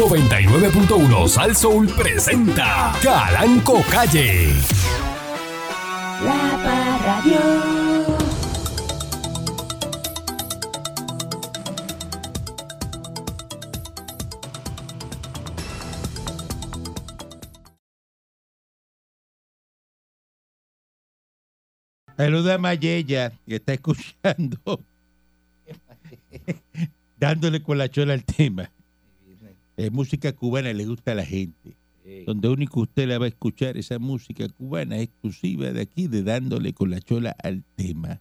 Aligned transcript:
99.1 0.00 1.28
Sal 1.28 1.54
Soul 1.54 1.86
presenta 1.88 2.90
Calanco 3.02 3.82
Calle. 3.90 4.48
La 6.24 6.58
Parradio. 6.64 7.38
Saluda 22.16 22.54
a 22.54 22.58
Mayella, 22.58 23.32
que 23.46 23.56
está 23.56 23.74
escuchando, 23.74 24.80
dándole 27.18 27.62
con 27.62 27.76
la 27.76 27.90
chola 27.90 28.14
al 28.14 28.24
tema. 28.24 28.70
Es 29.84 29.92
música 29.92 30.32
cubana, 30.32 30.72
le 30.72 30.86
gusta 30.86 31.12
a 31.12 31.14
la 31.14 31.24
gente. 31.24 31.76
Donde 32.26 32.48
único 32.48 32.80
usted 32.80 33.06
la 33.06 33.18
va 33.18 33.26
a 33.26 33.28
escuchar, 33.28 33.76
esa 33.76 33.98
música 33.98 34.48
cubana 34.48 34.98
exclusiva 34.98 35.70
de 35.70 35.82
aquí, 35.82 36.08
de 36.08 36.22
dándole 36.22 36.72
con 36.72 36.90
la 36.90 37.00
chola 37.00 37.36
al 37.42 37.62
tema. 37.76 38.20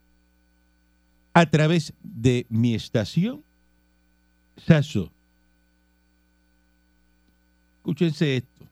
A 1.34 1.49
través 1.49 1.93
de 2.03 2.45
mi 2.49 2.75
estación, 2.75 3.43
Saso. 4.57 5.09
Escúchense 7.77 8.37
esto. 8.37 8.65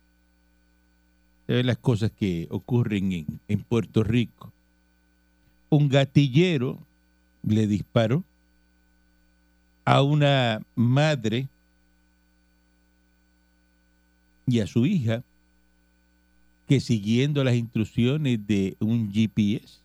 Se 1.48 1.54
ven 1.54 1.66
las 1.66 1.78
cosas 1.78 2.12
que 2.12 2.48
ocurren 2.52 3.12
en, 3.14 3.40
en 3.48 3.64
Puerto 3.64 4.04
Rico 4.04 4.52
un 5.70 5.90
gatillero 5.90 6.80
le 7.44 7.68
disparó 7.68 8.24
a 9.86 10.02
una 10.02 10.62
madre 10.76 11.48
y 14.48 14.62
a 14.62 14.68
su 14.68 14.86
hija 14.86 15.24
que 16.68 16.80
siguiendo 16.80 17.44
las 17.44 17.56
instrucciones 17.56 18.46
de 18.48 18.76
un 18.80 19.12
GPS 19.12 19.80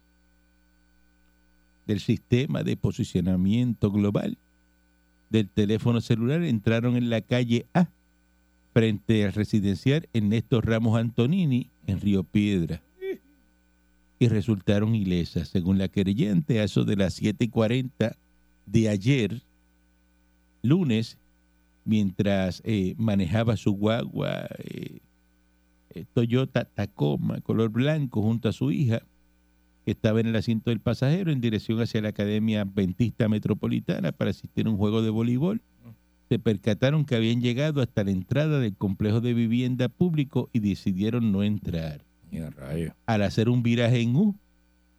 del 1.87 2.01
sistema 2.01 2.63
de 2.63 2.77
posicionamiento 2.77 3.91
global 3.91 4.39
del 5.31 5.49
teléfono 5.49 6.01
celular 6.01 6.43
entraron 6.43 6.97
en 6.97 7.11
la 7.11 7.21
calle 7.21 7.67
A 7.75 7.89
frente 8.73 9.25
al 9.25 9.33
residencial 9.33 10.09
Ernesto 10.13 10.61
Ramos 10.61 10.99
Antonini 10.99 11.69
en 11.87 12.01
Río 12.01 12.25
Piedra 12.25 12.83
y 14.19 14.29
resultaron 14.29 14.95
ilesas. 14.95 15.49
Según 15.49 15.79
la 15.79 15.89
querellante, 15.89 16.61
a 16.61 16.65
eso 16.65 16.85
de 16.85 16.97
las 16.97 17.21
7:40 17.21 18.17
de 18.67 18.89
ayer, 18.89 19.43
lunes, 20.63 21.19
mientras 21.85 22.63
eh, 22.65 22.95
manejaba 22.97 23.57
su 23.57 23.73
guagua 23.73 24.49
eh, 24.59 25.01
eh, 25.91 26.05
Toyota 26.13 26.65
Tacoma 26.65 27.41
color 27.41 27.71
blanco 27.71 28.23
junto 28.23 28.49
a 28.49 28.53
su 28.53 28.71
hija, 28.71 29.03
que 29.85 29.91
estaba 29.91 30.21
en 30.21 30.29
el 30.29 30.37
asiento 30.37 30.71
del 30.71 30.81
pasajero 30.81 31.33
en 31.33 31.41
dirección 31.41 31.81
hacia 31.81 32.01
la 32.01 32.11
Academia 32.11 32.63
Adventista 32.63 33.29
Metropolitana 33.29 34.13
para 34.13 34.31
asistir 34.31 34.67
a 34.67 34.71
un 34.71 34.77
juego 34.77 35.03
de 35.03 35.11
voleibol, 35.11 35.61
se 36.29 36.39
percataron 36.39 37.05
que 37.05 37.17
habían 37.17 37.43
llegado 37.43 37.83
hasta 37.83 38.05
la 38.05 38.13
entrada 38.13 38.59
del 38.61 38.75
complejo 38.75 39.21
de 39.21 39.35
vivienda 39.35 39.89
público 39.89 40.49
y 40.53 40.61
decidieron 40.61 41.31
no 41.33 41.43
entrar. 41.43 42.05
Al 43.05 43.23
hacer 43.23 43.51
un 43.51 43.63
viraje 43.63 44.01
en 44.01 44.17
U, 44.17 44.37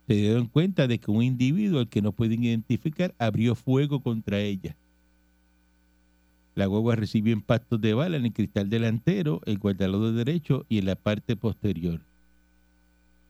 se 0.05 0.13
dieron 0.13 0.47
cuenta 0.47 0.85
de 0.87 0.99
que 0.99 1.09
un 1.09 1.23
individuo 1.23 1.79
al 1.79 1.89
que 1.89 2.01
no 2.01 2.11
pueden 2.11 2.43
identificar 2.43 3.15
abrió 3.17 3.55
fuego 3.55 4.01
contra 4.01 4.39
ella. 4.41 4.75
La 6.55 6.67
guagua 6.67 6.95
recibió 6.95 7.33
impactos 7.33 7.81
de 7.81 7.93
bala 7.93 8.17
en 8.17 8.25
el 8.25 8.33
cristal 8.33 8.69
delantero, 8.69 9.41
el 9.45 9.57
guardalodo 9.57 10.13
derecho 10.13 10.65
y 10.69 10.77
en 10.77 10.85
la 10.85 10.95
parte 10.95 11.35
posterior. 11.35 11.99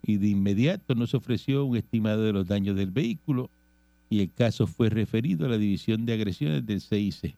Y 0.06 0.18
de 0.18 0.28
inmediato 0.28 0.96
nos 0.96 1.14
ofreció 1.14 1.64
un 1.64 1.78
estimado 1.78 2.24
de 2.24 2.34
los 2.34 2.47
daños 2.47 2.75
del 2.75 2.92
vehículo 2.92 3.50
y 4.09 4.22
el 4.22 4.31
caso 4.31 4.68
fue 4.68 4.90
referido 4.90 5.46
a 5.46 5.50
la 5.50 5.58
División 5.58 6.06
de 6.06 6.14
Agresiones 6.14 6.66
del 6.66 6.81
CIC. 6.81 7.36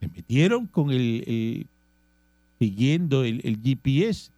Se 0.00 0.08
metieron 0.08 0.66
con 0.66 0.90
el, 0.90 1.66
siguiendo 2.60 3.24
el, 3.24 3.40
el 3.44 3.60
GPS, 3.60 4.30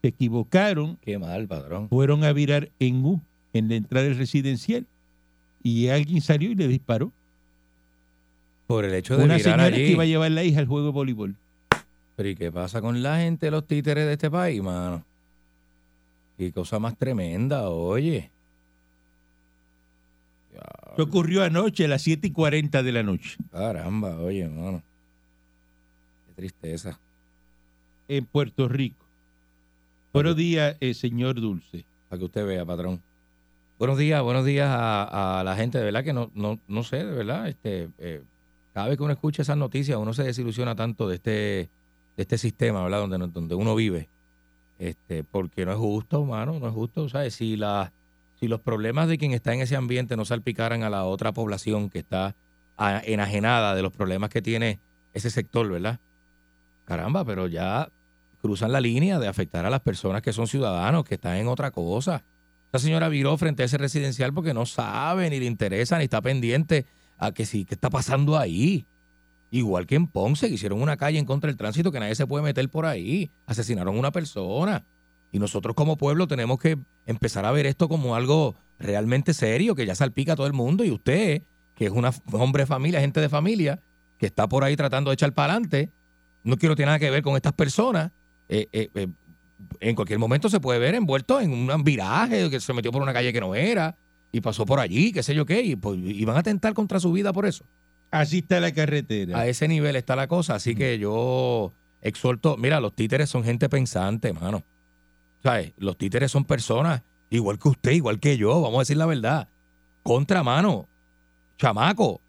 se 0.00 0.08
equivocaron, 0.08 0.98
Qué 1.02 1.18
mal, 1.18 1.46
padrón. 1.48 1.88
fueron 1.88 2.24
a 2.24 2.32
virar 2.32 2.70
en 2.78 3.04
U, 3.04 3.20
en 3.52 3.68
la 3.68 3.74
entrada 3.74 4.06
del 4.06 4.16
residencial, 4.16 4.86
y 5.62 5.88
alguien 5.88 6.20
salió 6.20 6.50
y 6.50 6.54
le 6.54 6.68
disparó. 6.68 7.12
Por 8.66 8.84
el 8.84 8.94
hecho 8.94 9.16
de 9.16 9.24
Una 9.24 9.34
mirar 9.34 9.42
señora 9.44 9.64
allí. 9.64 9.76
que 9.76 9.90
iba 9.92 10.02
a 10.02 10.06
llevar 10.06 10.30
la 10.30 10.44
hija 10.44 10.60
al 10.60 10.66
juego 10.66 10.86
de 10.86 10.92
voleibol. 10.92 11.36
Pero 12.16 12.28
¿y 12.28 12.34
qué 12.34 12.50
pasa 12.52 12.80
con 12.80 13.02
la 13.02 13.18
gente, 13.18 13.50
los 13.50 13.66
títeres 13.66 14.06
de 14.06 14.12
este 14.12 14.30
país, 14.30 14.62
mano? 14.62 15.04
Qué 16.38 16.52
cosa 16.52 16.78
más 16.78 16.96
tremenda, 16.96 17.68
oye. 17.68 18.30
Eso 20.94 21.02
ocurrió 21.04 21.42
anoche 21.42 21.86
a 21.86 21.88
las 21.88 22.02
7 22.02 22.26
y 22.26 22.30
40 22.32 22.82
de 22.82 22.92
la 22.92 23.02
noche 23.02 23.36
Caramba, 23.50 24.16
oye, 24.18 24.46
mano. 24.48 24.82
Qué 26.28 26.34
tristeza. 26.34 26.98
en 28.08 28.26
Puerto 28.26 28.68
Rico. 28.68 29.04
Buenos 30.12 30.36
días, 30.36 30.76
eh, 30.80 30.92
señor 30.92 31.40
Dulce. 31.40 31.84
Para 32.10 32.18
que 32.18 32.24
usted 32.26 32.46
vea, 32.46 32.64
patrón. 32.66 33.00
Buenos 33.78 33.96
días, 33.96 34.22
buenos 34.22 34.44
días 34.44 34.68
a, 34.68 35.40
a 35.40 35.44
la 35.44 35.56
gente, 35.56 35.78
de 35.78 35.84
verdad 35.84 36.04
que 36.04 36.12
no, 36.12 36.30
no, 36.34 36.58
no 36.68 36.82
sé, 36.84 36.98
de 37.04 37.10
verdad, 37.12 37.48
este, 37.48 37.88
eh, 37.98 38.22
cada 38.72 38.88
vez 38.88 38.96
que 38.96 39.02
uno 39.02 39.12
escucha 39.12 39.42
esas 39.42 39.56
noticias, 39.56 39.98
uno 39.98 40.14
se 40.14 40.24
desilusiona 40.24 40.74
tanto 40.74 41.08
de 41.08 41.16
este, 41.16 41.30
de 41.30 41.70
este 42.16 42.38
sistema, 42.38 42.82
¿verdad? 42.82 43.00
Donde, 43.00 43.18
donde 43.28 43.54
uno 43.54 43.74
vive. 43.74 44.08
Este, 44.78 45.24
porque 45.24 45.64
no 45.64 45.72
es 45.72 45.78
justo, 45.78 46.24
mano, 46.24 46.58
no 46.58 46.66
es 46.66 46.74
justo, 46.74 47.08
¿sabes? 47.08 47.34
Si 47.34 47.56
la, 47.56 47.92
si 48.40 48.48
los 48.48 48.60
problemas 48.60 49.08
de 49.08 49.18
quien 49.18 49.32
está 49.32 49.54
en 49.54 49.60
ese 49.60 49.76
ambiente 49.76 50.16
no 50.16 50.24
salpicaran 50.24 50.82
a 50.82 50.90
la 50.90 51.04
otra 51.04 51.32
población 51.32 51.90
que 51.90 52.00
está 52.00 52.34
enajenada 53.04 53.74
de 53.74 53.82
los 53.82 53.92
problemas 53.92 54.30
que 54.30 54.42
tiene 54.42 54.80
ese 55.12 55.30
sector, 55.30 55.68
¿verdad? 55.68 56.00
Caramba, 56.84 57.24
pero 57.24 57.46
ya 57.46 57.88
cruzan 58.40 58.72
la 58.72 58.80
línea 58.80 59.20
de 59.20 59.28
afectar 59.28 59.64
a 59.64 59.70
las 59.70 59.80
personas 59.80 60.22
que 60.22 60.32
son 60.32 60.48
ciudadanos, 60.48 61.04
que 61.04 61.14
están 61.14 61.36
en 61.36 61.46
otra 61.46 61.70
cosa. 61.70 62.24
Esta 62.64 62.80
señora 62.80 63.08
viró 63.08 63.36
frente 63.36 63.62
a 63.62 63.66
ese 63.66 63.78
residencial 63.78 64.32
porque 64.32 64.54
no 64.54 64.66
sabe, 64.66 65.30
ni 65.30 65.38
le 65.38 65.46
interesa, 65.46 65.98
ni 65.98 66.04
está 66.04 66.20
pendiente 66.22 66.86
a 67.18 67.32
que 67.32 67.46
sí, 67.46 67.64
qué 67.64 67.74
está 67.74 67.90
pasando 67.90 68.38
ahí. 68.38 68.86
Igual 69.50 69.86
que 69.86 69.96
en 69.96 70.06
Ponce, 70.06 70.48
que 70.48 70.54
hicieron 70.54 70.80
una 70.80 70.96
calle 70.96 71.18
en 71.18 71.26
contra 71.26 71.48
del 71.48 71.56
tránsito 71.56 71.92
que 71.92 72.00
nadie 72.00 72.14
se 72.14 72.26
puede 72.26 72.42
meter 72.42 72.68
por 72.70 72.86
ahí. 72.86 73.30
Asesinaron 73.46 73.96
a 73.96 73.98
una 73.98 74.10
persona. 74.10 74.84
Y 75.30 75.38
nosotros 75.38 75.74
como 75.74 75.96
pueblo 75.96 76.26
tenemos 76.26 76.58
que 76.58 76.78
empezar 77.06 77.44
a 77.44 77.52
ver 77.52 77.66
esto 77.66 77.88
como 77.88 78.14
algo 78.14 78.54
realmente 78.78 79.34
serio, 79.34 79.74
que 79.74 79.86
ya 79.86 79.94
salpica 79.94 80.32
a 80.32 80.36
todo 80.36 80.46
el 80.46 80.52
mundo. 80.52 80.84
Y 80.84 80.90
usted, 80.90 81.42
que 81.74 81.86
es 81.86 81.90
un 81.90 82.06
hombre 82.32 82.62
de 82.62 82.66
familia, 82.66 83.00
gente 83.00 83.20
de 83.20 83.28
familia, 83.28 83.80
que 84.18 84.26
está 84.26 84.48
por 84.48 84.64
ahí 84.64 84.76
tratando 84.76 85.10
de 85.10 85.14
echar 85.14 85.32
para 85.32 85.52
adelante, 85.52 85.90
no 86.44 86.56
quiero 86.56 86.74
tener 86.74 86.86
nada 86.88 86.98
que 86.98 87.10
ver 87.10 87.22
con 87.22 87.36
estas 87.36 87.52
personas. 87.52 88.10
eh, 88.48 88.68
eh, 88.72 88.88
eh, 88.94 89.08
en 89.80 89.94
cualquier 89.94 90.18
momento 90.18 90.48
se 90.48 90.60
puede 90.60 90.78
ver 90.78 90.94
envuelto 90.94 91.40
en 91.40 91.52
un 91.52 91.84
viraje, 91.84 92.50
que 92.50 92.60
se 92.60 92.72
metió 92.72 92.90
por 92.90 93.02
una 93.02 93.12
calle 93.12 93.32
que 93.32 93.40
no 93.40 93.54
era, 93.54 93.96
y 94.32 94.40
pasó 94.40 94.64
por 94.64 94.80
allí, 94.80 95.12
qué 95.12 95.22
sé 95.22 95.34
yo 95.34 95.44
qué, 95.44 95.62
y, 95.62 95.76
pues, 95.76 95.98
y, 96.02 96.24
van 96.24 96.36
a 96.36 96.40
atentar 96.40 96.72
contra 96.72 96.98
su 96.98 97.12
vida 97.12 97.32
por 97.34 97.44
eso. 97.44 97.64
Así 98.10 98.38
está 98.38 98.60
la 98.60 98.72
carretera. 98.72 99.38
A 99.38 99.46
ese 99.46 99.68
nivel 99.68 99.94
está 99.94 100.16
la 100.16 100.26
cosa, 100.26 100.54
así 100.54 100.74
que 100.74 100.98
yo 100.98 101.72
exhorto, 102.00 102.56
mira, 102.56 102.80
los 102.80 102.94
títeres 102.94 103.28
son 103.28 103.44
gente 103.44 103.68
pensante, 103.68 104.32
mano. 104.32 104.64
¿Sabes? 105.42 105.72
Los 105.76 105.98
títeres 105.98 106.30
son 106.30 106.44
personas 106.44 107.02
igual 107.30 107.58
que 107.58 107.68
usted, 107.68 107.92
igual 107.92 108.20
que 108.20 108.36
yo, 108.36 108.60
vamos 108.60 108.76
a 108.76 108.80
decir 108.80 108.96
la 108.96 109.06
verdad. 109.06 109.48
Contra 110.02 110.42
mano, 110.42 110.88
chamaco, 111.58 112.20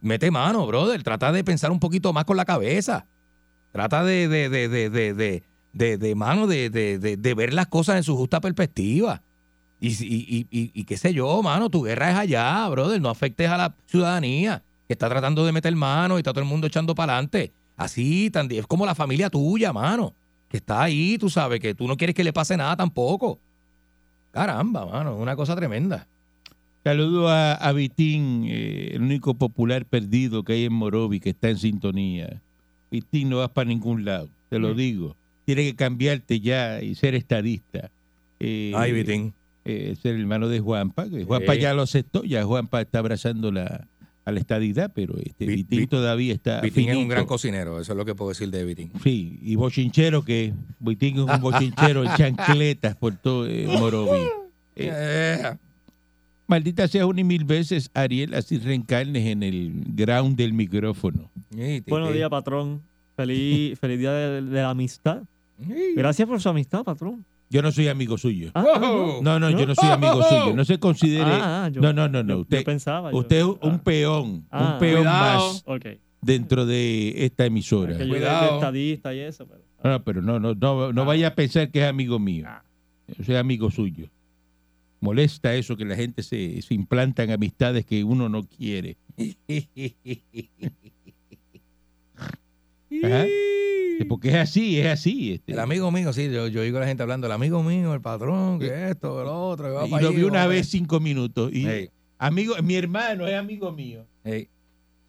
mete 0.00 0.30
mano, 0.30 0.66
brother, 0.66 1.02
trata 1.02 1.32
de 1.32 1.42
pensar 1.42 1.72
un 1.72 1.80
poquito 1.80 2.12
más 2.12 2.24
con 2.24 2.36
la 2.36 2.44
cabeza. 2.44 3.06
Trata 3.72 4.04
de, 4.04 4.28
de, 4.28 4.48
de, 4.48 4.68
de, 4.68 4.90
de, 4.90 5.14
de, 5.14 5.42
de, 5.72 5.98
de 5.98 6.14
mano, 6.14 6.46
de, 6.46 6.70
de, 6.70 6.98
de, 6.98 7.16
de 7.16 7.34
ver 7.34 7.54
las 7.54 7.66
cosas 7.66 7.96
en 7.96 8.02
su 8.04 8.16
justa 8.16 8.40
perspectiva 8.40 9.22
y, 9.80 9.88
y, 9.88 10.46
y, 10.50 10.70
y, 10.74 10.84
qué 10.84 10.96
sé 10.98 11.14
yo, 11.14 11.42
mano, 11.42 11.70
tu 11.70 11.82
guerra 11.82 12.10
es 12.10 12.16
allá, 12.16 12.68
brother, 12.68 13.00
no 13.00 13.08
afectes 13.08 13.48
a 13.48 13.56
la 13.56 13.74
ciudadanía 13.86 14.62
que 14.86 14.92
está 14.92 15.08
tratando 15.08 15.46
de 15.46 15.52
meter 15.52 15.74
mano 15.74 16.16
y 16.16 16.20
está 16.20 16.32
todo 16.32 16.42
el 16.42 16.48
mundo 16.48 16.66
echando 16.66 16.94
para 16.94 17.14
adelante. 17.14 17.52
Así, 17.76 18.28
tan, 18.30 18.50
es 18.52 18.66
como 18.66 18.84
la 18.84 18.94
familia 18.94 19.30
tuya, 19.30 19.72
mano, 19.72 20.12
que 20.50 20.58
está 20.58 20.82
ahí, 20.82 21.16
tú 21.16 21.30
sabes, 21.30 21.60
que 21.60 21.74
tú 21.74 21.88
no 21.88 21.96
quieres 21.96 22.14
que 22.14 22.22
le 22.24 22.32
pase 22.32 22.56
nada 22.58 22.76
tampoco. 22.76 23.38
Caramba, 24.32 24.84
mano, 24.86 25.14
es 25.16 25.20
una 25.22 25.34
cosa 25.34 25.56
tremenda. 25.56 26.06
Saludo 26.84 27.28
a, 27.28 27.54
a 27.54 27.72
Vitín, 27.72 28.44
eh, 28.48 28.90
el 28.94 29.02
único 29.02 29.34
popular 29.34 29.84
perdido 29.84 30.42
que 30.44 30.54
hay 30.54 30.64
en 30.64 30.72
Morovi, 30.72 31.20
que 31.20 31.30
está 31.30 31.48
en 31.50 31.58
sintonía. 31.58 32.40
Vitín, 32.90 33.28
no 33.30 33.38
vas 33.38 33.50
para 33.50 33.68
ningún 33.68 34.04
lado, 34.04 34.28
te 34.48 34.58
lo 34.58 34.74
Mm. 34.74 34.76
digo. 34.76 35.16
Tienes 35.44 35.66
que 35.70 35.76
cambiarte 35.76 36.38
ya 36.40 36.80
y 36.82 36.94
ser 36.94 37.14
estadista. 37.14 37.90
Eh, 38.38 38.72
Ay, 38.76 38.92
Vitín. 38.92 39.34
Eh, 39.70 39.96
ser 39.96 40.16
hermano 40.16 40.48
de 40.48 40.60
Juanpa, 40.60 41.08
que 41.08 41.24
Juanpa 41.24 41.54
Sí. 41.54 41.60
ya 41.60 41.74
lo 41.74 41.82
aceptó, 41.82 42.24
ya 42.24 42.44
Juanpa 42.44 42.80
está 42.80 42.98
abrazando 43.00 43.50
la, 43.52 43.86
a 44.24 44.32
la 44.32 44.38
estadidad, 44.40 44.92
pero 44.94 45.14
este 45.18 45.46
Vi- 45.46 45.56
Vitín 45.56 45.78
Vi- 45.80 45.86
todavía 45.86 46.32
está 46.34 46.60
Vitín 46.60 46.88
es 46.90 46.96
un 46.96 47.08
gran 47.08 47.26
cocinero, 47.26 47.80
eso 47.80 47.92
es 47.92 47.96
lo 47.96 48.04
que 48.04 48.14
puedo 48.14 48.30
decir 48.30 48.50
de 48.50 48.64
Vitín. 48.64 48.92
Sí, 49.02 49.38
y 49.42 49.56
bochinchero 49.56 50.24
que 50.24 50.52
Vitín 50.78 51.16
es 51.16 51.22
un 51.22 51.40
bochinchero 51.40 52.04
en 52.04 52.10
chancletas 52.16 52.96
por 52.96 53.14
todo 53.16 53.46
eh, 53.48 53.66
Morovi. 53.66 54.18
Eh, 54.76 54.88
Eh, 54.92 55.56
Maldita 56.46 56.88
sea 56.88 57.06
una 57.06 57.20
y 57.20 57.24
mil 57.24 57.44
veces, 57.44 57.90
Ariel, 57.94 58.34
así 58.34 58.58
reencarnes 58.58 59.26
en 59.26 59.42
el 59.42 59.72
ground 59.94 60.36
del 60.36 60.52
micrófono. 60.52 61.30
Buenos 61.86 62.12
días, 62.12 62.28
patrón. 62.30 62.82
Feliz, 63.16 63.78
feliz 63.78 63.98
día 63.98 64.12
de, 64.12 64.42
de 64.42 64.62
la 64.62 64.70
amistad. 64.70 65.22
Gracias 65.94 66.26
por 66.26 66.40
su 66.40 66.48
amistad, 66.48 66.82
patrón. 66.82 67.24
Yo 67.52 67.62
no 67.62 67.72
soy 67.72 67.88
amigo 67.88 68.16
suyo. 68.16 68.50
Ah. 68.54 69.18
No, 69.22 69.38
no, 69.40 69.50
yo 69.50 69.66
no 69.66 69.74
soy 69.74 69.88
amigo 69.90 70.22
suyo. 70.22 70.54
No 70.54 70.64
se 70.64 70.78
considere. 70.78 71.24
Ah, 71.30 71.64
ah, 71.64 71.68
yo- 71.68 71.80
no, 71.80 71.92
no, 71.92 72.08
no, 72.08 72.22
no. 72.22 72.38
Usted, 72.38 72.58
yo 72.58 72.64
pensaba. 72.64 73.10
yo- 73.10 73.18
usted 73.18 73.38
es 73.40 73.44
un 73.44 73.78
peón, 73.80 74.46
Ah. 74.50 74.74
un 74.74 74.78
peón 74.78 74.98
Cuidado. 75.02 75.52
más 75.66 75.82
dentro 76.22 76.64
de 76.64 77.24
esta 77.24 77.44
emisora. 77.46 77.96
Que 77.98 78.06
yo 78.06 78.10
Cuidado. 78.14 78.54
estadista 78.54 79.12
y 79.14 79.18
eso. 79.20 79.46
Pero, 79.48 79.60
No, 79.82 80.04
pero 80.04 80.22
no, 80.22 80.38
no, 80.38 80.54
no, 80.54 80.92
no 80.92 81.04
vaya 81.04 81.28
a 81.28 81.34
pensar 81.34 81.70
que 81.70 81.80
es 81.82 81.88
amigo 81.88 82.18
mío. 82.20 82.46
Yo 83.18 83.24
soy 83.24 83.34
amigo 83.36 83.70
suyo. 83.70 84.06
Molesta 85.00 85.54
eso 85.54 85.76
que 85.76 85.84
la 85.86 85.96
gente 85.96 86.22
se, 86.22 86.60
se 86.62 86.74
implanta 86.74 87.22
en 87.24 87.30
amistades 87.32 87.84
que 87.86 88.04
uno 88.04 88.28
no 88.28 88.44
quiere. 88.44 88.96
Ajá. 93.04 93.26
Porque 94.08 94.30
es 94.30 94.34
así, 94.36 94.80
es 94.80 94.86
así. 94.86 95.32
este. 95.34 95.52
El 95.52 95.58
amigo 95.58 95.90
mío, 95.90 96.12
sí, 96.12 96.30
yo, 96.30 96.48
yo 96.48 96.62
oigo 96.62 96.78
a 96.78 96.80
la 96.80 96.86
gente 96.86 97.02
hablando, 97.02 97.26
el 97.26 97.32
amigo 97.32 97.62
mío, 97.62 97.92
el 97.92 98.00
patrón, 98.00 98.58
que 98.58 98.90
esto, 98.90 99.20
el 99.20 99.28
otro, 99.28 99.66
que 99.66 99.72
va 99.72 99.86
y 99.86 99.90
para 99.90 100.02
lo 100.02 100.12
vi 100.12 100.22
una 100.22 100.46
vez 100.46 100.68
cinco 100.68 101.00
minutos. 101.00 101.52
Y 101.52 101.90
amigo, 102.18 102.54
mi 102.62 102.76
hermano 102.76 103.26
es 103.26 103.34
amigo 103.34 103.72
mío. 103.72 104.06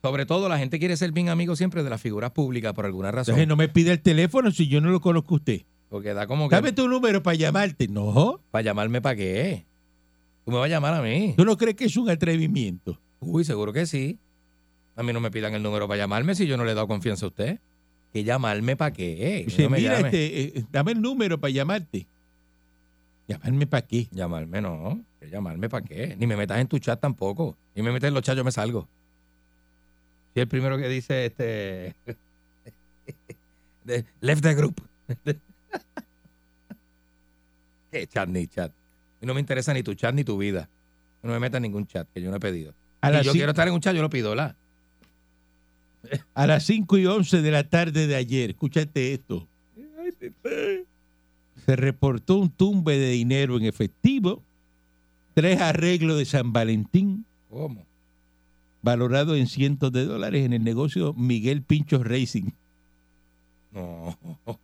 Sobre 0.02 0.26
todo, 0.26 0.50
la 0.50 0.58
gente 0.58 0.80
quiere 0.80 0.98
ser 0.98 1.12
bien 1.12 1.30
amigo 1.30 1.56
siempre 1.56 1.84
de 1.84 1.90
las 1.90 2.02
figuras 2.02 2.32
públicas 2.32 2.74
por 2.74 2.86
alguna 2.86 3.12
razón. 3.12 3.34
Entonces 3.34 3.48
no 3.48 3.56
me 3.56 3.70
pide 3.70 3.92
el 3.92 4.02
teléfono 4.02 4.52
si 4.52 4.68
yo 4.68 4.82
no 4.82 4.90
lo 4.90 5.00
conozco 5.00 5.36
a 5.36 5.38
usted. 5.38 5.62
Porque 5.90 6.14
da 6.14 6.26
como 6.26 6.50
que. 6.50 6.56
Dame 6.56 6.72
tu 6.72 6.88
número 6.88 7.22
para 7.22 7.36
llamarte. 7.36 7.88
No. 7.88 8.40
¿Para 8.50 8.64
llamarme 8.64 9.02
para 9.02 9.16
qué? 9.16 9.66
Tú 10.44 10.52
me 10.52 10.58
vas 10.58 10.66
a 10.66 10.70
llamar 10.70 10.96
a 10.96 11.02
mí. 11.02 11.36
¿Tú 11.38 11.46
no 11.46 11.56
crees 11.56 11.76
que 11.76 11.86
es 11.86 11.96
un 11.98 12.10
atrevimiento? 12.10 13.00
Uy, 13.20 13.44
seguro 13.44 13.72
que 13.74 13.86
sí. 13.86 14.18
A 14.96 15.04
mí 15.04 15.14
no 15.14 15.20
me 15.20 15.30
pidan 15.30 15.54
el 15.54 15.62
número 15.62 15.88
para 15.88 16.00
llamarme 16.00 16.34
si 16.34 16.48
yo 16.48 16.58
no 16.58 16.66
le 16.66 16.72
he 16.72 16.76
dado 16.76 16.88
confianza 16.88 17.26
a 17.26 17.30
usted. 17.30 17.60
¿Que 18.14 18.24
llamarme 18.24 18.76
para 18.76 18.92
qué? 18.92 19.44
Dice, 19.46 19.64
No 19.64 19.70
me 19.70 19.78
mira, 19.80 20.00
este, 20.00 20.58
eh, 20.60 20.66
dame 20.72 20.92
el 20.92 21.02
número 21.02 21.40
para 21.40 21.52
llamarte. 21.52 22.08
¿Llamarme 23.28 23.68
para 23.68 23.88
qué? 23.88 24.08
Llamarme 24.12 24.62
no. 24.62 25.02
¿Que 25.20 25.30
llamarme 25.30 25.70
para 25.70 25.86
qué? 25.86 26.16
Ni 26.18 26.28
me 26.28 26.36
metas 26.36 26.60
en 26.60 26.68
tu 26.68 26.78
chat 26.80 27.00
tampoco. 27.00 27.56
Ni 27.76 27.82
me 27.82 27.92
metes 27.92 28.10
en 28.10 28.14
los 28.14 28.24
chats, 28.24 28.38
yo 28.38 28.44
me 28.44 28.52
salgo. 28.52 28.88
Si 30.34 30.42
el 30.42 30.48
primero 30.48 30.78
que 30.78 30.90
dice 30.90 31.26
este. 31.28 31.96
de- 33.86 34.06
left 34.20 34.44
the 34.44 34.54
group. 34.56 34.82
¿Qué 37.92 38.08
chat 38.08 38.28
ni 38.28 38.48
chat? 38.48 38.72
Y 39.22 39.26
no 39.26 39.34
me 39.34 39.40
interesa 39.40 39.74
ni 39.74 39.84
tu 39.84 39.94
chat 39.94 40.14
ni 40.14 40.24
tu 40.24 40.38
vida. 40.38 40.68
No 41.24 41.32
me 41.32 41.40
metas 41.40 41.58
en 41.58 41.64
ningún 41.64 41.86
chat 41.88 42.08
que 42.14 42.22
yo 42.22 42.30
no 42.32 42.38
he 42.38 42.40
pedido. 42.40 42.74
A 43.02 43.18
Si 43.20 43.26
yo 43.26 43.32
quiero 43.34 43.52
estar 43.52 43.68
en 43.68 43.74
un 43.74 43.82
chat, 43.82 43.96
yo 43.96 44.02
lo 44.02 44.10
pido, 44.10 44.36
¿la? 44.36 44.56
A 46.34 46.48
las 46.48 46.64
5 46.66 46.98
y 46.98 47.06
11 47.06 47.42
de 47.42 47.52
la 47.52 47.64
tarde 47.70 48.08
de 48.08 48.16
ayer, 48.16 48.52
escúchate 48.52 49.14
esto. 49.14 49.48
Se 51.66 51.76
reportó 51.76 52.38
un 52.38 52.50
tumbe 52.50 52.98
de 52.98 53.12
dinero 53.12 53.58
en 53.58 53.66
efectivo, 53.66 54.42
tres 55.34 55.62
arreglos 55.62 56.18
de 56.18 56.26
San 56.26 56.52
Valentín, 56.54 57.26
¿Cómo? 57.50 57.86
valorado 58.82 59.36
en 59.36 59.48
cientos 59.48 59.92
de 59.92 60.06
dólares 60.06 60.44
en 60.46 60.54
el 60.54 60.64
negocio 60.64 61.14
Miguel 61.14 61.62
Pinchos 61.62 62.06
Racing. 62.06 62.50
No. 63.74 64.18
¿En 64.48 64.56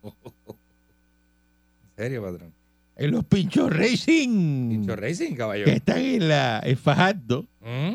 serio, 1.96 2.22
patrón? 2.22 2.52
En 2.96 3.10
los 3.12 3.24
Pinchos 3.24 3.70
Racing, 3.74 4.68
Pincho 4.70 4.96
Racing, 4.96 5.34
caballo. 5.36 5.64
que 5.64 5.72
están 5.74 5.98
en 6.00 6.28
la 6.28 6.60
en 6.64 6.76
Fajardo, 6.76 7.44
¿Mm? 7.60 7.94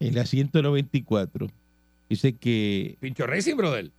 en 0.00 0.14
la 0.14 0.24
194. 0.24 1.48
Dice 2.08 2.34
que 2.34 2.96
Pincho 3.00 3.26
Racing, 3.26 3.56
brother. 3.56 3.90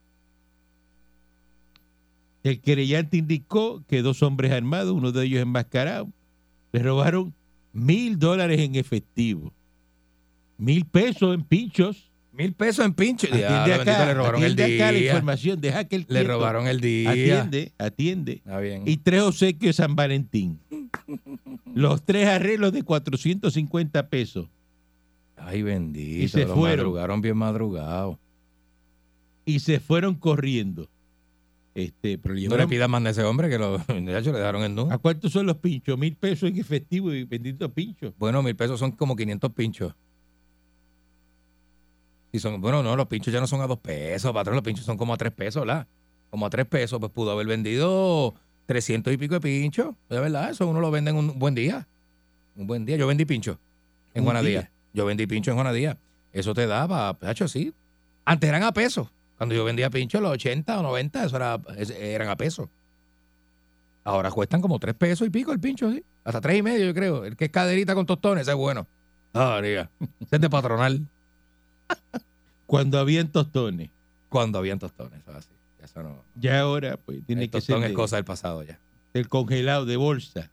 el 2.43 2.61
querellante 2.61 3.17
indicó 3.17 3.83
que 3.87 4.01
dos 4.01 4.23
hombres 4.23 4.51
armados, 4.51 4.93
uno 4.93 5.11
de 5.11 5.25
ellos 5.25 5.41
enmascarado, 5.41 6.09
le 6.71 6.79
robaron 6.81 7.33
mil 7.73 8.17
dólares 8.17 8.59
en 8.61 8.75
efectivo. 8.75 9.51
Mil 10.57 10.85
pesos 10.85 11.35
en 11.35 11.43
pinchos. 11.43 12.09
Mil 12.31 12.53
pesos 12.53 12.85
en 12.85 12.93
pincho. 12.93 13.27
Atiende 13.27 13.73
acá, 13.73 14.05
le 14.05 14.13
robaron 14.13 14.43
el 14.43 14.53
acá 14.53 14.91
la 14.91 14.97
información. 14.99 15.59
Deja 15.59 15.83
que 15.85 15.97
el 15.97 16.05
Le 16.07 16.23
robaron 16.23 16.67
el 16.67 16.79
día. 16.79 17.09
Atiende, 17.11 17.73
atiende. 17.77 18.33
Está 18.33 18.59
bien. 18.59 18.83
Y 18.85 18.97
tres 18.97 19.21
obsequios 19.21 19.75
de 19.75 19.83
San 19.83 19.95
Valentín. 19.95 20.59
Los 21.73 22.03
tres 22.03 22.27
arreglos 22.27 22.71
de 22.71 22.83
450 22.83 24.09
pesos. 24.09 24.47
Ay, 25.37 25.61
bendito. 25.61 26.23
Y 26.23 26.27
se 26.27 26.45
los 26.45 26.57
fueron. 26.57 26.85
madrugaron 26.85 27.21
bien 27.21 27.37
madrugados. 27.37 28.17
Y 29.45 29.59
se 29.59 29.79
fueron 29.79 30.15
corriendo. 30.15 30.89
Este, 31.73 32.17
pero 32.17 32.33
No 32.33 32.57
le 32.57 32.67
pidas 32.67 32.89
más 32.89 33.03
de 33.03 33.11
ese 33.11 33.23
hombre 33.23 33.49
que 33.49 33.59
lo, 33.59 33.77
de 33.77 34.17
hecho, 34.17 34.31
le 34.31 34.39
dejaron 34.39 34.63
el 34.63 34.73
nu. 34.73 34.87
¿A 34.91 34.97
cuántos 34.97 35.31
son 35.31 35.45
los 35.45 35.57
pinchos? 35.57 35.97
Mil 35.97 36.15
pesos 36.15 36.49
en 36.49 36.57
efectivo 36.57 37.13
y 37.13 37.23
bendito 37.23 37.71
pincho. 37.71 38.13
Bueno, 38.17 38.41
mil 38.41 38.55
pesos 38.55 38.79
son 38.79 38.91
como 38.91 39.15
500 39.15 39.51
pinchos. 39.53 39.93
Y 42.31 42.39
son, 42.39 42.59
bueno, 42.59 42.81
no, 42.81 42.95
los 42.95 43.07
pinchos 43.07 43.31
ya 43.31 43.39
no 43.39 43.47
son 43.47 43.61
a 43.61 43.67
dos 43.67 43.77
pesos, 43.77 44.33
patrón. 44.33 44.55
Los 44.55 44.63
pinchos 44.63 44.85
son 44.85 44.97
como 44.97 45.13
a 45.13 45.17
tres 45.17 45.31
pesos, 45.31 45.61
¿verdad? 45.65 45.87
Como 46.31 46.47
a 46.47 46.49
tres 46.49 46.65
pesos, 46.65 46.99
pues 46.99 47.11
pudo 47.11 47.31
haber 47.31 47.45
vendido 47.45 48.33
300 48.65 49.13
y 49.13 49.17
pico 49.17 49.35
de 49.35 49.41
pinchos. 49.41 49.93
De 50.09 50.19
verdad, 50.19 50.49
eso 50.49 50.67
uno 50.67 50.81
lo 50.81 50.89
vende 50.89 51.11
en 51.11 51.17
un 51.17 51.37
buen 51.37 51.53
día. 51.53 51.87
Un 52.55 52.65
buen 52.67 52.85
día. 52.85 52.97
Yo 52.97 53.05
vendí 53.05 53.23
pincho 53.23 53.59
en 54.15 54.23
Juanadía. 54.23 54.71
Yo 54.97 55.05
vendí 55.05 55.27
pincho 55.27 55.51
en 55.51 55.57
Juanadía. 55.57 55.95
Eso 56.33 56.55
te 56.55 56.65
daba, 56.65 57.15
hecho 57.21 57.47
sí. 57.47 57.71
Antes 58.25 58.49
eran 58.49 58.63
a 58.63 58.71
pesos. 58.73 59.07
Cuando 59.37 59.53
yo 59.53 59.63
vendía 59.63 59.91
pincho, 59.91 60.19
los 60.19 60.31
80 60.31 60.79
o 60.79 60.81
90, 60.81 61.23
eso 61.25 61.35
era, 61.35 61.59
eran 61.99 62.29
a 62.29 62.35
pesos. 62.35 62.67
Ahora 64.03 64.31
cuestan 64.31 64.59
como 64.59 64.79
tres 64.79 64.95
pesos 64.95 65.27
y 65.27 65.29
pico 65.29 65.51
el 65.51 65.59
pincho, 65.59 65.91
sí. 65.91 66.03
Hasta 66.23 66.41
tres 66.41 66.57
y 66.57 66.63
medio, 66.63 66.83
yo 66.87 66.95
creo. 66.95 67.25
El 67.25 67.35
que 67.37 67.45
es 67.45 67.51
caderita 67.51 67.93
con 67.93 68.07
tostones, 68.07 68.41
ese 68.41 68.51
es 68.51 68.57
bueno. 68.57 68.87
Ah, 69.35 69.59
diga. 69.61 69.91
Ese 70.19 70.37
es 70.37 70.41
de 70.41 70.49
patronal. 70.49 71.05
Cuando 72.65 72.97
habían 72.97 73.27
tostones. 73.31 73.91
Cuando 74.29 74.57
habían 74.57 74.79
tostones, 74.79 75.19
eso 75.21 75.29
es 75.29 75.37
así. 75.37 75.49
Eso 75.83 76.01
no. 76.01 76.23
Ya 76.33 76.61
ahora, 76.61 76.97
pues, 76.97 77.19
tiene 77.27 77.43
el 77.43 77.49
que 77.51 77.61
ser 77.61 77.67
tostón 77.75 77.83
es 77.83 77.89
de- 77.89 77.93
cosa 77.95 78.15
del 78.15 78.25
pasado 78.25 78.63
ya. 78.63 78.79
del 79.13 79.29
congelado 79.29 79.85
de 79.85 79.95
bolsa. 79.95 80.49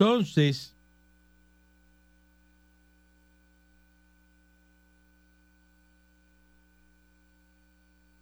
Entonces, 0.00 0.72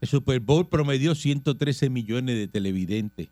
el 0.00 0.08
Super 0.08 0.40
Bowl 0.40 0.66
promedió 0.66 1.14
113 1.14 1.90
millones 1.90 2.36
de 2.36 2.48
televidentes. 2.48 3.28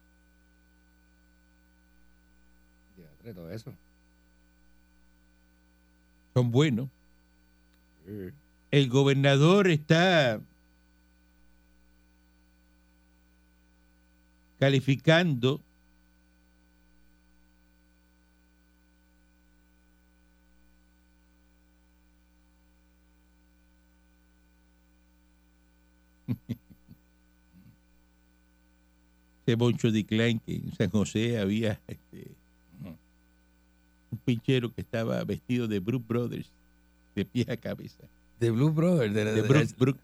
todo 3.35 3.51
eso. 3.51 3.73
Son 6.35 6.51
buenos. 6.51 6.91
El 8.71 8.89
gobernador 8.91 9.69
está 9.69 10.39
calificando 14.59 15.63
ese 29.47 29.55
Boncho 29.57 29.91
Decline 29.91 30.41
que 30.45 30.55
en 30.57 30.73
San 30.77 30.91
José 30.91 31.39
había 31.39 31.81
este, 31.89 32.29
un 34.11 34.19
pinchero 34.25 34.73
que 34.73 34.81
estaba 34.81 35.23
vestido 35.25 35.67
de 35.69 35.81
Brook 35.81 36.07
Brothers 36.07 36.51
de 37.15 37.25
pie 37.25 37.47
a 37.49 37.57
cabeza. 37.57 38.05
De 38.41 38.51
Blue 38.51 38.71
Brother. 38.71 39.13
De, 39.13 39.25
De 39.25 39.33
de- 39.35 39.43
Brook, 39.43 39.67
de- 39.67 39.75
Brook. 39.79 39.99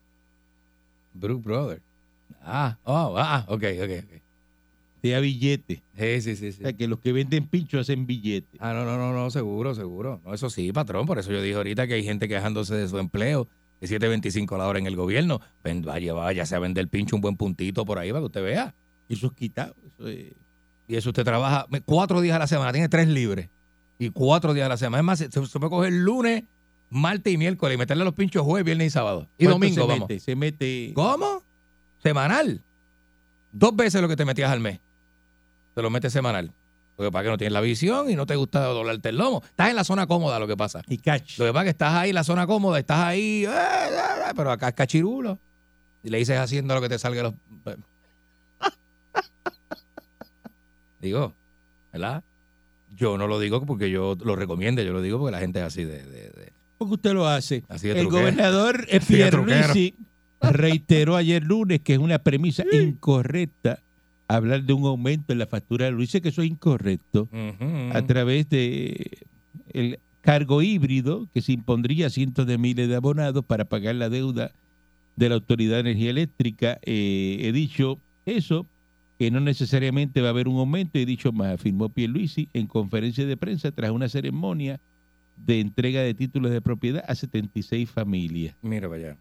Brook 1.15 1.43
Brother. 1.43 1.81
Ah, 2.43 2.77
oh, 2.85 3.15
ah, 3.19 3.45
ok, 3.49 3.65
ok, 3.83 4.05
ok. 4.05 4.21
de 5.03 5.15
a 5.17 5.21
billete. 5.21 5.83
Sí, 5.99 6.21
sí, 6.23 6.37
sí. 6.37 6.49
O 6.49 6.53
sí. 6.53 6.59
sea, 6.63 6.73
que 6.73 6.87
los 6.87 7.01
que 7.01 7.13
venden 7.13 7.47
pincho 7.49 7.81
hacen 7.81 8.07
billete. 8.07 8.57
Ah, 8.61 8.73
no, 8.73 8.85
no, 8.85 8.97
no, 8.97 9.13
no, 9.13 9.31
seguro, 9.31 9.75
seguro. 9.75 10.21
No, 10.25 10.35
eso 10.35 10.49
sí, 10.51 10.73
patrón. 10.73 11.07
Por 11.07 11.19
eso 11.19 11.33
yo 11.33 11.43
dije 11.43 11.57
ahorita 11.57 11.87
que 11.89 11.95
hay 11.95 12.05
gente 12.05 12.29
quejándose 12.29 12.75
de 12.75 12.89
su 12.89 12.99
empleo 12.99 13.49
de 13.81 13.89
7.25 13.89 14.55
a 14.55 14.59
la 14.59 14.69
hora 14.69 14.79
en 14.79 14.87
el 14.87 14.95
gobierno. 14.97 15.41
Ven, 15.65 15.83
vaya, 15.83 16.13
vaya, 16.13 16.45
a 16.49 16.59
vender 16.61 16.87
pincho 16.89 17.17
un 17.17 17.23
buen 17.23 17.37
puntito 17.37 17.85
por 17.85 17.99
ahí 17.99 18.11
para 18.11 18.21
que 18.21 18.27
usted 18.27 18.43
vea. 18.45 18.75
Eso 19.11 19.27
es 19.27 19.33
quitado. 19.35 19.75
Eso 19.87 20.09
es- 20.09 20.33
Y 20.89 20.97
eso 20.97 21.11
usted 21.11 21.23
trabaja 21.25 21.67
cuatro 21.85 22.21
días 22.21 22.35
a 22.37 22.39
la 22.39 22.47
semana, 22.47 22.73
tiene 22.73 22.89
tres 22.89 23.07
libres. 23.07 23.49
Y 23.99 24.09
cuatro 24.11 24.55
días 24.55 24.65
a 24.67 24.69
la 24.71 24.77
semana. 24.79 25.01
Es 25.01 25.05
más, 25.05 25.19
se, 25.19 25.31
se 25.31 25.59
puede 25.59 25.71
coger 25.71 25.93
lunes, 25.93 26.45
martes 26.89 27.33
y 27.33 27.37
miércoles 27.37 27.75
y 27.75 27.79
meterle 27.79 28.03
los 28.05 28.15
pinchos 28.15 28.43
jueves, 28.43 28.65
viernes 28.65 28.87
y 28.87 28.91
sábado. 28.91 29.29
Y 29.39 29.45
¿Cuánto 29.45 29.51
domingo, 29.61 29.75
se 29.83 29.87
vamos. 29.89 30.09
mete? 30.09 30.21
Se 30.21 30.35
mete. 30.35 30.93
¿Cómo? 30.95 31.43
Semanal. 32.03 32.63
Dos 33.53 33.77
veces 33.77 34.01
lo 34.01 34.09
que 34.09 34.17
te 34.17 34.25
metías 34.25 34.51
al 34.51 34.61
mes. 34.61 34.81
Te 35.75 35.83
lo 35.83 35.91
metes 35.91 36.13
semanal. 36.13 36.51
Porque 36.97 37.13
para 37.13 37.25
que 37.25 37.31
no 37.31 37.39
tienes 37.39 37.53
la 37.53 37.61
visión 37.61 38.11
y 38.11 38.17
no 38.17 38.27
te 38.27 38.37
gusta 38.37 38.65
doblarte 38.65 39.11
el 39.11 39.17
lomo. 39.19 39.43
Estás 39.45 39.71
en 39.71 39.77
la 39.77 39.85
zona 39.85 40.07
cómoda, 40.07 40.39
lo 40.39 40.47
que 40.47 40.57
pasa. 40.57 40.83
Y 40.89 40.99
catch. 40.99 41.39
Lo 41.39 41.45
que 41.47 41.53
pasa 41.53 41.63
es 41.63 41.65
que 41.67 41.71
estás 41.71 41.95
ahí 41.95 42.09
en 42.11 42.15
la 42.15 42.25
zona 42.25 42.47
cómoda, 42.47 42.79
estás 42.79 42.99
ahí, 42.99 43.45
eh, 43.45 43.49
eh, 43.49 43.89
eh, 44.29 44.33
pero 44.37 44.51
acá 44.51 44.69
es 44.69 44.75
cachirulo. 44.75 45.39
Y 46.03 46.11
le 46.11 46.19
dices 46.19 46.39
haciendo 46.39 46.75
lo 46.75 46.81
que 46.81 46.89
te 46.89 46.99
salga 46.99 47.23
los. 47.23 47.35
Digo, 51.01 51.35
¿verdad? 51.93 52.23
Yo 52.97 53.17
no 53.19 53.27
lo 53.27 53.39
digo 53.39 53.65
porque 53.67 53.91
yo 53.91 54.17
lo 54.25 54.37
recomiende, 54.37 54.85
yo 54.85 54.93
lo 54.93 55.01
digo 55.03 55.19
porque 55.19 55.33
la 55.33 55.41
gente 55.41 55.61
es 55.61 55.65
así 55.67 55.85
de. 55.85 56.03
de- 56.05 56.31
de- 56.31 56.53
Porque 56.79 56.95
usted 56.95 57.13
lo 57.15 57.27
hace. 57.29 57.63
Así 57.69 57.87
de 57.89 57.95
El 57.95 58.01
truquero. 58.09 58.23
gobernador 58.23 58.81
Así 58.93 59.15
de 59.15 59.27
Pierluisi 59.27 59.95
reiteró 60.41 61.17
ayer 61.17 61.43
lunes 61.45 61.81
que 61.81 61.93
es 61.95 61.99
una 61.99 62.19
premisa 62.19 62.65
incorrecta 62.73 63.79
hablar 64.29 64.63
de 64.65 64.73
un 64.73 64.85
aumento 64.87 65.33
en 65.33 65.39
la 65.39 65.47
factura 65.47 65.87
de. 65.91 65.97
Dice 65.97 66.21
que 66.21 66.31
eso 66.31 66.43
es 66.43 66.49
incorrecto 66.51 67.29
Ujú. 67.33 67.91
a 67.97 68.03
través 68.07 68.49
de 68.49 69.19
el 69.73 69.99
cargo 70.23 70.63
híbrido 70.63 71.27
que 71.33 71.43
se 71.43 71.53
impondría 71.53 72.07
a 72.07 72.11
cientos 72.11 72.47
de 72.47 72.59
miles 72.59 72.89
de 72.89 72.97
abonados 72.97 73.45
para 73.45 73.65
pagar 73.65 73.95
la 73.97 74.09
deuda 74.09 74.53
de 75.17 75.29
la 75.29 75.35
Autoridad 75.37 75.75
de 75.77 75.81
Energía 75.91 76.11
Eléctrica. 76.11 76.79
Eh, 76.83 77.39
he 77.43 77.53
dicho 77.53 77.99
eso, 78.27 78.67
que 79.21 79.31
no 79.31 79.39
necesariamente 79.39 80.23
va 80.23 80.29
a 80.29 80.31
haber 80.31 80.49
un 80.49 80.57
aumento, 80.57 80.99
he 80.99 81.05
dicho 81.05 81.31
más, 81.31 81.53
afirmó 81.53 81.91
Pierluisi 81.91 82.49
en 82.55 82.67
conferencia 82.67 83.27
de 83.27 83.37
prensa 83.37 83.71
tras 83.71 83.91
una 83.91 84.09
ceremonia 84.09 84.81
de 85.37 85.61
entrega 85.61 86.01
de 86.01 86.15
títulos 86.15 86.51
de 86.53 86.63
propiedad 86.63 87.05
a 87.07 87.15
76 87.15 87.91
familias. 87.91 88.57
Mira 88.63 88.89
allá. 88.91 89.19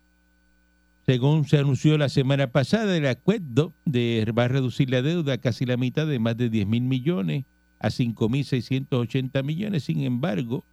Según 1.05 1.45
se 1.49 1.57
anunció 1.57 1.97
la 1.97 2.07
semana 2.07 2.47
pasada, 2.47 2.95
el 2.95 3.07
acuerdo 3.07 3.73
de, 3.83 4.25
va 4.31 4.45
a 4.45 4.47
reducir 4.47 4.89
la 4.89 5.01
deuda 5.01 5.33
a 5.33 5.37
casi 5.37 5.65
la 5.65 5.75
mitad 5.75 6.07
de 6.07 6.17
más 6.17 6.37
de 6.37 6.49
10 6.49 6.65
mil 6.65 6.83
millones 6.83 7.43
a 7.81 7.89
5.680 7.89 9.43
millones. 9.43 9.83
Sin 9.83 10.03
embargo, 10.03 10.63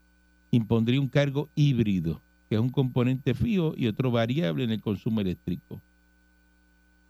impondría 0.52 1.00
un 1.00 1.08
cargo 1.08 1.48
híbrido, 1.56 2.22
que 2.48 2.54
es 2.54 2.60
un 2.60 2.70
componente 2.70 3.34
fijo 3.34 3.74
y 3.76 3.88
otro 3.88 4.12
variable 4.12 4.62
en 4.62 4.70
el 4.70 4.80
consumo 4.80 5.20
eléctrico. 5.20 5.80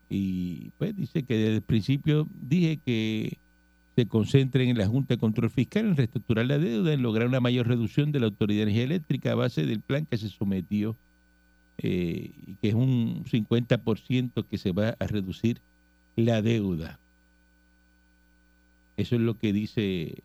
Y 0.08 0.70
pues 0.78 0.96
dice 0.96 1.25
que 1.25 1.36
desde 1.36 1.56
el 1.56 1.62
principio 1.62 2.28
dije 2.40 2.78
que 2.84 3.38
se 3.96 4.06
concentren 4.06 4.68
en 4.68 4.78
la 4.78 4.86
Junta 4.86 5.14
de 5.14 5.18
Control 5.18 5.50
Fiscal 5.50 5.86
en 5.86 5.96
reestructurar 5.96 6.46
la 6.46 6.58
deuda, 6.58 6.92
en 6.92 7.02
lograr 7.02 7.26
una 7.26 7.40
mayor 7.40 7.66
reducción 7.66 8.12
de 8.12 8.20
la 8.20 8.26
Autoridad 8.26 8.58
de 8.58 8.62
Energía 8.64 8.84
Eléctrica 8.84 9.32
a 9.32 9.36
base 9.36 9.64
del 9.66 9.80
plan 9.80 10.06
que 10.06 10.18
se 10.18 10.28
sometió 10.28 10.96
eh, 11.78 12.30
que 12.62 12.68
es 12.68 12.75
un 12.75 13.25
50% 13.25 14.46
que 14.46 14.58
se 14.58 14.72
va 14.72 14.96
a 14.98 15.06
reducir 15.06 15.60
la 16.16 16.40
deuda. 16.40 16.98
Eso 18.96 19.16
es 19.16 19.20
lo 19.20 19.38
que 19.38 19.52
dice 19.52 20.22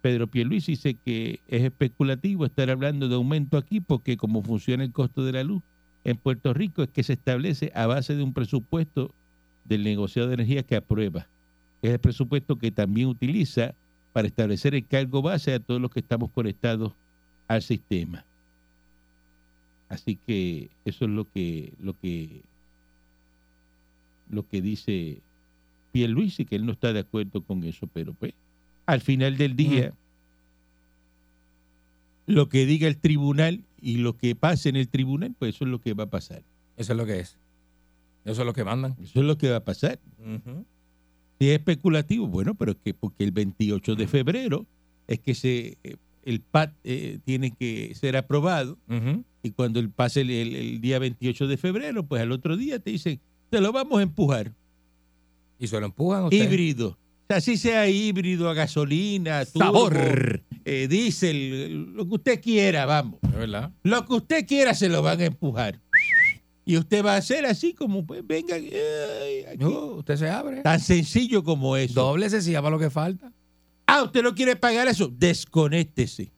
Pedro 0.00 0.26
Pierluisi. 0.26 0.72
Dice 0.72 0.94
que 0.94 1.40
es 1.48 1.64
especulativo 1.64 2.46
estar 2.46 2.70
hablando 2.70 3.08
de 3.08 3.14
aumento 3.14 3.58
aquí 3.58 3.80
porque 3.80 4.16
como 4.16 4.42
funciona 4.42 4.84
el 4.84 4.92
costo 4.92 5.24
de 5.24 5.32
la 5.32 5.44
luz 5.44 5.62
en 6.04 6.16
Puerto 6.18 6.52
Rico 6.52 6.82
es 6.82 6.90
que 6.90 7.02
se 7.02 7.14
establece 7.14 7.72
a 7.74 7.86
base 7.86 8.14
de 8.14 8.22
un 8.22 8.34
presupuesto 8.34 9.10
del 9.64 9.84
negociado 9.84 10.28
de 10.28 10.34
energía 10.34 10.62
que 10.62 10.76
aprueba. 10.76 11.26
Es 11.82 11.92
el 11.92 11.98
presupuesto 11.98 12.56
que 12.56 12.70
también 12.70 13.08
utiliza 13.08 13.74
para 14.12 14.28
establecer 14.28 14.74
el 14.74 14.86
cargo 14.86 15.22
base 15.22 15.54
a 15.54 15.60
todos 15.60 15.80
los 15.80 15.90
que 15.90 16.00
estamos 16.00 16.30
conectados 16.30 16.92
al 17.48 17.62
sistema. 17.62 18.24
Así 19.88 20.18
que 20.26 20.70
eso 20.84 21.04
es 21.06 21.10
lo 21.10 21.30
que 21.30 21.72
lo 21.80 21.98
que 21.98 22.42
lo 24.30 24.46
que 24.46 24.60
dice 24.62 25.20
Pierluisi, 25.92 26.44
que 26.44 26.56
él 26.56 26.66
no 26.66 26.72
está 26.72 26.92
de 26.92 27.00
acuerdo 27.00 27.42
con 27.42 27.64
eso, 27.64 27.86
pero 27.92 28.12
pues 28.14 28.34
al 28.86 29.00
final 29.00 29.36
del 29.36 29.56
día 29.56 29.92
lo 32.26 32.48
que 32.48 32.66
diga 32.66 32.88
el 32.88 32.96
tribunal 32.96 33.60
y 33.84 33.98
lo 33.98 34.16
que 34.16 34.34
pase 34.34 34.68
en 34.70 34.76
el 34.76 34.88
tribunal, 34.88 35.34
pues 35.38 35.54
eso 35.56 35.64
es 35.64 35.70
lo 35.70 35.80
que 35.80 35.92
va 35.94 36.04
a 36.04 36.10
pasar. 36.10 36.42
Eso 36.76 36.92
es 36.92 36.96
lo 36.96 37.04
que 37.06 37.20
es. 37.20 37.36
Eso 38.24 38.40
es 38.42 38.46
lo 38.46 38.52
que 38.54 38.64
mandan. 38.64 38.96
Eso 39.02 39.20
es 39.20 39.26
lo 39.26 39.36
que 39.38 39.50
va 39.50 39.56
a 39.56 39.64
pasar. 39.64 39.98
Ujú. 40.18 40.64
Si 41.38 41.50
es 41.50 41.58
especulativo, 41.58 42.26
bueno, 42.26 42.54
pero 42.54 42.72
es 42.72 42.78
que 42.82 42.94
porque 42.94 43.24
el 43.24 43.32
28 43.32 43.94
de 43.96 44.06
febrero 44.08 44.66
es 45.06 45.20
que 45.20 45.34
se 45.34 45.76
eh, 45.84 45.96
el 46.24 46.40
PAT 46.40 46.72
eh, 46.84 47.18
tiene 47.24 47.50
que 47.50 47.94
ser 47.94 48.16
aprobado 48.16 48.78
y 49.42 49.50
cuando 49.50 49.78
el 49.80 49.90
pase 49.90 50.22
el, 50.22 50.30
el- 50.30 50.56
el 50.56 50.80
día 50.80 50.98
28 50.98 51.46
de 51.46 51.56
febrero, 51.58 52.02
pues 52.06 52.22
al 52.22 52.32
otro 52.32 52.56
día 52.56 52.78
te 52.78 52.90
dicen, 52.92 53.20
te 53.50 53.60
lo 53.60 53.72
vamos 53.72 53.98
a 53.98 54.02
empujar. 54.02 54.52
Y 55.58 55.66
se 55.66 55.78
lo 55.78 55.86
empujan 55.86 56.24
ustedes. 56.24 56.44
Híbrido. 56.46 56.88
O 56.88 57.26
sea, 57.28 57.36
así 57.38 57.56
sea 57.58 57.88
híbrido, 57.88 58.48
a 58.48 58.54
gasolina, 58.54 59.44
turbo, 59.44 59.64
Sabor. 59.66 60.42
Eh, 60.64 60.88
diésel, 60.88 61.92
lo 61.94 62.08
que 62.08 62.14
usted 62.14 62.40
quiera, 62.40 62.86
vamos. 62.86 63.18
Es 63.22 63.32
verdad. 63.34 63.72
Lo 63.82 64.04
que 64.06 64.14
usted 64.14 64.46
quiera 64.46 64.74
se 64.74 64.88
lo 64.88 65.02
van 65.02 65.20
a 65.20 65.24
empujar. 65.26 65.80
Y 66.66 66.78
usted 66.78 67.04
va 67.04 67.14
a 67.14 67.16
hacer 67.18 67.44
así 67.44 67.74
como, 67.74 68.06
pues, 68.06 68.26
venga, 68.26 68.54
ay, 68.56 69.44
aquí. 69.52 69.64
Uh, 69.64 69.96
usted 69.98 70.16
se 70.16 70.30
abre. 70.30 70.62
tan 70.62 70.80
sencillo 70.80 71.44
como 71.44 71.76
eso. 71.76 71.92
Doble 72.00 72.30
si 72.40 72.52
para 72.54 72.70
lo 72.70 72.78
que 72.78 72.88
falta. 72.88 73.30
Ah, 73.86 74.02
usted 74.02 74.22
no 74.22 74.34
quiere 74.34 74.56
pagar 74.56 74.88
eso, 74.88 75.08
desconéctese. 75.08 76.32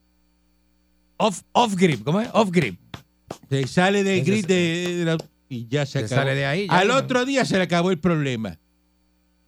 Off, 1.18 1.42
off 1.52 1.74
grip. 1.76 2.02
¿Cómo 2.02 2.20
es? 2.20 2.28
Off 2.32 2.50
grip. 2.50 2.78
Se 3.48 3.66
sale 3.68 4.02
del 4.02 4.20
Ese 4.20 4.30
grid 4.30 4.46
de, 4.46 4.96
de 4.98 5.04
la- 5.04 5.18
y 5.48 5.68
ya 5.68 5.86
se 5.86 6.00
Se 6.00 6.06
acabó. 6.06 6.20
sale 6.22 6.34
de 6.34 6.44
ahí. 6.46 6.66
ya 6.66 6.78
Al 6.78 6.90
otro 6.90 7.24
día 7.24 7.44
se 7.44 7.56
le 7.56 7.62
acabó 7.62 7.92
el 7.92 7.98
problema. 8.00 8.58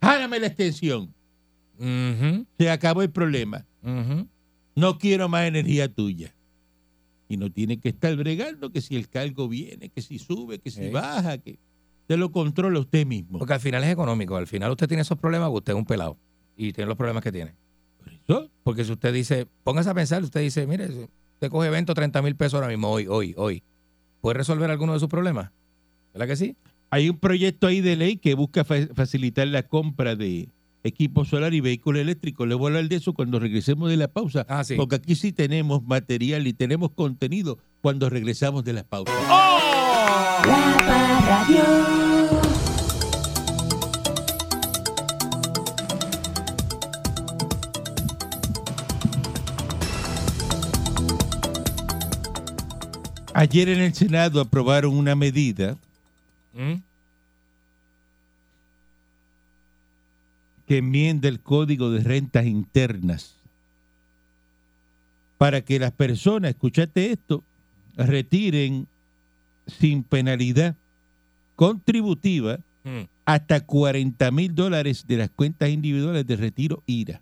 Jálame 0.00 0.38
la 0.38 0.46
extensión. 0.46 1.12
Se 2.56 2.70
acabó 2.70 3.02
el 3.02 3.10
problema. 3.10 3.66
ujú. 3.82 4.28
No 4.78 4.98
quiero 4.98 5.28
más 5.28 5.46
energía 5.46 5.88
tuya. 5.92 6.34
Y 7.28 7.36
no 7.36 7.50
tiene 7.50 7.78
que 7.78 7.90
estar 7.90 8.14
bregando 8.16 8.70
que 8.70 8.80
si 8.80 8.96
el 8.96 9.08
cargo 9.08 9.48
viene, 9.48 9.90
que 9.90 10.00
si 10.00 10.18
sube, 10.18 10.58
que 10.58 10.70
si 10.70 10.88
baja, 10.90 11.38
que 11.38 11.58
se 12.06 12.16
lo 12.16 12.32
controla 12.32 12.78
usted 12.80 13.04
mismo. 13.06 13.38
Porque 13.38 13.52
al 13.54 13.60
final 13.60 13.84
es 13.84 13.90
económico. 13.90 14.36
Al 14.36 14.46
final 14.46 14.70
usted 14.70 14.88
tiene 14.88 15.02
esos 15.02 15.18
problemas, 15.18 15.50
usted 15.52 15.72
es 15.74 15.78
un 15.78 15.84
pelado. 15.84 16.16
Y 16.56 16.72
tiene 16.72 16.88
los 16.88 16.96
problemas 16.96 17.22
que 17.22 17.30
tiene. 17.32 17.54
Por 18.26 18.36
eso, 18.36 18.50
Porque 18.62 18.84
si 18.84 18.92
usted 18.92 19.12
dice, 19.12 19.46
póngase 19.64 19.90
a 19.90 19.94
pensar, 19.94 20.22
usted 20.22 20.40
dice, 20.40 20.66
mire, 20.66 20.86
usted 20.88 21.50
coge 21.50 21.68
20 21.70 21.92
o 21.92 21.94
30 21.94 22.22
mil 22.22 22.34
pesos 22.36 22.54
ahora 22.54 22.68
mismo, 22.68 22.88
hoy, 22.90 23.06
hoy, 23.06 23.34
hoy. 23.36 23.62
¿Puede 24.20 24.34
resolver 24.38 24.70
alguno 24.70 24.94
de 24.94 25.00
sus 25.00 25.08
problemas? 25.08 25.50
¿Verdad 26.12 26.26
que 26.28 26.36
sí? 26.36 26.56
hay 26.90 27.10
un 27.10 27.18
proyecto 27.18 27.66
ahí 27.66 27.82
de 27.82 27.96
ley 27.96 28.16
que 28.16 28.32
busca 28.34 28.64
fa- 28.64 28.88
facilitar 28.94 29.46
la 29.48 29.62
compra 29.62 30.16
de 30.16 30.48
equipos 30.84 31.28
solar 31.28 31.54
y 31.54 31.60
vehículos 31.60 32.02
eléctricos. 32.02 32.48
Le 32.48 32.54
voy 32.54 32.66
a 32.66 32.76
hablar 32.76 32.88
de 32.88 32.96
eso 32.96 33.12
cuando 33.12 33.38
regresemos 33.38 33.90
de 33.90 33.96
la 33.96 34.08
pausa. 34.08 34.46
Ah, 34.48 34.64
sí. 34.64 34.74
Porque 34.76 34.96
aquí 34.96 35.14
sí 35.14 35.32
tenemos 35.32 35.82
material 35.82 36.46
y 36.46 36.52
tenemos 36.52 36.90
contenido 36.92 37.58
cuando 37.80 38.08
regresamos 38.10 38.64
de 38.64 38.72
la 38.72 38.84
pausa. 38.84 39.12
La 40.46 40.76
Parradio. 40.86 42.08
Ayer 53.34 53.68
en 53.68 53.80
el 53.80 53.94
Senado 53.94 54.40
aprobaron 54.40 54.96
una 54.96 55.14
medida 55.14 55.76
¿Mm? 56.54 56.87
Que 60.68 60.76
enmienda 60.78 61.28
el 61.28 61.40
Código 61.40 61.90
de 61.90 62.00
Rentas 62.04 62.44
Internas 62.46 63.34
para 65.38 65.62
que 65.62 65.78
las 65.78 65.92
personas, 65.92 66.50
escúchate 66.50 67.10
esto, 67.12 67.42
retiren 67.96 68.86
sin 69.66 70.02
penalidad 70.02 70.76
contributiva 71.56 72.58
Mm. 72.84 73.02
hasta 73.26 73.60
40 73.60 74.30
mil 74.30 74.54
dólares 74.54 75.04
de 75.06 75.16
las 75.16 75.30
cuentas 75.30 75.68
individuales 75.70 76.26
de 76.26 76.36
retiro 76.36 76.82
IRA 76.86 77.20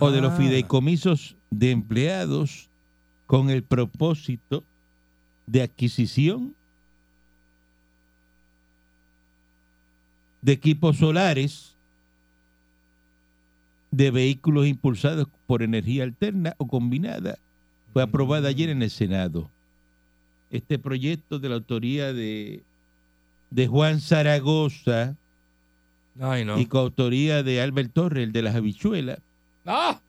o 0.00 0.10
de 0.10 0.20
los 0.20 0.32
Ah. 0.32 0.36
fideicomisos 0.36 1.36
de 1.50 1.70
empleados 1.70 2.68
con 3.26 3.50
el 3.50 3.62
propósito 3.62 4.64
de 5.46 5.62
adquisición 5.62 6.54
de 10.42 10.52
equipos 10.52 10.96
solares, 10.96 11.76
de 13.90 14.10
vehículos 14.10 14.66
impulsados 14.66 15.26
por 15.46 15.62
energía 15.62 16.04
alterna 16.04 16.54
o 16.58 16.66
combinada. 16.68 17.38
Fue 17.92 18.02
aprobada 18.02 18.48
ayer 18.48 18.68
en 18.68 18.82
el 18.82 18.90
Senado. 18.90 19.50
Este 20.50 20.78
proyecto 20.78 21.38
de 21.38 21.48
la 21.48 21.56
autoría 21.56 22.12
de, 22.12 22.62
de 23.50 23.66
Juan 23.66 24.00
Zaragoza, 24.00 25.16
Ay, 26.20 26.44
no. 26.44 26.58
y 26.58 26.66
coautoría 26.66 27.42
de 27.42 27.60
Albert 27.60 27.92
Torres, 27.92 28.24
el 28.24 28.32
de 28.32 28.42
las 28.42 28.54
habichuelas, 28.54 29.18
¡Ah! 29.66 30.00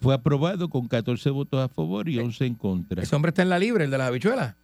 fue 0.00 0.14
aprobado 0.14 0.68
con 0.68 0.86
14 0.86 1.30
votos 1.30 1.60
a 1.60 1.68
favor 1.68 2.08
y 2.08 2.18
11 2.18 2.46
en 2.46 2.54
contra. 2.54 3.02
Ese 3.02 3.16
hombre 3.16 3.30
está 3.30 3.42
en 3.42 3.48
la 3.48 3.58
libre, 3.58 3.84
el 3.84 3.90
de 3.90 3.98
las 3.98 4.08
habichuelas. 4.08 4.54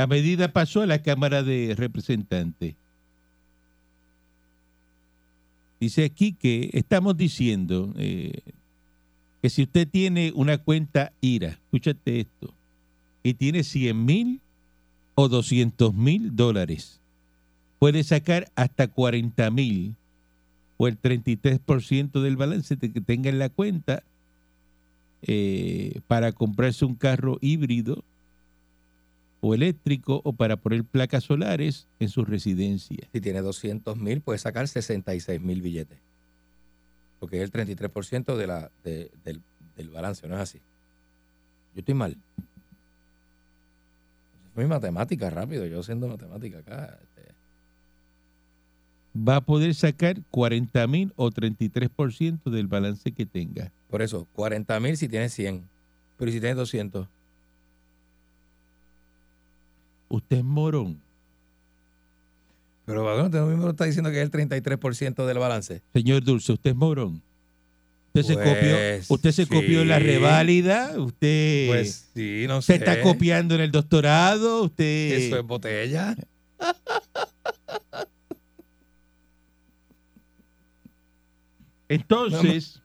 La 0.00 0.06
medida 0.06 0.50
pasó 0.50 0.80
a 0.80 0.86
la 0.86 1.02
Cámara 1.02 1.42
de 1.42 1.74
Representantes. 1.76 2.74
Dice 5.78 6.06
aquí 6.06 6.32
que 6.32 6.70
estamos 6.72 7.18
diciendo 7.18 7.92
eh, 7.98 8.40
que 9.42 9.50
si 9.50 9.64
usted 9.64 9.86
tiene 9.86 10.32
una 10.34 10.56
cuenta 10.56 11.12
IRA, 11.20 11.50
escúchate 11.50 12.20
esto, 12.20 12.54
y 13.22 13.34
tiene 13.34 13.62
100 13.62 14.02
mil 14.06 14.40
o 15.16 15.28
200 15.28 15.92
mil 15.92 16.34
dólares, 16.34 16.98
puede 17.78 18.02
sacar 18.02 18.50
hasta 18.54 18.88
40 18.88 19.50
mil 19.50 19.96
o 20.78 20.88
el 20.88 20.98
33% 20.98 22.22
del 22.22 22.38
balance 22.38 22.78
que 22.78 23.02
tenga 23.02 23.28
en 23.28 23.38
la 23.38 23.50
cuenta 23.50 24.02
eh, 25.20 26.00
para 26.08 26.32
comprarse 26.32 26.86
un 26.86 26.94
carro 26.94 27.36
híbrido 27.42 28.02
o 29.40 29.54
eléctrico 29.54 30.20
o 30.24 30.32
para 30.32 30.56
poner 30.56 30.84
placas 30.84 31.24
solares 31.24 31.86
en 31.98 32.08
su 32.08 32.24
residencia. 32.24 33.08
Si 33.12 33.20
tiene 33.20 33.40
200 33.40 33.96
mil, 33.96 34.20
puede 34.20 34.38
sacar 34.38 34.68
66 34.68 35.40
mil 35.40 35.62
billetes. 35.62 35.98
Porque 37.18 37.36
es 37.38 37.42
el 37.42 37.50
33% 37.52 38.36
de 38.36 38.46
la, 38.46 38.70
de- 38.84 39.10
del, 39.24 39.40
del 39.76 39.88
balance, 39.90 40.26
¿no 40.28 40.34
es 40.36 40.40
así? 40.42 40.58
Yo 41.74 41.80
estoy 41.80 41.94
mal. 41.94 42.16
Fue 44.54 44.64
mi 44.64 44.68
matemática 44.70 45.30
rápido, 45.30 45.64
yo 45.66 45.80
haciendo 45.80 46.08
matemática 46.08 46.58
acá. 46.58 46.98
este. 47.02 47.32
Va 49.18 49.36
a 49.36 49.40
poder 49.40 49.74
sacar 49.74 50.20
40 50.30 50.86
mil 50.86 51.12
o 51.16 51.30
33% 51.30 52.50
del 52.50 52.66
balance 52.66 53.10
que 53.12 53.26
tenga. 53.26 53.72
Por 53.88 54.02
eso, 54.02 54.26
40 54.34 54.78
mil 54.80 54.96
si 54.96 55.08
tiene 55.08 55.28
100. 55.28 55.62
Pero 56.18 56.30
¿y 56.30 56.34
si 56.34 56.40
tiene 56.40 56.54
200. 56.54 57.08
Usted 60.10 60.38
es 60.38 60.44
morón. 60.44 61.00
Pero 62.84 63.04
¿para 63.04 63.16
qué 63.16 63.22
usted 63.26 63.40
mismo 63.42 63.70
está 63.70 63.84
diciendo 63.84 64.10
que 64.10 64.16
es 64.20 64.24
el 64.24 64.30
33% 64.32 65.24
del 65.24 65.38
balance? 65.38 65.82
Señor 65.92 66.24
Dulce, 66.24 66.50
usted 66.52 66.70
es 66.70 66.76
morón. 66.76 67.22
Usted 68.08 68.22
se 68.24 68.34
Pues, 68.34 68.48
copió, 68.48 69.14
usted 69.14 69.30
se 69.30 69.46
copió 69.46 69.82
en 69.82 69.88
la 69.88 70.00
reválida, 70.00 70.98
usted 70.98 71.68
Pues 71.68 72.08
sí, 72.12 72.46
no 72.48 72.60
se 72.60 72.72
sé. 72.72 72.78
está 72.80 73.00
copiando 73.02 73.54
en 73.54 73.60
el 73.60 73.70
doctorado, 73.70 74.64
usted 74.64 75.12
Eso 75.12 75.38
es 75.38 75.46
botella. 75.46 76.16
Entonces, 81.88 82.80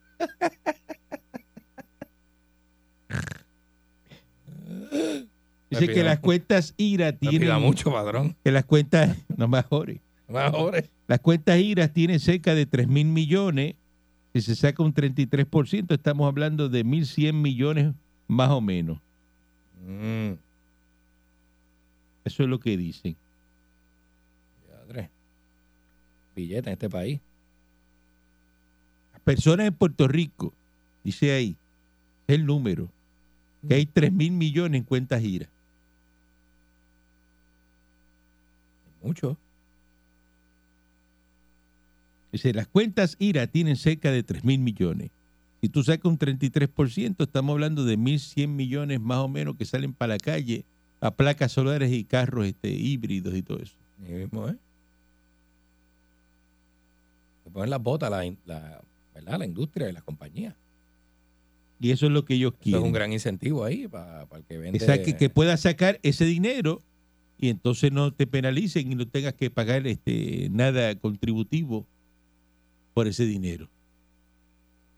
dice 5.70 5.88
que 5.88 6.04
las 6.04 6.20
cuentas 6.20 6.74
IRA 6.78 7.14
tienen 7.14 7.62
mucho, 7.62 7.92
padrón. 7.92 8.36
que 8.44 8.52
las 8.52 8.66
cuentas 8.66 9.18
no 9.36 9.48
mejores. 9.48 10.00
Mejor. 10.28 10.84
Las 11.08 11.20
cuentas 11.20 11.60
IRA 11.60 11.88
tienen 11.88 12.20
cerca 12.20 12.56
de 12.56 12.66
3 12.66 12.88
mil 12.88 13.06
millones. 13.08 13.76
Si 14.34 14.42
se 14.42 14.56
saca 14.56 14.84
un 14.84 14.94
33%, 14.94 15.94
estamos 15.94 16.28
hablando 16.28 16.68
de 16.68 16.84
1.100 16.84 17.34
millones 17.34 17.94
más 18.28 18.50
o 18.50 18.60
menos. 18.60 19.00
Mm, 19.88 20.34
Eso 22.26 22.44
es 22.44 22.50
lo 22.50 22.60
que 22.60 22.76
dicen. 22.76 23.16
diadre. 24.68 25.10
Billete 26.36 26.70
en 26.70 26.74
este 26.74 26.90
país. 26.90 27.20
Las 29.14 29.22
personas 29.22 29.68
en 29.68 29.74
Puerto 29.74 30.08
Rico, 30.08 30.54
dice 31.04 31.32
ahí, 31.32 31.56
es 32.28 32.36
el 32.36 32.46
número, 32.46 32.90
que 33.68 33.76
hay 33.76 33.86
3 33.86 34.12
mil 34.12 34.32
millones 34.32 34.80
en 34.80 34.86
cuentas 34.86 35.24
IRA. 35.24 35.48
Mucho. 39.06 39.38
Dice, 42.32 42.54
las 42.54 42.68
cuentas 42.68 43.16
IRA 43.20 43.48
tienen 43.48 43.76
cerca 43.76 44.12
de 44.12 44.24
3 44.24 44.44
mil 44.44 44.60
millones. 44.60 45.12
Si 45.62 45.70
tú 45.70 45.84
sacas 45.84 46.06
un 46.06 46.20
33%, 46.20 47.16
estamos 47.24 47.54
hablando 47.54 47.86
de 47.86 47.98
1.100 47.98 48.48
millones 48.48 49.00
más 49.00 49.20
o 49.20 49.28
menos 49.28 49.56
que 49.56 49.66
salen 49.66 49.94
para 49.94 50.14
la 50.16 50.18
calle 50.20 50.66
a 51.02 51.12
placas 51.12 51.52
solares 51.54 51.92
y 51.92 52.04
carros 52.04 52.46
este, 52.46 52.70
híbridos 52.70 53.36
y 53.36 53.42
todo 53.42 53.60
eso. 53.60 53.76
Mismo, 54.00 54.50
¿eh? 54.50 54.56
Se 57.44 57.50
ponen 57.52 57.70
las 57.70 57.82
botas 57.82 58.12
la, 58.12 58.24
la, 58.46 58.82
¿verdad? 59.14 59.40
la 59.40 59.46
industria 59.46 59.90
y 59.90 59.94
las 59.94 60.04
compañías. 60.04 60.56
Y 61.80 61.92
eso 61.92 62.08
es 62.08 62.12
lo 62.12 62.26
que 62.26 62.34
ellos 62.36 62.54
Eso 62.54 62.62
quieren. 62.64 62.82
es 62.82 62.86
un 62.88 62.94
gran 62.94 63.14
incentivo 63.14 63.64
ahí 63.64 63.88
para, 63.88 64.24
el 64.36 64.44
que 64.44 64.58
vende. 64.58 64.80
que, 64.80 64.86
saque- 64.86 65.16
que 65.18 65.30
puedas 65.30 65.62
sacar 65.62 66.00
ese 66.04 66.26
dinero 66.26 66.82
y 67.38 67.50
entonces 67.50 67.92
no 67.92 68.14
te 68.14 68.28
penalicen 68.28 68.92
y 68.92 68.96
no 68.96 69.08
tengas 69.08 69.34
que 69.34 69.50
pagar 69.50 69.86
este 69.88 70.50
nada 70.52 70.96
contributivo 70.96 71.86
por 72.94 73.08
ese 73.08 73.26
dinero. 73.26 73.70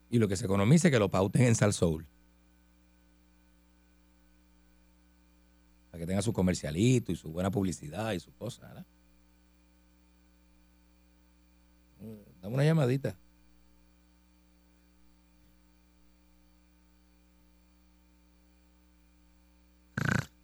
Y 0.10 0.20
lo 0.20 0.28
que 0.28 0.38
se 0.38 0.46
economice, 0.46 0.92
que 0.92 1.00
lo 1.00 1.10
pauten 1.10 1.44
en 1.44 1.56
Sal 1.56 1.74
Soul. 1.74 2.06
Para 5.92 6.02
que 6.02 6.08
tenga 6.08 6.22
su 6.22 6.32
comercialito 6.32 7.12
y 7.12 7.16
su 7.16 7.32
buena 7.32 7.52
publicidad 7.52 8.14
y 8.14 8.20
sus 8.20 8.34
cosas. 8.36 8.70
¿verdad? 8.70 8.86
Mm, 12.00 12.42
Dame 12.42 12.54
una 12.54 12.64
llamadita. 12.64 13.18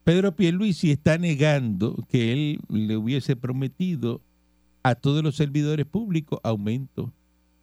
Pedro 0.04 0.36
Pierluisi 0.36 0.92
está 0.92 1.18
negando 1.18 1.96
que 2.10 2.34
él 2.34 2.60
le 2.70 2.98
hubiese 2.98 3.36
prometido 3.36 4.22
a 4.84 4.96
todos 4.96 5.24
los 5.24 5.36
servidores 5.36 5.86
públicos 5.86 6.40
aumento. 6.44 7.14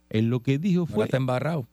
Él 0.09 0.29
lo 0.29 0.42
que 0.42 0.59
dijo 0.59 0.87
fue 0.87 1.05
está 1.05 1.18
embarrado. 1.18 1.68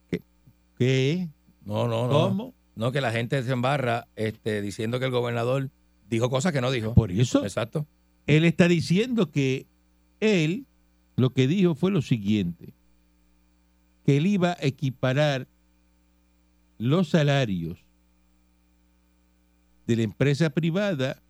que 0.77 1.29
No, 1.65 1.87
no, 1.87 2.07
no. 2.07 2.09
¿cómo? 2.09 2.53
No, 2.75 2.91
que 2.91 3.01
la 3.01 3.11
gente 3.11 3.41
se 3.41 3.51
embarra 3.51 4.07
este, 4.15 4.61
diciendo 4.61 4.99
que 4.99 5.05
el 5.05 5.11
gobernador 5.11 5.71
dijo 6.09 6.29
cosas 6.29 6.53
que 6.53 6.61
no 6.61 6.69
dijo. 6.69 6.93
Por 6.93 7.11
eso 7.11 7.43
Exacto. 7.43 7.87
él 8.27 8.45
está 8.45 8.67
diciendo 8.67 9.31
que 9.31 9.65
él 10.19 10.65
lo 11.15 11.31
que 11.31 11.47
dijo 11.47 11.73
fue 11.73 11.91
lo 11.91 12.01
siguiente, 12.01 12.73
que 14.05 14.17
él 14.17 14.27
iba 14.27 14.51
a 14.51 14.57
equiparar 14.61 15.47
los 16.77 17.09
salarios 17.09 17.86
de 19.87 19.95
la 19.95 20.03
empresa 20.03 20.49
privada 20.49 21.21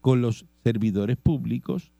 con 0.00 0.22
los 0.22 0.46
servidores 0.62 1.16
públicos, 1.16 1.90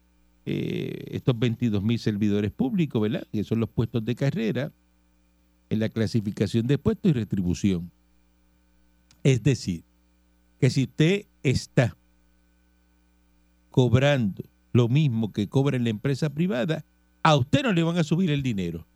eh, 0.46 1.04
estos 1.08 1.38
22 1.38 1.82
mil 1.82 1.98
servidores 1.98 2.52
públicos, 2.52 3.02
¿verdad? 3.02 3.26
Que 3.32 3.44
son 3.44 3.60
los 3.60 3.68
puestos 3.68 4.04
de 4.04 4.14
carrera 4.14 4.72
en 5.70 5.80
la 5.80 5.88
clasificación 5.88 6.66
de 6.66 6.78
puestos 6.78 7.10
y 7.10 7.14
retribución. 7.14 7.90
Es 9.22 9.42
decir, 9.42 9.82
que 10.60 10.70
si 10.70 10.84
usted 10.84 11.26
está 11.42 11.96
cobrando 13.70 14.44
lo 14.72 14.88
mismo 14.88 15.32
que 15.32 15.48
cobra 15.48 15.76
en 15.76 15.84
la 15.84 15.90
empresa 15.90 16.30
privada, 16.30 16.84
a 17.22 17.36
usted 17.36 17.62
no 17.62 17.72
le 17.72 17.82
van 17.82 17.98
a 17.98 18.04
subir 18.04 18.30
el 18.30 18.42
dinero. 18.42 18.86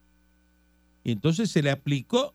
Y 1.03 1.13
entonces 1.13 1.51
se 1.51 1.63
le 1.63 1.71
aplicó 1.71 2.35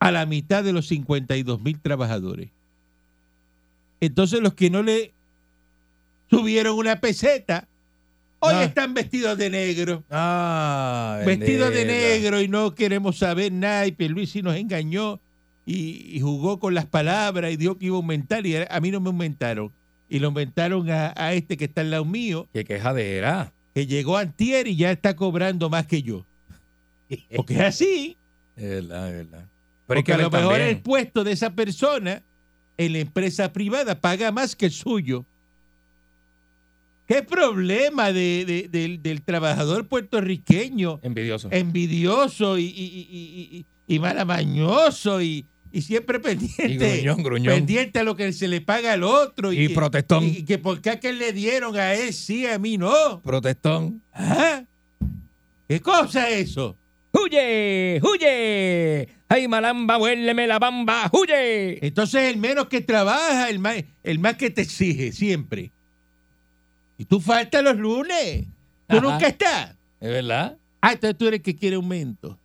a 0.00 0.10
la 0.10 0.26
mitad 0.26 0.64
de 0.64 0.72
los 0.72 0.88
52 0.88 1.62
mil 1.62 1.78
trabajadores. 1.80 2.50
Entonces 4.00 4.40
los 4.40 4.54
que 4.54 4.70
no 4.70 4.82
le 4.82 5.12
subieron 6.30 6.76
una 6.76 7.00
peseta, 7.00 7.68
hoy 8.38 8.54
Ah. 8.54 8.64
están 8.64 8.94
vestidos 8.94 9.36
de 9.36 9.50
negro. 9.50 10.04
Ah, 10.10 11.20
Vestidos 11.26 11.72
de 11.72 11.84
negro 11.84 12.40
y 12.40 12.48
no 12.48 12.74
queremos 12.74 13.18
saber 13.18 13.52
nada. 13.52 13.86
Y 13.86 13.92
Pierluisi 13.92 14.42
nos 14.42 14.56
engañó 14.56 15.20
y, 15.66 16.16
y 16.16 16.20
jugó 16.20 16.58
con 16.58 16.74
las 16.74 16.86
palabras 16.86 17.52
y 17.52 17.56
dijo 17.56 17.76
que 17.78 17.86
iba 17.86 17.96
a 17.96 17.98
aumentar. 17.98 18.46
Y 18.46 18.56
a 18.56 18.80
mí 18.80 18.90
no 18.90 19.00
me 19.00 19.08
aumentaron. 19.08 19.72
Y 20.08 20.18
lo 20.18 20.28
aumentaron 20.28 20.90
a, 20.90 21.12
a 21.16 21.34
este 21.34 21.56
que 21.56 21.66
está 21.66 21.82
al 21.82 21.90
lado 21.90 22.04
mío, 22.04 22.48
Qué 22.52 22.64
quejadera. 22.64 23.52
que 23.74 23.86
llegó 23.86 24.16
antier 24.16 24.66
y 24.66 24.76
ya 24.76 24.90
está 24.90 25.14
cobrando 25.14 25.70
más 25.70 25.86
que 25.86 26.02
yo. 26.02 26.24
Porque 27.36 27.54
es 27.54 27.60
así. 27.60 28.16
Es 28.56 28.68
verdad, 28.68 29.08
es 29.10 29.14
verdad. 29.28 29.44
Pero 29.86 29.86
Porque 29.86 30.02
que 30.04 30.12
a 30.12 30.18
lo 30.18 30.30
mejor 30.30 30.52
también. 30.54 30.68
el 30.76 30.80
puesto 30.82 31.22
de 31.24 31.32
esa 31.32 31.50
persona 31.54 32.22
en 32.86 32.92
la 32.94 32.98
empresa 33.00 33.52
privada 33.52 34.00
paga 34.00 34.32
más 34.32 34.56
que 34.56 34.66
el 34.66 34.72
suyo. 34.72 35.26
¿Qué 37.06 37.22
problema 37.22 38.12
de- 38.12 38.44
de- 38.46 38.68
del, 38.68 39.02
del 39.02 39.20
trabajador 39.22 39.86
puertorriqueño 39.86 41.00
Envidioso. 41.02 41.48
envidioso 41.50 42.56
y, 42.56 42.64
y, 42.64 42.66
y, 42.68 43.08
y, 43.10 43.56
y- 43.58 43.66
y 43.94 43.98
malamañoso 43.98 45.20
y, 45.20 45.44
y 45.72 45.82
siempre 45.82 46.20
pendiente. 46.20 46.68
Y 46.68 46.76
gruñón, 46.76 47.22
gruñón. 47.22 47.54
Pendiente 47.56 47.98
a 47.98 48.04
lo 48.04 48.14
que 48.16 48.32
se 48.32 48.46
le 48.48 48.60
paga 48.60 48.92
al 48.94 49.02
otro. 49.02 49.52
Y 49.52 49.68
protestón. 49.70 50.24
Y, 50.24 50.44
que 50.44 50.56
por 50.58 50.80
qué 50.80 50.90
a 50.90 51.00
que 51.00 51.12
le 51.12 51.32
dieron 51.32 51.76
a 51.76 51.94
él 51.94 52.12
sí, 52.14 52.46
a 52.46 52.58
mí 52.58 52.78
no. 52.78 53.20
Protestón. 53.22 54.00
¿Ah? 54.14 54.62
¿Qué 55.68 55.80
cosa 55.80 56.30
es 56.30 56.50
eso? 56.50 56.76
¡Huye! 57.22 58.00
¡Huye! 58.02 59.08
¡Ay, 59.28 59.48
malamba, 59.48 59.98
huéleme 59.98 60.46
la 60.46 60.58
bamba! 60.58 61.10
¡Huye! 61.12 61.84
Entonces 61.86 62.32
el 62.32 62.38
menos 62.38 62.68
que 62.68 62.80
trabaja, 62.80 63.48
el 63.50 63.58
más, 63.58 63.76
el 64.02 64.18
más 64.18 64.36
que 64.36 64.50
te 64.50 64.62
exige, 64.62 65.12
siempre. 65.12 65.70
Y 66.98 67.04
tú 67.04 67.20
faltas 67.20 67.62
los 67.62 67.76
lunes. 67.76 68.46
Tú 68.88 68.96
Ajá. 68.98 69.00
nunca 69.00 69.26
estás. 69.26 69.76
¿Es 70.00 70.10
verdad? 70.10 70.56
Ah, 70.80 70.92
entonces 70.92 71.16
tú 71.18 71.26
eres 71.26 71.38
el 71.38 71.42
que 71.42 71.56
quiere 71.56 71.76
aumento. 71.76 72.38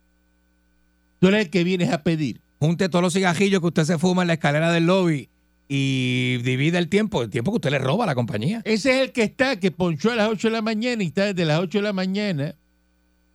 Tú 1.20 1.28
eres 1.28 1.46
el 1.46 1.50
que 1.50 1.64
vienes 1.64 1.92
a 1.92 2.04
pedir. 2.04 2.42
Junte 2.60 2.90
todos 2.90 3.02
los 3.04 3.14
cigajillos 3.14 3.62
que 3.62 3.68
usted 3.68 3.84
se 3.84 3.98
fuma 3.98 4.22
en 4.24 4.28
la 4.28 4.34
escalera 4.34 4.72
del 4.72 4.86
lobby 4.86 5.30
y 5.68 6.38
divide 6.44 6.78
el 6.78 6.90
tiempo, 6.90 7.24
el 7.24 7.30
tiempo 7.30 7.52
que 7.52 7.56
usted 7.56 7.72
le 7.72 7.80
roba 7.80 8.04
a 8.04 8.08
la 8.08 8.16
compañía. 8.16 8.62
Ese 8.66 8.92
es 8.92 9.02
el 9.02 9.12
que 9.12 9.24
está, 9.24 9.60
que 9.60 9.72
ponchó 9.72 10.12
a 10.12 10.16
las 10.16 10.30
8 10.30 10.50
de 10.50 10.54
la 10.54 10.62
mañana 10.62 11.04
y 11.04 11.08
está 11.08 11.26
desde 11.26 11.46
las 11.46 11.60
8 11.60 11.80
de 11.80 11.84
la 11.84 11.94
mañana 11.94 12.56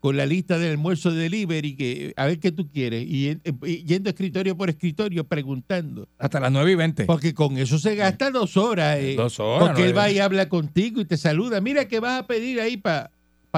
con 0.01 0.17
la 0.17 0.25
lista 0.25 0.59
del 0.59 0.71
almuerzo 0.73 1.11
de 1.11 1.25
delivery, 1.25 1.77
que 1.77 2.15
a 2.17 2.25
ver 2.25 2.39
qué 2.39 2.51
tú 2.53 2.69
quieres, 2.73 3.05
y, 3.07 3.37
y 3.67 3.85
yendo 3.85 4.09
escritorio 4.09 4.57
por 4.57 4.71
escritorio 4.71 5.25
preguntando. 5.25 6.09
Hasta 6.19 6.41
las 6.41 6.51
9 6.51 6.73
y 6.73 6.75
20. 6.75 7.05
Porque 7.05 7.35
con 7.35 7.59
eso 7.59 7.79
se 7.79 7.95
gasta 7.97 8.31
dos 8.31 8.57
horas. 8.57 8.97
eh, 8.99 9.15
Dos 9.17 9.39
horas, 9.41 9.69
Porque 9.69 9.85
él 9.85 9.97
va 9.97 10.11
y 10.11 10.19
habla 10.19 10.49
contigo 10.49 11.03
y 11.03 11.05
te 11.05 11.19
saluda. 11.19 11.61
Mira 11.61 11.87
que 11.87 12.01
vas 12.01 12.21
a 12.21 12.27
pedir 12.27 12.61
ahí 12.61 12.79
para 12.79 13.11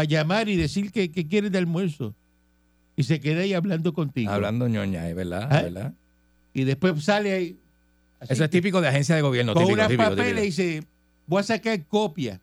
llamar 0.09 0.49
y 0.49 0.57
decir 0.57 0.91
que, 0.91 1.13
que 1.13 1.29
quieres 1.29 1.53
de 1.53 1.59
almuerzo. 1.59 2.13
Y 2.97 3.05
se 3.05 3.21
queda 3.21 3.43
ahí 3.43 3.55
hablando 3.55 3.93
contigo. 3.95 4.31
Hablando 4.33 4.67
ñoña, 4.69 5.09
es 5.09 5.15
verdad, 5.15 5.49
¿Ah? 5.51 5.63
verdad. 5.63 5.95
Y 6.53 6.65
después 6.65 7.03
sale 7.05 7.33
ahí. 7.33 7.57
así, 8.19 8.33
Eso 8.35 8.45
es 8.45 8.51
típico 8.51 8.81
de 8.81 8.89
agencia 8.89 9.15
de 9.15 9.23
gobierno. 9.23 9.55
Con 9.55 9.63
típico, 9.63 9.75
unas 9.75 9.89
típico, 9.89 10.11
papeles 10.11 10.43
y 10.43 10.47
dice, 10.47 10.83
voy 11.27 11.41
a 11.41 11.45
sacar 11.45 11.83
copia. 11.87 12.41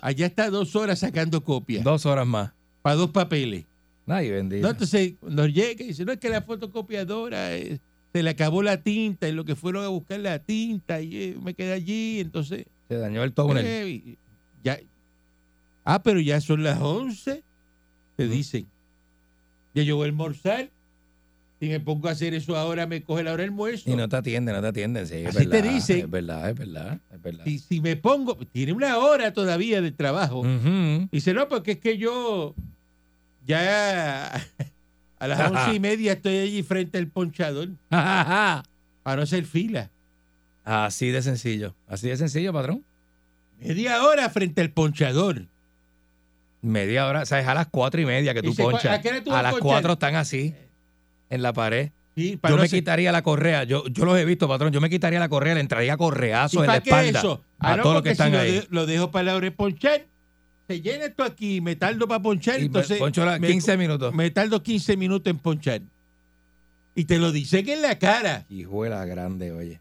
Allá 0.00 0.24
está 0.26 0.48
dos 0.48 0.74
horas 0.74 0.98
sacando 1.00 1.44
copia. 1.44 1.82
Dos 1.82 2.06
horas 2.06 2.26
más. 2.26 2.52
Para 2.82 2.96
dos 2.96 3.10
papeles. 3.10 3.64
Ay, 4.06 4.30
bendito. 4.30 4.62
No, 4.62 4.70
entonces, 4.70 5.14
cuando 5.20 5.46
llega 5.46 5.84
y 5.84 5.88
dice, 5.88 6.04
no, 6.04 6.12
es 6.12 6.18
que 6.18 6.28
la 6.28 6.42
fotocopiadora 6.42 7.56
eh, 7.56 7.78
se 8.12 8.22
le 8.22 8.30
acabó 8.30 8.62
la 8.62 8.82
tinta 8.82 9.28
y 9.28 9.32
lo 9.32 9.44
que 9.44 9.54
fueron 9.54 9.84
a 9.84 9.88
buscar 9.88 10.18
la 10.20 10.38
tinta 10.38 11.00
y 11.00 11.16
eh, 11.16 11.36
me 11.42 11.54
quedé 11.54 11.72
allí, 11.72 12.20
entonces... 12.20 12.66
Se 12.88 12.96
dañó 12.96 13.22
el 13.22 13.32
túnel. 13.32 13.64
eh, 13.66 14.16
ya, 14.64 14.80
ah, 15.84 16.02
pero 16.02 16.20
ya 16.20 16.40
son 16.40 16.64
las 16.64 16.80
11, 16.80 17.42
te 18.16 18.28
dicen. 18.28 18.66
Ya 19.74 19.84
yo 19.84 19.96
voy 19.96 20.06
a 20.06 20.08
almorzar. 20.08 20.70
Si 21.60 21.68
me 21.68 21.78
pongo 21.78 22.08
a 22.08 22.12
hacer 22.12 22.32
eso 22.32 22.56
ahora, 22.56 22.86
me 22.86 23.02
coge 23.02 23.22
la 23.22 23.32
hora 23.32 23.42
del 23.42 23.50
almuerzo. 23.50 23.90
Y 23.90 23.94
no 23.94 24.08
te 24.08 24.16
atienden, 24.16 24.54
no 24.54 24.62
te 24.62 24.68
atienden. 24.68 25.06
Sí, 25.06 25.16
es 25.16 25.36
Así 25.36 25.46
te 25.46 25.46
verdad, 25.60 25.72
dicen. 25.74 25.98
Es 26.00 26.10
verdad, 26.10 26.48
es 26.50 26.56
verdad, 26.58 26.98
es 27.12 27.22
verdad. 27.22 27.44
Y 27.46 27.58
si 27.58 27.80
me 27.82 27.96
pongo, 27.96 28.34
tiene 28.50 28.72
una 28.72 28.96
hora 28.96 29.32
todavía 29.34 29.82
de 29.82 29.92
trabajo. 29.92 30.42
Dice, 31.12 31.34
no, 31.34 31.48
porque 31.48 31.72
es 31.72 31.78
que 31.78 31.98
yo 31.98 32.54
ya 33.46 34.34
a 35.18 35.26
las 35.28 35.50
once 35.50 35.74
y 35.74 35.80
media 35.80 36.12
estoy 36.14 36.38
allí 36.38 36.62
frente 36.62 36.96
al 36.98 37.08
ponchador 37.08 37.68
para 37.90 38.64
no 39.16 39.22
hacer 39.22 39.44
fila. 39.44 39.90
Así 40.64 41.08
de 41.10 41.20
sencillo. 41.22 41.74
Así 41.88 42.08
de 42.08 42.16
sencillo, 42.16 42.52
patrón. 42.52 42.84
Media 43.60 44.02
hora 44.04 44.30
frente 44.30 44.62
al 44.62 44.70
ponchador. 44.70 45.46
Media 46.62 47.06
hora. 47.06 47.22
O 47.22 47.26
sea, 47.26 47.40
es 47.40 47.46
a 47.46 47.54
las 47.54 47.66
cuatro 47.66 48.00
y 48.00 48.06
media 48.06 48.32
que 48.34 48.42
tú 48.42 48.48
Dice, 48.50 48.62
ponchas. 48.62 48.86
¿a 48.98 49.00
qué 49.00 49.08
hora 49.10 49.22
tú 49.24 49.30
A 49.30 49.34
vas 49.34 49.40
a 49.40 49.42
las 49.42 49.52
ponchar? 49.52 49.66
cuatro 49.66 49.92
están 49.94 50.14
así, 50.14 50.54
en 51.30 51.42
la 51.42 51.52
pared. 51.52 51.90
Sí, 52.16 52.38
Yo 52.46 52.56
me 52.58 52.68
quitaría 52.68 53.12
la 53.12 53.22
correa. 53.22 53.64
Yo, 53.64 53.86
yo 53.86 54.04
los 54.04 54.18
he 54.18 54.24
visto, 54.24 54.46
patrón. 54.48 54.72
Yo 54.72 54.80
me 54.80 54.90
quitaría 54.90 55.18
la 55.20 55.28
correa, 55.28 55.54
le 55.54 55.60
entraría 55.60 55.94
¿Y 55.94 55.96
correazo 55.96 56.60
en 56.60 56.66
la 56.66 56.80
qué 56.82 56.90
espalda 56.90 57.18
eso? 57.20 57.44
a 57.58 57.72
Ah, 57.72 57.76
no, 57.76 57.82
todos 57.84 57.94
los 57.94 58.02
que 58.02 58.10
están 58.10 58.28
si 58.30 58.32
lo 58.36 58.38
ahí. 58.42 58.52
de- 58.52 58.66
Lo, 58.70 58.84
dejo 58.86 59.10
para 59.10 59.38
de 59.40 59.50
ponchar. 59.52 60.06
Se 60.68 60.80
llena 60.82 61.06
esto 61.06 61.22
aquí, 61.24 61.60
me 61.60 61.76
tardo 61.76 62.06
para 62.06 62.20
ponchar, 62.22 62.56
Y 62.56 62.60
me 62.62 62.66
entonces 62.66 62.98
poncho 62.98 63.24
la- 63.24 63.38
me- 63.38 63.46
15 63.48 63.76
minutos. 63.76 64.12
me 64.14 64.30
tardo 64.30 64.62
15 64.62 64.96
minutos 64.96 65.30
en 65.30 65.38
ponchar. 65.38 65.80
Y 66.94 67.04
te 67.04 67.18
lo 67.18 67.32
dicen 67.32 67.68
en 67.68 67.80
la 67.82 67.98
cara, 67.98 68.44
Hijuela 68.50 69.04
grande, 69.04 69.52
oye. 69.52 69.80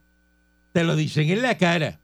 te 0.72 0.84
lo 0.84 0.96
dicen 0.96 1.30
en 1.30 1.42
la 1.42 1.58
cara. 1.58 2.00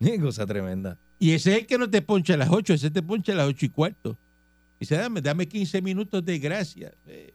Cosa 0.20 0.44
tremenda. 0.46 0.98
Y 1.18 1.32
ese 1.32 1.52
es 1.52 1.58
el 1.60 1.66
que 1.66 1.78
no 1.78 1.88
te 1.88 2.02
poncha 2.02 2.34
a 2.34 2.36
las 2.36 2.50
8, 2.50 2.74
ese 2.74 2.90
te 2.90 3.02
poncha 3.02 3.32
a 3.32 3.36
las 3.36 3.46
8 3.46 3.66
y 3.66 3.68
cuarto. 3.68 4.18
Dice, 4.80 4.96
dame, 4.96 5.20
dame 5.20 5.46
15 5.46 5.80
minutos 5.80 6.24
de 6.24 6.38
gracia. 6.40 6.92
eh, 7.06 7.32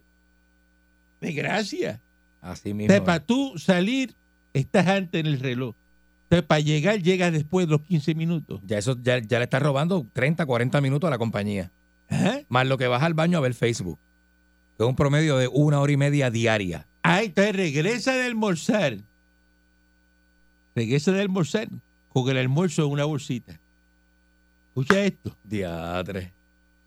De 1.21 1.31
gracia. 1.33 2.01
Así 2.41 2.73
mismo. 2.73 2.93
Entonces, 2.93 3.05
para 3.05 3.19
tú 3.19 3.57
salir, 3.57 4.15
estás 4.53 4.87
antes 4.87 5.19
en 5.19 5.27
el 5.27 5.39
reloj. 5.39 5.75
Entonces, 6.23 6.45
para 6.45 6.59
llegar, 6.59 7.01
llegas 7.01 7.31
después 7.31 7.67
de 7.67 7.71
los 7.71 7.81
15 7.81 8.15
minutos. 8.15 8.61
Ya 8.65 8.77
eso 8.77 8.97
ya, 9.01 9.19
ya 9.19 9.39
le 9.39 9.45
estás 9.45 9.61
robando 9.61 10.05
30, 10.13 10.45
40 10.45 10.81
minutos 10.81 11.07
a 11.07 11.11
la 11.11 11.17
compañía. 11.17 11.71
Ajá. 12.09 12.41
Más 12.49 12.67
lo 12.67 12.77
que 12.77 12.87
vas 12.87 13.03
al 13.03 13.13
baño 13.13 13.37
a 13.37 13.41
ver 13.41 13.53
Facebook. 13.53 13.99
Que 14.77 14.83
es 14.83 14.89
un 14.89 14.95
promedio 14.95 15.37
de 15.37 15.47
una 15.47 15.79
hora 15.79 15.91
y 15.91 15.97
media 15.97 16.29
diaria. 16.29 16.87
Ah, 17.01 17.23
entonces 17.23 17.55
regresa 17.55 18.13
de 18.13 18.25
almorzar. 18.25 18.97
Regresa 20.75 21.11
de 21.11 21.21
almorzar 21.21 21.69
con 22.09 22.29
el 22.29 22.37
almuerzo 22.37 22.83
en 22.83 22.91
una 22.91 23.05
bolsita. 23.05 23.59
Escucha 24.67 25.05
esto. 25.05 25.35
Diatre. 25.43 26.33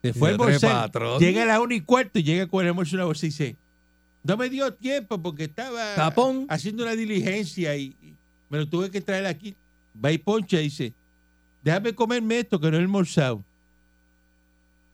Se 0.03 0.13
fue 0.13 0.29
a 0.29 0.33
almorzar. 0.33 0.71
patrón. 0.83 1.19
Llega 1.19 1.43
a 1.43 1.47
las 1.47 1.61
1 1.61 1.75
y 1.75 1.81
cuarto 1.81 2.19
y 2.19 2.23
llega 2.23 2.47
con 2.47 2.63
el 2.63 2.69
almuerzo 2.69 2.95
en 2.95 3.01
una 3.01 3.07
bolsita 3.07 3.27
y 3.27 3.31
dice, 3.31 3.57
no 4.23 4.37
me 4.37 4.49
dio 4.51 4.73
tiempo 4.75 5.21
porque 5.21 5.45
estaba 5.45 5.95
Tapón. 5.95 6.47
haciendo 6.49 6.83
una 6.83 6.95
diligencia 6.97 7.77
y, 7.77 7.95
y 8.03 8.15
me 8.49 8.59
lo 8.59 8.69
tuve 8.69 8.91
que 8.91 9.01
traer 9.01 9.27
aquí. 9.27 9.55
Va 10.03 10.13
y 10.13 10.19
poncha 10.19 10.61
y 10.61 10.65
dice, 10.65 10.93
déjame 11.63 11.95
comerme 11.95 12.41
esto 12.41 12.61
que 12.61 12.71
no 12.71 12.77
he 12.77 12.81
almorzado. 12.81 13.45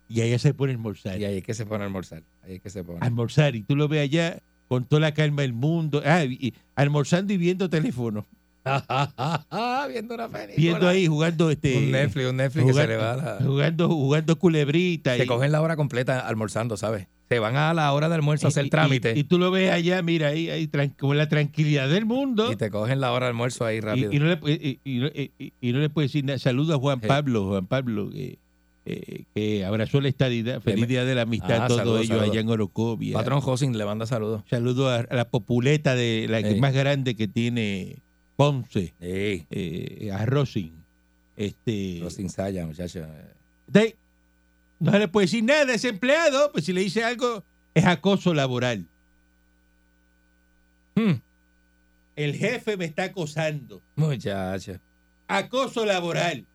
Y 0.09 0.21
ella 0.21 0.39
se 0.39 0.55
pone 0.55 0.73
a 0.73 0.77
almorzar. 0.77 1.21
Y 1.21 1.25
ahí 1.25 1.39
es 1.39 1.45
que 1.45 1.55
se 1.55 1.67
pone 1.67 1.83
a 1.83 1.87
almorzar. 1.87 2.23
Ahí 2.45 2.55
es 2.55 2.61
que 2.63 2.71
se 2.71 2.85
pone. 2.85 2.99
almorzar 3.01 3.57
y 3.57 3.63
tú 3.63 3.75
lo 3.75 3.89
ves 3.89 4.03
allá 4.03 4.39
con 4.69 4.85
toda 4.85 5.01
la 5.01 5.15
calma 5.15 5.43
del 5.43 5.53
mundo, 5.53 6.03
ah, 6.05 6.25
y- 6.25 6.35
y 6.41 6.55
almorzando 6.75 7.33
y 7.33 7.37
viendo 7.37 7.69
teléfono, 7.71 8.27
Viendo 9.89 10.15
una 10.15 10.29
película. 10.29 10.57
viendo 10.57 10.89
ahí 10.89 11.07
jugando 11.07 11.51
este 11.51 11.77
Un 11.79 11.91
Netflix, 11.93 12.27
un 12.29 12.37
Netflix 12.37 12.67
que 12.67 12.73
se 12.75 12.87
le 12.87 12.97
va 12.97 13.17
la... 13.17 13.39
jugando 13.45 13.89
jugando 13.89 14.39
culebrita 14.39 15.17
Se 15.17 15.25
y, 15.25 15.27
cogen 15.27 15.53
la 15.53 15.63
hora 15.63 15.77
completa 15.77 16.21
almorzando, 16.27 16.77
¿sabes? 16.77 17.07
Se 17.29 17.39
van 17.41 17.57
a 17.57 17.75
la 17.75 17.93
hora 17.93 18.09
de 18.09 18.15
almuerzo 18.15 18.47
a 18.47 18.49
hacer 18.49 18.67
y- 18.67 18.71
trámite 18.71 19.15
y, 19.17 19.21
y 19.21 19.25
tú 19.25 19.39
lo 19.39 19.51
ves 19.51 19.71
allá, 19.73 20.01
mira 20.03 20.29
ahí, 20.29 20.49
ahí 20.51 20.67
tran- 20.69 20.95
con 20.97 21.17
la 21.19 21.29
tranquilidad 21.29 21.89
del 21.89 22.07
mundo 22.07 22.53
y 22.53 22.57
te 22.57 22.71
cogen 22.71 23.01
la 23.01 23.13
hora 23.13 23.27
de 23.27 23.31
almuerzo 23.31 23.65
ahí 23.65 23.79
y, 23.79 23.81
rápido. 23.81 24.13
y 24.13 24.19
no 24.19 24.27
le 24.27 24.39
y- 24.53 24.81
y 24.85 24.99
no- 24.99 25.07
y- 25.09 25.33
y- 25.39 25.53
y 25.61 25.73
no 25.73 25.79
le 25.81 25.91
puedes 25.91 26.13
decir 26.13 26.25
nada. 26.25 26.39
Saludo 26.39 26.75
a 26.75 26.79
Juan 26.79 27.01
Sí. 27.01 27.07
Pablo, 27.09 27.47
Juan 27.49 27.67
Pablo 27.67 28.11
que, 28.11 28.39
eh, 28.85 29.25
que 29.35 29.65
abrazó 29.65 30.01
la 30.01 30.09
estadidad, 30.09 30.61
feliz 30.61 30.87
día 30.87 31.05
de 31.05 31.15
la 31.17 31.23
amistad 31.23 31.63
Ah, 31.63 31.65
a 31.65 31.67
todos 31.67 31.79
saludos, 31.81 31.99
ellos 32.03 32.09
saludos. 32.19 32.31
allá 32.31 32.41
en 32.41 32.49
Orocovia. 32.49 33.15
Patrón 33.15 33.41
Josín 33.41 33.77
le 33.77 33.85
manda 33.85 34.07
saludos. 34.07 34.43
Saludo 34.49 34.89
a, 34.89 34.97
a 34.99 35.15
la 35.17 35.29
populeta 35.29 35.97
de 35.97 36.27
la 36.29 36.41
que 36.43 36.55
Sí. 36.55 36.61
más 36.61 36.73
grande 36.75 37.17
que 37.17 37.27
tiene 37.27 37.97
Ponce. 38.37 38.95
Ey, 39.01 39.47
eh, 39.51 40.11
a 40.13 40.25
Rosin. 40.27 40.85
Este, 41.37 41.99
los 42.01 42.19
ensaya, 42.19 42.65
muchachos. 42.67 43.07
de- 43.67 43.97
no 44.79 44.93
se 44.93 44.99
le 44.99 45.09
puede 45.09 45.27
decir 45.27 45.43
nada 45.45 45.73
a 45.73 45.75
ese 45.75 45.89
empleado, 45.89 46.53
pues 46.53 46.65
si 46.67 46.73
le 46.73 46.83
dice 46.83 47.03
algo 47.03 47.43
es 47.75 47.85
acoso 47.87 48.33
laboral. 48.35 48.87
Hmm, 50.95 51.13
El 52.15 52.35
jefe 52.37 52.77
me 52.77 52.85
está 52.87 53.05
acosando. 53.05 53.83
muchachos, 53.97 54.79
Acoso 55.29 55.85
laboral. 55.85 56.47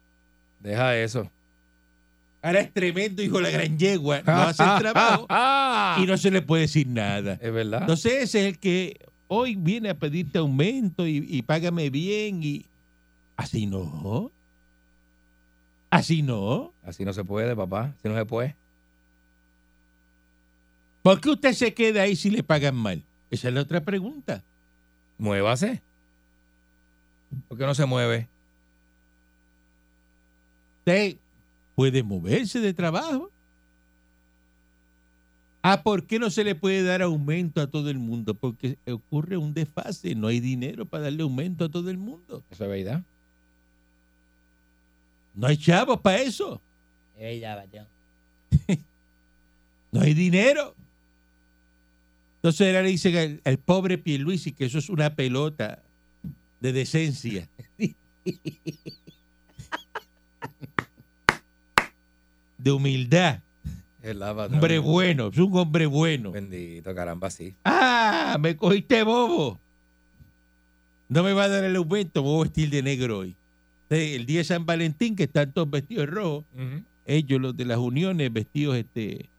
deja 0.59 0.95
eso. 0.97 1.29
Ahora 2.43 2.61
es 2.61 2.73
tremendo, 2.73 3.21
hijo 3.21 3.37
de 3.37 3.43
la 3.43 3.49
gran 3.51 3.77
yegua. 3.77 4.21
No 4.23 4.31
hace 4.33 4.63
el 4.63 4.79
trabajo 4.79 5.27
y 6.01 6.05
no 6.07 6.17
se 6.17 6.31
le 6.31 6.41
puede 6.41 6.63
decir 6.63 6.87
nada. 6.87 7.37
Es 7.41 7.53
verdad. 7.53 7.81
Entonces 7.81 8.13
ese 8.23 8.41
es 8.47 8.53
el 8.53 8.59
que 8.59 8.97
hoy 9.33 9.55
viene 9.55 9.89
a 9.89 9.97
pedirte 9.97 10.39
aumento 10.39 11.07
y, 11.07 11.25
y 11.25 11.41
págame 11.41 11.89
bien 11.89 12.43
y 12.43 12.65
así 13.37 13.65
no. 13.65 14.29
Así 15.89 16.21
no. 16.21 16.73
Así 16.83 17.05
no 17.05 17.13
se 17.13 17.23
puede, 17.23 17.55
papá. 17.55 17.93
Así 17.97 18.09
no 18.09 18.15
se 18.17 18.25
puede. 18.25 18.55
¿Por 21.01 21.21
qué 21.21 21.29
usted 21.29 21.53
se 21.53 21.73
queda 21.73 22.01
ahí 22.01 22.17
si 22.17 22.29
le 22.29 22.43
pagan 22.43 22.75
mal? 22.75 23.03
Esa 23.29 23.47
es 23.47 23.53
la 23.53 23.61
otra 23.61 23.79
pregunta. 23.79 24.43
Muévase. 25.17 25.81
¿Por 27.47 27.57
qué 27.57 27.65
no 27.65 27.73
se 27.73 27.85
mueve? 27.85 28.27
Usted 30.79 31.15
puede 31.75 32.03
moverse 32.03 32.59
de 32.59 32.73
trabajo. 32.73 33.30
Ah, 35.63 35.83
¿por 35.83 36.05
qué 36.07 36.17
no 36.17 36.29
se 36.31 36.43
le 36.43 36.55
puede 36.55 36.83
dar 36.83 37.01
aumento 37.03 37.61
a 37.61 37.67
todo 37.67 37.89
el 37.89 37.99
mundo? 37.99 38.33
Porque 38.33 38.77
ocurre 38.87 39.37
un 39.37 39.53
desfase. 39.53 40.15
No 40.15 40.27
hay 40.27 40.39
dinero 40.39 40.85
para 40.85 41.03
darle 41.03 41.21
aumento 41.21 41.65
a 41.65 41.69
todo 41.69 41.89
el 41.89 41.97
mundo. 41.97 42.43
Eso 42.49 42.63
es 42.63 42.69
verdad. 42.69 43.03
No 45.35 45.47
hay 45.47 45.57
chavos 45.57 45.99
para 46.01 46.21
eso. 46.21 46.59
Es 47.17 47.41
verdad, 47.41 47.63
patrón. 47.63 47.87
No 49.91 50.01
hay 50.01 50.13
dinero. 50.13 50.73
Entonces 52.37 52.65
ahora 52.65 52.81
le 52.81 52.89
dicen 52.89 53.17
al, 53.17 53.41
al 53.43 53.57
pobre 53.59 53.97
Pierluisi 53.97 54.53
que 54.53 54.65
eso 54.65 54.79
es 54.79 54.89
una 54.89 55.13
pelota 55.15 55.83
de 56.59 56.73
decencia. 56.73 57.47
De 62.57 62.71
humildad. 62.71 63.41
Patrón. 64.01 64.55
Hombre 64.55 64.79
bueno, 64.79 65.27
es 65.27 65.37
un 65.37 65.55
hombre 65.57 65.85
bueno. 65.85 66.31
Bendito, 66.31 66.93
caramba, 66.95 67.29
sí. 67.29 67.53
¡Ah! 67.63 68.37
Me 68.39 68.55
cogiste 68.55 69.03
bobo. 69.03 69.59
No 71.09 71.23
me 71.23 71.33
va 71.33 71.43
a 71.43 71.49
dar 71.49 71.63
el 71.63 71.75
aumento, 71.75 72.23
me 72.23 72.29
voy 72.29 72.39
a 72.39 72.43
vestir 72.43 72.69
de 72.69 72.81
negro 72.81 73.19
hoy. 73.19 73.35
El 73.89 74.25
día 74.25 74.39
de 74.39 74.43
San 74.45 74.65
Valentín, 74.65 75.15
que 75.15 75.23
están 75.23 75.51
todos 75.51 75.69
vestidos 75.69 76.05
de 76.05 76.11
rojo, 76.11 76.45
ellos, 77.05 77.41
los 77.41 77.57
de 77.57 77.65
las 77.65 77.77
uniones, 77.77 78.31
vestidos 78.31 78.77
este, 78.77 79.29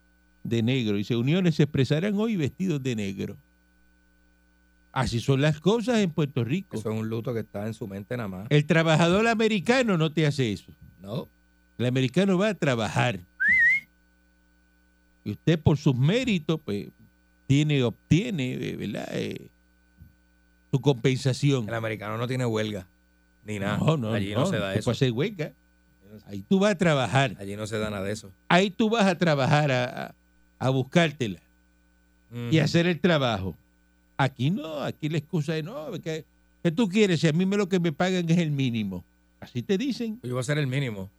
de 0.44 0.62
negro. 0.62 0.96
Dice, 0.96 1.16
uniones 1.16 1.54
se 1.54 1.62
expresarán 1.62 2.14
hoy 2.16 2.36
vestidos 2.36 2.82
de 2.82 2.94
negro. 2.94 3.36
Así 4.92 5.20
son 5.20 5.40
las 5.40 5.58
cosas 5.58 6.00
en 6.00 6.10
Puerto 6.10 6.44
Rico. 6.44 6.76
Eso 6.76 6.92
es 6.92 7.00
un 7.00 7.08
luto 7.08 7.32
que 7.32 7.40
está 7.40 7.66
en 7.66 7.72
su 7.72 7.88
mente 7.88 8.14
nada 8.16 8.28
más. 8.28 8.46
El 8.50 8.66
trabajador 8.66 9.26
americano 9.26 9.96
no 9.96 10.12
te 10.12 10.26
hace 10.26 10.52
eso. 10.52 10.70
No. 11.00 11.28
El 11.78 11.86
americano 11.86 12.36
va 12.36 12.48
a 12.48 12.54
trabajar. 12.54 13.20
Y 15.24 15.32
usted 15.32 15.58
por 15.58 15.76
sus 15.78 15.94
méritos, 15.96 16.60
pues, 16.64 16.88
tiene, 17.46 17.82
obtiene, 17.84 18.54
eh, 18.54 18.76
¿verdad? 18.76 19.08
Eh, 19.12 19.48
su 20.70 20.80
compensación. 20.80 21.68
El 21.68 21.74
americano 21.74 22.16
no 22.16 22.26
tiene 22.26 22.46
huelga. 22.46 22.86
Ni 23.44 23.58
nada. 23.58 23.78
No, 23.78 23.96
no, 23.96 24.12
Allí 24.12 24.34
no, 24.34 24.46
se 24.46 24.58
da 24.58 24.74
eso. 24.74 24.84
puede 24.84 24.96
hacer 24.96 25.12
huelga. 25.12 25.52
Ahí 26.26 26.44
tú 26.48 26.58
vas 26.58 26.72
a 26.72 26.78
trabajar. 26.78 27.36
Allí 27.38 27.56
no 27.56 27.66
se 27.66 27.78
da 27.78 27.90
nada 27.90 28.04
de 28.04 28.12
eso. 28.12 28.30
Ahí 28.48 28.70
tú 28.70 28.88
vas 28.90 29.06
a 29.06 29.16
trabajar 29.16 29.70
a, 29.72 30.14
a- 30.58 30.68
buscártela 30.70 31.40
y 32.32 32.56
Ujú. 32.56 32.64
hacer 32.64 32.86
el 32.86 33.00
trabajo. 33.00 33.54
Aquí 34.16 34.50
no, 34.50 34.80
aquí 34.82 35.08
la 35.08 35.18
excusa 35.18 35.56
es 35.56 35.64
no, 35.64 35.90
que, 36.02 36.24
que 36.62 36.70
tú 36.70 36.88
quieres, 36.88 37.20
si 37.20 37.28
a 37.28 37.32
mí 37.32 37.44
me 37.46 37.56
lo 37.56 37.68
que 37.68 37.80
me 37.80 37.92
pagan 37.92 38.28
es 38.30 38.38
el 38.38 38.50
mínimo. 38.50 39.04
Así 39.40 39.62
te 39.62 39.76
dicen. 39.76 40.20
Yo 40.22 40.30
voy 40.30 40.38
a 40.38 40.40
hacer 40.40 40.58
el 40.58 40.66
mínimo. 40.66 41.10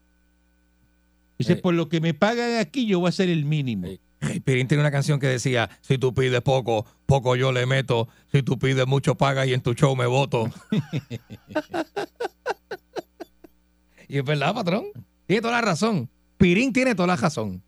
Dice, 1.48 1.62
por 1.62 1.74
lo 1.74 1.90
que 1.90 2.02
me 2.02 2.14
pagan 2.14 2.60
aquí, 2.60 2.86
yo 2.86 3.00
voy 3.00 3.08
a 3.08 3.10
hacer 3.10 3.30
el 3.30 3.46
mínimo. 3.46 3.88
Hey, 4.22 4.40
Pirín 4.40 4.68
tiene 4.68 4.82
una 4.82 4.92
canción 4.92 5.20
que 5.20 5.28
decía, 5.28 5.70
si 5.82 5.98
tú 5.98 6.14
pides 6.14 6.42
poco, 6.42 6.86
poco 7.06 7.36
yo 7.36 7.52
le 7.52 7.66
meto. 7.66 8.08
Si 8.32 8.44
tú 8.44 8.58
pides 8.58 8.88
mucho, 8.88 9.16
paga 9.16 9.46
y 9.46 9.54
en 9.54 9.62
tu 9.62 9.74
show 9.74 9.96
me 9.96 10.06
voto. 10.06 10.50
y 14.08 14.18
es 14.18 14.24
verdad, 14.24 14.54
patrón. 14.54 14.86
Tiene 15.26 15.42
toda 15.42 15.54
la 15.54 15.62
razón. 15.62 16.10
Pirín 16.38 16.72
tiene 16.72 16.96
toda 16.96 17.08
la 17.08 17.16
razón. 17.18 17.62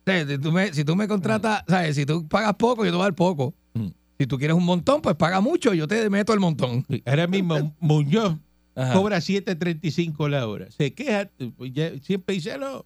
O 0.00 0.10
sea, 0.10 0.26
si, 0.26 0.38
tú 0.38 0.52
me, 0.52 0.72
si 0.72 0.84
tú 0.84 0.96
me 0.96 1.06
contratas, 1.06 1.64
¿sabes? 1.68 1.96
Si 1.96 2.06
tú 2.06 2.26
pagas 2.26 2.54
poco, 2.54 2.84
yo 2.84 2.90
te 2.90 2.96
voy 2.96 3.02
a 3.02 3.04
dar 3.04 3.14
poco. 3.14 3.54
Mm. 3.74 3.88
Si 4.18 4.26
tú 4.26 4.38
quieres 4.38 4.56
un 4.56 4.64
montón, 4.64 5.02
pues 5.02 5.16
paga 5.16 5.40
mucho, 5.40 5.74
yo 5.74 5.86
te 5.86 6.08
meto 6.08 6.32
el 6.32 6.40
montón. 6.40 6.86
Ahora 7.04 7.26
mismo 7.26 7.74
Muñoz 7.78 8.36
Ajá. 8.74 8.92
cobra 8.94 9.18
7.35 9.18 10.28
la 10.28 10.46
hora. 10.48 10.70
Se 10.70 10.92
queja, 10.94 11.30
ya 11.72 11.92
siempre 12.00 12.34
dice, 12.36 12.56
no, 12.58 12.84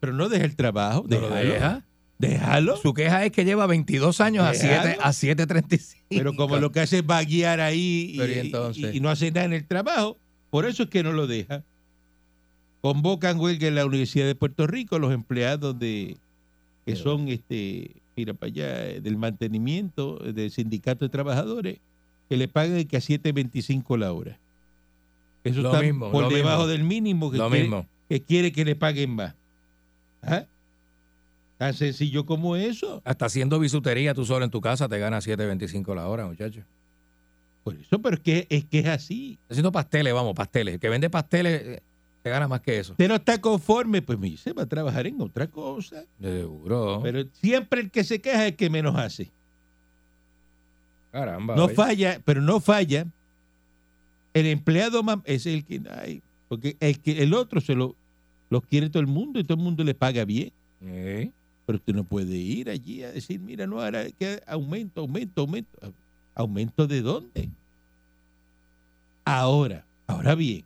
pero 0.00 0.12
no 0.12 0.28
deja 0.28 0.44
el 0.44 0.56
trabajo. 0.56 1.04
No 1.08 1.20
lo 1.20 1.28
Déjalo. 1.30 1.52
deja. 1.54 1.84
Déjalo. 2.18 2.76
Su 2.76 2.94
queja 2.94 3.24
es 3.24 3.32
que 3.32 3.44
lleva 3.44 3.66
22 3.66 4.20
años 4.20 4.44
a 4.44 4.52
Déjalo. 4.52 5.12
7 5.12 5.44
a 5.44 5.46
7.35. 5.46 5.96
Pero 6.10 6.36
como 6.36 6.56
lo 6.58 6.70
que 6.70 6.80
hace 6.80 6.98
es 6.98 7.06
vaguear 7.06 7.60
ahí 7.60 8.14
y, 8.14 8.80
¿y 8.80 8.96
y- 8.96 9.00
no 9.00 9.08
hace 9.10 9.30
nada 9.32 9.44
en 9.46 9.52
el 9.54 9.66
trabajo, 9.66 10.18
por 10.50 10.66
eso 10.66 10.84
es 10.84 10.88
que 10.90 11.02
no 11.02 11.12
lo 11.12 11.26
deja. 11.26 11.64
Convocan 12.80 13.38
huelga 13.38 13.68
en 13.68 13.76
la 13.76 13.86
Universidad 13.86 14.26
de 14.26 14.34
Puerto 14.34 14.66
Rico 14.66 14.98
los 14.98 15.12
empleados 15.12 15.78
de 15.78 16.16
que 16.84 16.92
Pero- 16.92 16.98
son 16.98 17.28
este 17.28 17.92
mira 18.14 18.34
para 18.34 18.48
allá 18.48 18.86
eh, 18.90 19.00
del 19.00 19.16
mantenimiento 19.16 20.22
eh, 20.26 20.32
del 20.34 20.50
sindicato 20.50 21.04
de 21.04 21.08
trabajadores 21.08 21.78
que 22.28 22.36
le 22.36 22.46
pagan 22.46 22.84
que 22.84 22.96
a 22.96 23.00
7.25 23.00 23.96
la 23.98 24.12
hora. 24.12 24.38
Eso 25.44 25.60
Lo 25.60 25.70
está 25.70 25.82
mismo, 25.82 26.10
por 26.12 26.32
debajo 26.32 26.58
mismo. 26.62 26.66
del 26.68 26.84
mínimo 26.84 27.30
que 27.30 27.38
Lo 27.38 27.48
quiere, 27.48 27.62
mismo. 27.62 27.86
que 28.08 28.22
quiere 28.22 28.52
que 28.52 28.64
le 28.64 28.76
paguen 28.76 29.10
más. 29.10 29.34
¿Ah? 30.22 30.44
Tan 31.58 31.74
sencillo 31.74 32.24
como 32.26 32.56
eso. 32.56 33.02
Hasta 33.04 33.26
haciendo 33.26 33.58
bisutería 33.58 34.14
tú 34.14 34.24
solo 34.24 34.44
en 34.44 34.50
tu 34.50 34.60
casa 34.60 34.88
te 34.88 34.98
ganas 34.98 35.26
7.25 35.26 35.94
la 35.94 36.08
hora, 36.08 36.26
muchacho. 36.26 36.62
Por 37.64 37.74
eso, 37.76 38.00
pero 38.00 38.16
es 38.16 38.20
que 38.22 38.46
es 38.50 38.64
que 38.64 38.80
es 38.80 38.86
así. 38.86 39.38
Haciendo 39.48 39.70
pasteles, 39.70 40.12
vamos, 40.12 40.34
pasteles. 40.34 40.74
El 40.74 40.80
que 40.80 40.88
vende 40.88 41.08
pasteles 41.10 41.62
eh, 41.62 41.82
te 42.22 42.30
gana 42.30 42.48
más 42.48 42.60
que 42.60 42.78
eso. 42.78 42.92
usted 42.92 43.08
no 43.08 43.14
está 43.16 43.40
conforme, 43.40 44.02
pues 44.02 44.18
me 44.18 44.28
dice, 44.28 44.52
va 44.52 44.62
a 44.62 44.66
trabajar 44.66 45.06
en 45.06 45.20
otra 45.20 45.46
cosa. 45.46 46.04
Seguro. 46.20 47.00
Pero 47.02 47.24
siempre 47.32 47.80
el 47.82 47.90
que 47.90 48.02
se 48.04 48.20
queja 48.20 48.42
es 48.46 48.50
el 48.52 48.56
que 48.56 48.68
menos 48.70 48.96
hace. 48.96 49.30
Caramba. 51.12 51.54
No 51.56 51.68
falla, 51.68 52.20
pero 52.24 52.40
no 52.40 52.58
falla. 52.60 53.06
El 54.34 54.46
empleado 54.46 55.02
más 55.02 55.18
es 55.24 55.46
el 55.46 55.64
que, 55.64 55.82
ay, 55.90 56.22
porque 56.48 56.76
el 56.80 57.00
que 57.00 57.22
el 57.22 57.34
otro 57.34 57.60
se 57.60 57.74
lo, 57.74 57.96
lo 58.50 58.60
quiere 58.60 58.88
todo 58.88 59.00
el 59.00 59.06
mundo 59.06 59.38
y 59.40 59.44
todo 59.44 59.58
el 59.58 59.64
mundo 59.64 59.84
le 59.84 59.94
paga 59.94 60.24
bien. 60.24 60.52
Sí. 60.80 61.32
Pero 61.66 61.78
usted 61.78 61.94
no 61.94 62.04
puede 62.04 62.36
ir 62.36 62.70
allí 62.70 63.02
a 63.02 63.12
decir, 63.12 63.38
mira, 63.40 63.66
no, 63.66 63.80
ahora 63.80 64.10
que 64.10 64.42
aumento, 64.46 65.02
aumento, 65.02 65.42
aumento. 65.42 65.92
¿Aumento 66.34 66.86
de 66.86 67.02
dónde? 67.02 67.50
Ahora, 69.24 69.84
ahora 70.06 70.34
bien, 70.34 70.64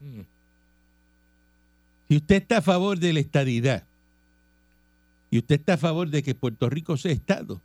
Mm. 0.00 0.20
Si 2.08 2.16
usted 2.16 2.36
está 2.36 2.58
a 2.58 2.62
favor 2.62 2.98
de 2.98 3.12
la 3.12 3.20
estadidad 3.20 3.84
y 5.30 5.38
usted 5.38 5.60
está 5.60 5.74
a 5.74 5.78
favor 5.78 6.08
de 6.08 6.22
que 6.22 6.34
Puerto 6.34 6.68
Rico 6.68 6.96
sea 6.96 7.12
Estado, 7.12 7.60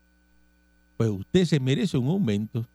pues 0.98 1.10
usted 1.10 1.46
se 1.46 1.60
merece 1.60 1.98
un 1.98 2.08
aumento. 2.08 2.66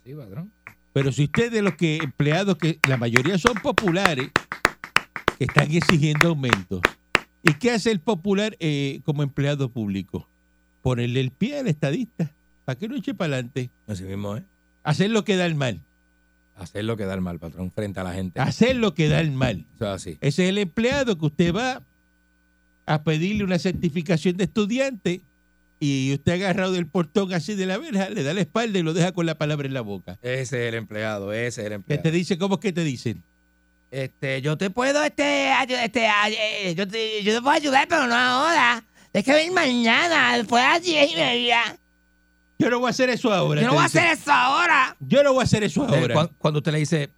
Así, 0.00 0.14
patrón. 0.14 0.50
Pero 0.94 1.10
si 1.10 1.24
usted 1.24 1.50
de 1.50 1.60
los 1.60 1.74
que 1.74 1.96
empleados, 1.96 2.56
que 2.56 2.78
la 2.88 2.96
mayoría 2.96 3.36
son 3.36 3.54
populares, 3.54 4.30
que 5.36 5.44
están 5.44 5.70
exigiendo 5.72 6.28
aumentos, 6.28 6.80
¿y 7.42 7.52
qué 7.54 7.72
hace 7.72 7.90
el 7.90 7.98
popular 7.98 8.56
eh, 8.60 9.00
como 9.04 9.24
empleado 9.24 9.68
público? 9.68 10.28
Ponerle 10.82 11.20
el 11.20 11.32
pie 11.32 11.58
al 11.58 11.66
estadista 11.66 12.30
para 12.64 12.78
que 12.78 12.88
no 12.88 12.94
eche 12.94 13.12
para 13.12 13.34
adelante. 13.34 13.70
Así 13.88 14.04
mismo, 14.04 14.36
¿eh? 14.36 14.44
Hacer 14.84 15.10
lo 15.10 15.24
que 15.24 15.34
da 15.34 15.46
el 15.46 15.56
mal. 15.56 15.82
Hacer 16.56 16.84
lo 16.84 16.96
que 16.96 17.04
da 17.06 17.14
el 17.14 17.20
mal, 17.20 17.40
patrón, 17.40 17.72
frente 17.72 17.98
a 17.98 18.04
la 18.04 18.12
gente. 18.12 18.38
Hacer 18.38 18.76
lo 18.76 18.94
que 18.94 19.08
da 19.08 19.18
el 19.18 19.32
mal. 19.32 19.66
Así. 19.80 20.16
Ese 20.20 20.44
es 20.44 20.50
el 20.50 20.58
empleado 20.58 21.18
que 21.18 21.26
usted 21.26 21.52
va 21.52 21.82
a 22.86 23.02
pedirle 23.02 23.42
una 23.42 23.58
certificación 23.58 24.36
de 24.36 24.44
estudiante 24.44 25.22
y 26.10 26.14
usted 26.14 26.32
agarrado 26.32 26.72
del 26.72 26.86
portón 26.86 27.32
así 27.34 27.54
de 27.54 27.66
la 27.66 27.78
verja, 27.78 28.08
le 28.10 28.22
da 28.22 28.32
la 28.34 28.40
espalda 28.40 28.78
y 28.78 28.82
lo 28.82 28.92
deja 28.94 29.12
con 29.12 29.26
la 29.26 29.36
palabra 29.36 29.66
en 29.66 29.74
la 29.74 29.80
boca. 29.82 30.18
Ese 30.22 30.40
es 30.40 30.68
el 30.68 30.74
empleado, 30.74 31.32
ese 31.32 31.46
es 31.48 31.58
el 31.58 31.68
Que 31.68 31.74
empleado. 31.74 32.02
te 32.02 32.10
dice, 32.10 32.38
¿cómo 32.38 32.54
es 32.54 32.60
que 32.60 32.72
te 32.72 32.84
dicen? 32.84 33.22
Este, 33.90 34.40
yo 34.42 34.56
te 34.56 34.70
puedo, 34.70 35.02
este, 35.04 35.52
este, 35.84 36.06
eh, 36.06 36.74
yo 36.76 36.88
te, 36.88 37.22
yo 37.22 37.34
te 37.34 37.40
puedo 37.40 37.54
ayudar, 37.56 37.86
pero 37.88 38.06
no 38.06 38.14
ahora. 38.16 38.82
Es 39.12 39.24
que 39.24 39.32
ven 39.32 39.54
mañana, 39.54 40.36
después 40.36 40.62
de 40.62 40.68
las 40.68 40.82
diez 40.82 41.12
y 41.12 41.14
media. 41.16 41.60
Yo 42.58 42.70
no 42.70 42.78
voy 42.80 42.88
a 42.88 42.90
hacer 42.90 43.10
eso 43.10 43.32
ahora. 43.32 43.60
Yo 43.60 43.66
no 43.68 43.74
voy 43.74 43.82
a 43.82 43.86
hacer 43.86 44.06
eso 44.12 44.32
ahora. 44.32 44.96
Yo 45.00 45.22
no 45.22 45.32
voy 45.32 45.42
a 45.42 45.44
hacer 45.44 45.62
eso 45.64 45.84
Eh, 45.88 45.96
ahora. 46.00 46.14
cuan- 46.14 46.30
Cuando 46.38 46.58
usted 46.58 46.72
le 46.72 46.78
dice, 46.78 47.10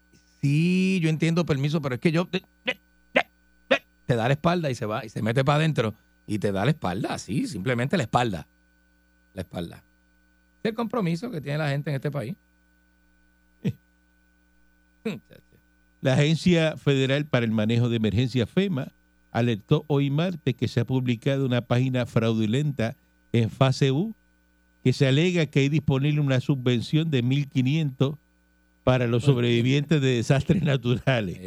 sí, 0.43 0.99
yo 1.03 1.09
entiendo 1.09 1.47
permiso, 1.47 1.81
pero 1.81 1.95
es 1.95 2.01
que 2.01 2.13
yo. 2.13 2.27
Te, 2.27 2.43
te 4.07 4.15
da 4.15 4.29
la 4.29 4.35
espalda 4.35 4.71
y 4.71 4.75
se 4.75 4.87
va, 4.87 5.05
y 5.05 5.09
se 5.09 5.21
mete 5.23 5.45
para 5.45 5.57
adentro 5.57 5.95
y 6.27 6.39
te 6.39 6.53
da 6.53 6.65
la 6.65 6.71
espalda, 6.71 7.15
así, 7.15 7.47
simplemente 7.49 7.97
la 7.97 8.05
espalda. 8.05 8.47
La 9.37 9.43
espalda. 9.43 9.85
Es 10.63 10.71
el 10.71 10.75
compromiso 10.75 11.31
que 11.31 11.41
tiene 11.41 11.59
la 11.59 11.69
gente 11.69 11.91
en 11.91 11.97
este 11.97 12.11
país. 12.11 12.35
La 16.01 16.15
Agencia 16.15 16.77
Federal 16.77 17.27
para 17.27 17.45
el 17.45 17.53
Manejo 17.53 17.89
de 17.89 17.97
Emergencia 17.97 18.47
FEMA 18.47 18.93
alertó 19.33 19.85
hoy 19.89 20.11
martes 20.11 20.55
que 20.55 20.69
se 20.69 20.81
ha 20.81 20.85
publicado 20.85 21.45
una 21.45 21.61
página 21.61 22.07
fraudulenta 22.07 22.97
en 23.33 23.51
fase 23.51 23.93
U 23.93 24.15
que 24.83 24.93
se 24.93 25.07
alega 25.07 25.47
que 25.47 25.61
hay 25.61 25.69
disponible 25.69 26.21
una 26.21 26.41
subvención 26.41 27.11
de 27.11 27.23
1.500 27.23 28.17
para 28.85 29.07
los 29.07 29.25
sobrevivientes 29.25 30.01
de 30.01 30.17
desastres 30.17 30.63
naturales. 30.63 31.39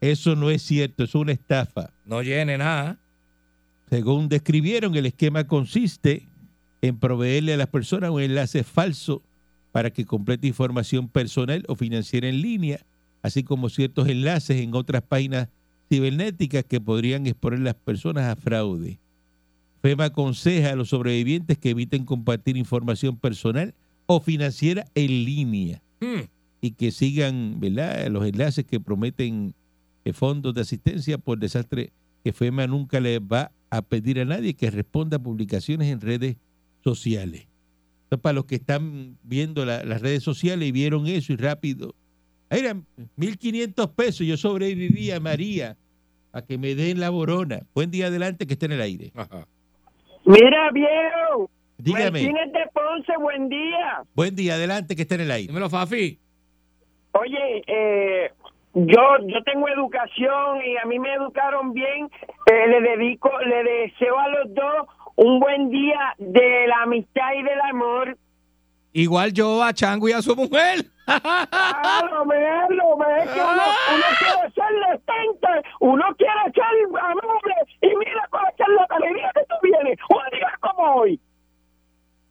Eso 0.00 0.34
no 0.34 0.50
es 0.50 0.62
cierto, 0.62 1.04
es 1.04 1.14
una 1.14 1.32
estafa. 1.32 1.90
No 2.06 2.22
llene 2.22 2.58
nada. 2.58 2.98
Según 3.90 4.28
describieron, 4.28 4.96
el 4.96 5.06
esquema 5.06 5.44
consiste 5.44 6.26
en 6.82 6.98
proveerle 6.98 7.54
a 7.54 7.56
las 7.56 7.68
personas 7.68 8.10
un 8.10 8.22
enlace 8.22 8.64
falso 8.64 9.22
para 9.72 9.90
que 9.90 10.04
complete 10.04 10.46
información 10.46 11.08
personal 11.08 11.64
o 11.68 11.74
financiera 11.74 12.28
en 12.28 12.40
línea, 12.40 12.80
así 13.22 13.42
como 13.42 13.68
ciertos 13.68 14.08
enlaces 14.08 14.60
en 14.60 14.74
otras 14.74 15.02
páginas 15.02 15.48
cibernéticas 15.88 16.64
que 16.64 16.80
podrían 16.80 17.26
exponer 17.26 17.60
a 17.60 17.64
las 17.64 17.74
personas 17.74 18.24
a 18.24 18.36
fraude. 18.36 18.98
FEMA 19.82 20.06
aconseja 20.06 20.72
a 20.72 20.76
los 20.76 20.88
sobrevivientes 20.88 21.58
que 21.58 21.70
eviten 21.70 22.04
compartir 22.04 22.56
información 22.56 23.16
personal 23.16 23.74
o 24.06 24.20
financiera 24.20 24.86
en 24.94 25.24
línea 25.24 25.82
Hmm. 26.00 26.28
y 26.60 26.72
que 26.72 26.92
sigan 26.92 27.58
¿verdad? 27.58 28.06
los 28.08 28.24
enlaces 28.24 28.64
que 28.64 28.78
prometen 28.78 29.54
eh, 30.04 30.12
fondos 30.12 30.54
de 30.54 30.60
asistencia 30.60 31.18
por 31.18 31.38
desastre 31.38 31.92
que 32.22 32.32
FEMA 32.32 32.66
nunca 32.66 33.00
le 33.00 33.18
va 33.18 33.50
a 33.70 33.82
pedir 33.82 34.20
a 34.20 34.24
nadie 34.24 34.54
que 34.54 34.70
responda 34.70 35.16
a 35.16 35.22
publicaciones 35.22 35.88
en 35.88 36.00
redes 36.00 36.36
sociales. 36.84 37.46
Esto 38.04 38.18
para 38.18 38.32
los 38.34 38.46
que 38.46 38.54
están 38.56 39.16
viendo 39.22 39.64
la- 39.64 39.84
las 39.84 40.00
redes 40.00 40.22
sociales 40.22 40.68
y 40.68 40.72
vieron 40.72 41.06
eso 41.06 41.32
y 41.32 41.36
rápido. 41.36 41.94
Eran 42.50 42.86
1.500 43.16 43.88
pesos. 43.94 44.26
Yo 44.26 44.36
sobrevivía, 44.38 45.20
María, 45.20 45.76
a 46.32 46.40
que 46.42 46.56
me 46.56 46.74
den 46.74 47.00
la 47.00 47.10
borona. 47.10 47.60
Buen 47.74 47.90
día 47.90 48.06
adelante 48.06 48.46
que 48.46 48.54
esté 48.54 48.66
en 48.66 48.72
el 48.72 48.80
aire. 48.80 49.12
Ajá. 49.14 49.46
Mira, 50.24 50.70
viejo. 50.72 51.50
Dígame. 51.76 52.10
Martínez 52.22 52.52
de 52.52 52.66
Ponce, 52.72 53.12
buen 53.20 53.48
día. 53.48 54.02
Buen 54.14 54.34
día 54.34 54.54
adelante 54.54 54.96
que 54.96 55.02
esté 55.02 55.14
en 55.16 55.20
el 55.22 55.30
aire. 55.30 55.48
Dímelo, 55.48 55.68
Fafi. 55.70 56.18
Oye, 57.12 57.62
eh, 57.66 58.30
yo 58.74 59.00
yo 59.26 59.42
tengo 59.44 59.68
educación 59.68 60.58
y 60.66 60.76
a 60.76 60.84
mí 60.86 60.98
me 60.98 61.12
educaron 61.14 61.72
bien. 61.72 62.08
Eh, 62.50 62.66
le 62.68 62.80
dedico, 62.80 63.30
le 63.40 63.62
deseo 63.64 64.18
a 64.18 64.28
los 64.28 64.54
dos 64.54 64.86
un 65.18 65.40
buen 65.40 65.68
día 65.70 66.14
de 66.18 66.66
la 66.68 66.82
amistad 66.82 67.32
y 67.36 67.42
del 67.42 67.60
amor. 67.72 68.16
Igual 68.92 69.32
yo 69.32 69.62
a 69.62 69.72
Chango 69.72 70.08
y 70.08 70.12
a 70.12 70.22
su 70.22 70.34
mujer. 70.36 70.84
Ah, 71.08 72.02
lo 72.10 72.24
veo, 72.26 72.70
lo 72.70 72.96
veo, 72.96 73.24
que 73.34 73.40
uno, 73.40 73.62
uno 73.94 74.08
quiere 74.18 74.52
ser 74.54 74.72
decente, 74.90 75.68
uno 75.80 76.04
quiere 76.16 76.52
ser 76.54 77.00
amable 77.00 77.54
y 77.82 77.88
mira 77.96 78.26
con 78.30 78.42
la 78.42 78.54
charlatanería 78.56 79.30
que 79.34 79.40
tú 79.48 79.54
vienes. 79.62 79.98
Un 80.08 80.38
día 80.38 80.52
como 80.60 80.94
hoy. 81.00 81.20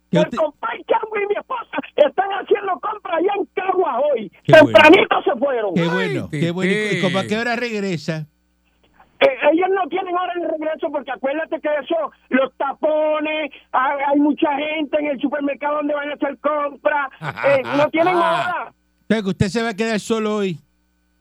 ¿Qué 0.10 0.20
El 0.20 0.24
usted- 0.24 0.38
compadre 0.38 0.84
Chango 0.86 1.18
y 1.22 1.28
mi 1.28 1.36
esposa 1.36 1.78
están 1.98 2.30
haciendo 2.32 2.80
compras 2.80 3.18
allá 3.18 3.32
en 3.38 3.46
Caguas 3.54 3.96
hoy. 4.14 4.32
Qué 4.46 4.54
bueno. 4.54 4.66
Tempranito 4.80 5.22
se 5.24 5.32
fueron. 5.40 5.74
Qué 5.76 5.88
bueno, 5.88 6.30
Ay, 6.32 6.40
qué 6.40 6.52
bueno. 6.52 6.72
¿Y 6.94 7.02
como 7.02 7.20
a 7.20 7.24
qué 7.26 7.38
hora 7.38 7.56
regresa? 7.58 8.28
Eh, 9.20 9.28
ellos 9.52 9.68
no 9.74 9.88
tienen 9.90 10.16
hora 10.16 10.34
de 10.40 10.48
regreso 10.48 10.90
porque 10.92 11.12
acuérdate 11.12 11.60
que 11.60 11.70
eso, 11.84 11.96
los 12.30 12.54
tapones, 12.58 13.52
hay, 13.72 13.98
hay 14.08 14.20
mucha 14.20 14.50
gente 14.56 14.98
en 15.00 15.08
el 15.08 15.20
supermercado 15.20 15.78
donde 15.78 15.94
van 15.96 16.10
a 16.12 16.14
hacer 16.14 16.38
compras, 16.40 17.10
eh, 17.48 17.64
no 17.78 17.90
tienen 17.90 18.16
hora. 18.16 18.72
O 18.72 19.06
sea, 19.14 19.22
que 19.22 19.30
usted 19.30 19.48
se 19.48 19.64
va 19.64 19.70
a 19.70 19.74
quedar 19.74 20.00
solo 20.00 20.36
hoy. 20.36 20.60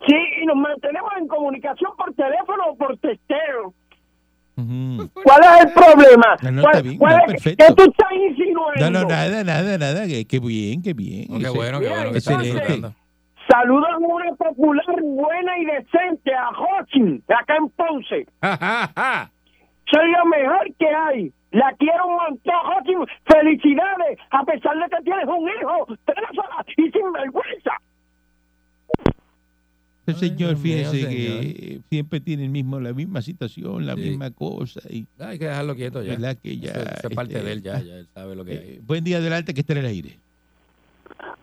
Sí, 0.07 0.15
y 0.43 0.47
nos 0.47 0.57
mantenemos 0.57 1.11
en 1.19 1.27
comunicación 1.27 1.91
por 1.97 2.13
teléfono 2.15 2.65
o 2.71 2.77
por 2.77 2.99
testeo. 2.99 3.73
¿Cuál 4.57 5.41
es 5.43 5.65
el 5.67 5.73
problema? 5.73 6.37
No, 6.43 6.51
no, 6.51 6.63
¿Cuál- 6.63 6.75
está 6.75 6.83
bien, 6.83 6.99
cuál 6.99 7.17
no, 7.17 7.19
es- 7.21 7.33
perfecto. 7.33 7.65
¿Qué 7.67 7.75
tú 7.75 7.91
estás 7.91 8.13
insinuando? 8.13 8.81
No, 8.81 8.91
no, 8.91 9.09
nada, 9.09 9.45
nada, 9.45 9.79
nada. 9.79 10.07
Que 10.07 10.39
bien, 10.41 10.83
que 10.83 10.93
bien. 10.95 11.27
Qué 11.41 11.49
bueno, 11.51 11.81
qué 11.81 11.89
bueno 11.89 12.13
que 12.13 12.97
Saludos 13.49 13.87
a 13.93 13.99
una 13.99 14.35
popular 14.35 14.85
buena 15.03 15.59
y 15.59 15.65
decente, 15.67 16.35
a 16.35 16.49
Hotching, 16.55 17.23
acá 17.29 17.57
en 17.57 17.69
Ponce. 17.71 18.27
Soy 19.91 20.11
lo 20.11 20.27
mejor 20.27 20.75
que 20.79 20.87
hay. 20.89 21.33
La 21.53 21.73
quiero 21.79 22.07
un 22.09 22.17
montón, 22.17 22.55
Hotching. 22.65 23.07
Felicidades, 23.25 24.19
a 24.31 24.45
pesar 24.45 24.75
de 24.77 24.97
que 24.97 25.03
tienes 25.05 25.27
un 25.27 25.49
hijo, 25.49 25.87
tréfala 26.05 26.65
y 26.77 26.91
sin 26.91 27.13
vergüenza. 27.13 27.71
El 30.07 30.15
Ay, 30.15 30.21
señor, 30.21 30.37
Dios 30.51 30.61
fíjese 30.61 30.91
señor. 31.03 31.11
que 31.11 31.81
siempre 31.89 32.21
tiene 32.21 32.45
el 32.45 32.51
mismo, 32.51 32.79
la 32.81 32.93
misma 32.93 33.23
situación, 33.23 33.87
la 33.87 33.95
Sí. 33.95 34.01
misma 34.03 34.31
cosa. 34.31 34.81
Y 34.89 35.07
Hay 35.19 35.39
que 35.39 35.47
dejarlo 35.47 35.75
quieto 35.75 36.03
ya. 36.03 36.11
verdad 36.13 36.37
que 36.41 36.59
ya. 36.59 36.71
Eso, 36.73 37.09
es 37.09 37.15
parte 37.15 37.35
este, 37.35 37.45
de 37.45 37.53
él 37.53 37.63
ya, 37.63 37.81
ya 37.81 37.95
él 37.95 38.07
sabe 38.15 38.37
lo 38.37 38.45
que 38.45 38.51
hay. 38.53 38.57
eh, 38.59 38.81
buen 38.85 39.03
día 39.03 39.17
adelante 39.19 39.53
que 39.55 39.61
esté 39.61 39.73
en 39.73 39.79
el 39.81 39.87
aire. 39.87 40.19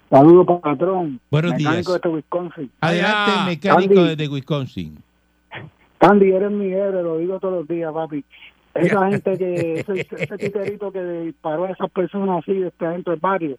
Saludos, 0.10 0.60
patrón. 0.62 1.19
Buenos 1.32 1.54
Mecánico 1.54 1.91
días. 1.91 2.02
de 2.02 2.10
Wisconsin. 2.10 2.71
Adelante, 2.82 3.32
Allá. 3.32 3.45
mecánico 3.45 3.99
Andy. 3.99 4.10
desde 4.15 4.28
Wisconsin. 4.34 4.97
Candy, 5.97 6.32
eres 6.32 6.52
mi 6.52 6.71
héroe, 6.71 7.02
lo 7.04 7.17
digo 7.17 7.39
todos 7.39 7.60
los 7.60 7.67
días, 7.67 7.91
papi. 7.93 8.23
Esa 8.76 9.10
gente 9.10 9.38
que, 9.38 9.80
ese, 9.80 10.08
ese 10.17 10.38
titerito 10.38 10.91
que 10.91 11.02
disparó 11.04 11.65
a 11.65 11.71
esas 11.71 11.89
personas 11.91 12.39
así 12.43 12.62
este, 12.62 12.88
dentro 12.88 13.12
del 13.12 13.19
barrio, 13.19 13.58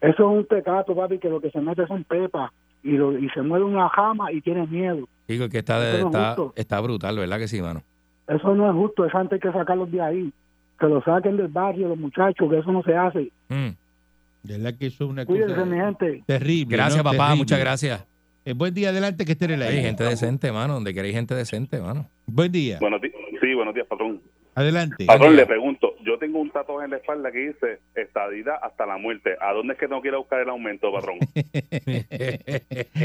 eso 0.00 0.14
es 0.32 0.38
un 0.38 0.44
pecado, 0.46 0.94
papi, 0.96 1.18
que 1.18 1.28
lo 1.28 1.40
que 1.40 1.50
se 1.50 1.60
mete 1.60 1.86
son 1.86 2.04
pepas 2.04 2.50
y, 2.82 2.92
lo, 2.92 3.16
y 3.18 3.28
se 3.30 3.42
mueve 3.42 3.64
una 3.64 3.88
jama 3.88 4.32
y 4.32 4.40
tiene 4.40 4.66
miedo. 4.66 5.08
Digo 5.28 5.48
que 5.48 5.58
está, 5.58 5.76
Eso 5.88 5.98
no 5.98 5.98
es 5.98 6.04
está, 6.14 6.28
justo. 6.34 6.52
está 6.56 6.80
brutal, 6.80 7.18
¿verdad 7.18 7.38
que 7.38 7.48
sí, 7.48 7.60
mano? 7.62 7.82
Eso 8.28 8.54
no 8.54 8.68
es 8.68 8.74
justo, 8.74 9.04
esa 9.04 9.18
gente 9.18 9.34
hay 9.36 9.40
que 9.40 9.52
sacarlos 9.52 9.90
de 9.92 10.00
ahí. 10.00 10.32
Que 10.78 10.86
lo 10.86 11.02
saquen 11.02 11.36
del 11.36 11.48
barrio, 11.48 11.88
los 11.88 11.98
muchachos, 11.98 12.48
que 12.50 12.58
eso 12.58 12.72
no 12.72 12.82
se 12.82 12.96
hace. 12.96 13.30
Mm. 13.48 13.68
De 14.42 14.58
verdad 14.58 14.74
que 14.78 14.86
eso 14.86 15.04
es 15.04 15.10
una 15.10 15.24
Cuídense, 15.24 15.54
cosa 15.54 15.66
mi 15.66 15.76
gente. 15.78 16.22
terrible. 16.26 16.76
Gracias, 16.76 16.98
¿no? 16.98 17.04
papá, 17.04 17.16
Terrible. 17.18 17.36
muchas 17.36 17.60
gracias. 17.60 18.06
Eh, 18.44 18.54
buen 18.54 18.74
día 18.74 18.88
adelante 18.88 19.24
que 19.24 19.32
esté 19.32 19.44
en 19.44 19.50
el 19.52 19.62
Hay 19.62 19.80
gente 19.82 20.02
decente, 20.02 20.50
mano, 20.50 20.74
donde 20.74 20.92
queréis 20.92 21.14
gente 21.14 21.34
decente, 21.34 21.80
mano. 21.80 22.08
Buen 22.26 22.50
día. 22.50 22.78
Buenos 22.80 23.00
días. 23.00 23.14
Sí, 23.40 23.54
buenos 23.54 23.72
días, 23.74 23.86
patrón. 23.86 24.20
Adelante. 24.54 25.04
Patrón, 25.06 25.36
le 25.36 25.46
pregunto, 25.46 25.91
yo 26.04 26.18
tengo 26.18 26.38
un 26.40 26.50
tatuaje 26.50 26.84
en 26.86 26.90
la 26.92 26.96
espalda 26.98 27.30
que 27.32 27.38
dice 27.38 27.80
estadidad 27.94 28.56
hasta 28.62 28.86
la 28.86 28.98
muerte. 28.98 29.36
¿A 29.40 29.52
dónde 29.52 29.74
es 29.74 29.78
que 29.80 29.88
tengo 29.88 30.02
que 30.02 30.08
ir 30.08 30.14
a 30.14 30.18
buscar 30.18 30.40
el 30.40 30.48
aumento, 30.48 30.92
patrón? 30.92 31.18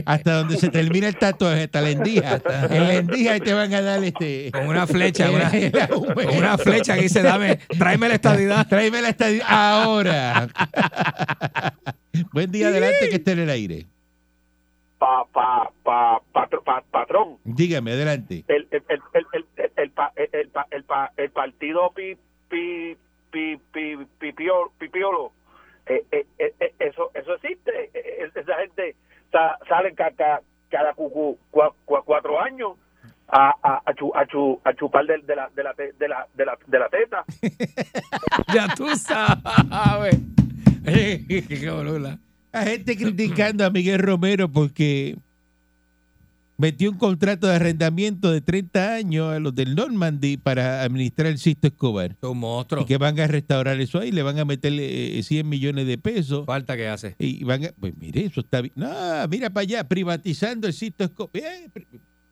Hasta 0.05 0.33
donde 0.33 0.57
se 0.57 0.69
termina 0.69 1.07
el 1.07 1.17
tatuaje, 1.17 1.63
hasta 1.63 1.81
la 1.81 1.89
endija. 1.91 2.41
En 2.69 2.87
la 2.87 2.93
endija 2.95 3.37
y 3.37 3.39
te 3.39 3.53
van 3.53 3.73
a 3.73 3.81
dar 3.81 4.03
este. 4.03 4.51
Con 4.51 4.67
una 4.67 4.87
flecha, 4.87 5.29
una, 5.31 5.49
el 5.49 5.79
aumento. 5.79 6.13
con 6.15 6.37
una 6.37 6.57
flecha 6.57 6.95
que 6.95 7.01
dice, 7.03 7.21
dame, 7.21 7.57
tráeme 7.77 8.07
la 8.09 8.15
estadidad. 8.15 8.67
Tráeme 8.67 9.01
la 9.01 9.09
estadía 9.09 9.45
ahora. 9.47 10.47
Buen 12.33 12.51
día 12.51 12.67
adelante 12.69 13.09
que 13.09 13.15
esté 13.15 13.31
en 13.33 13.39
el 13.39 13.49
aire. 13.49 13.85
Pa, 14.97 15.25
pa, 15.31 15.69
pa, 15.83 16.19
patrón, 16.91 17.37
Dígame, 17.43 17.91
adelante. 17.91 18.43
el, 18.47 18.67
el, 18.71 18.83
el, 18.89 19.01
el, 19.13 19.25
el, 19.33 19.45
el, 19.57 19.71
el, 19.77 19.91
pa- 19.91 20.11
el, 20.15 20.29
el, 20.33 20.49
pa- 20.49 20.67
el, 20.71 20.83
pa- 20.83 21.11
el 21.17 21.29
partido 21.29 21.91
pi, 22.49 22.95
pi, 23.31 23.57
pi, 23.71 23.95
pi, 24.19 24.33
pipiolo, 24.77 25.31
eh, 25.85 26.03
eh, 26.11 26.25
eh, 26.39 26.73
eso 26.79 27.11
eso 27.13 27.33
existe. 27.35 27.71
Eh, 27.93 28.23
eh, 28.23 28.31
esa 28.35 28.55
gente 28.59 28.95
sa- 29.31 29.57
sale 29.67 29.93
ca- 29.93 30.11
ca- 30.11 30.41
cada 30.69 30.93
cua- 30.95 31.35
cuatro 32.05 32.39
años 32.41 32.71
a, 33.29 33.53
a, 33.61 33.81
a, 33.85 33.93
chu- 33.93 34.13
a, 34.15 34.25
a 34.63 34.73
chupar 34.73 35.05
de, 35.05 35.17
la, 35.35 35.49
de, 35.49 35.63
la, 35.63 35.73
de, 35.73 36.07
la, 36.07 36.27
de, 36.33 36.45
la, 36.45 36.57
de 36.65 36.79
la 36.79 36.89
teta. 36.89 37.25
Ya 38.53 38.67
tú 38.75 38.87
sabes. 38.95 40.17
Qué. 40.85 41.23
La 42.53 42.63
gente 42.63 42.95
criticando 42.95 43.65
a 43.65 43.69
Miguel 43.69 43.99
Romero 43.99 44.47
porque 44.49 45.15
metió 46.57 46.89
un 46.91 46.97
contrato 46.97 47.47
de 47.47 47.55
arrendamiento 47.55 48.31
de 48.31 48.41
30 48.41 48.93
años 48.95 49.31
a 49.33 49.39
los 49.39 49.53
del 49.55 49.75
Normandy 49.75 50.37
para 50.37 50.81
administrar 50.83 51.27
el 51.27 51.37
Sisto 51.37 51.67
Escobar. 51.67 52.15
Es 52.21 52.29
un 52.29 52.39
monstruo. 52.39 52.81
Y 52.81 52.85
que 52.85 52.97
van 52.97 53.19
a 53.19 53.27
restaurar 53.27 53.79
eso 53.79 53.99
ahí, 53.99 54.11
le 54.11 54.23
van 54.23 54.39
a 54.39 54.45
meterle 54.45 55.19
eh, 55.19 55.23
100 55.23 55.47
millones 55.47 55.85
de 55.87 55.97
pesos. 55.97 56.45
Falta 56.45 56.75
que 56.75 56.87
hace. 56.87 57.15
Y 57.19 57.43
van 57.43 57.65
a, 57.65 57.69
pues 57.79 57.93
mire, 57.97 58.25
eso 58.25 58.41
está 58.41 58.61
bien. 58.61 58.73
No, 58.75 58.89
mira 59.29 59.49
para 59.49 59.61
allá, 59.61 59.83
privatizando 59.87 60.67
el 60.67 60.73
Sisto 60.73 61.03
Escobar. 61.03 61.31
Eh, 61.35 61.69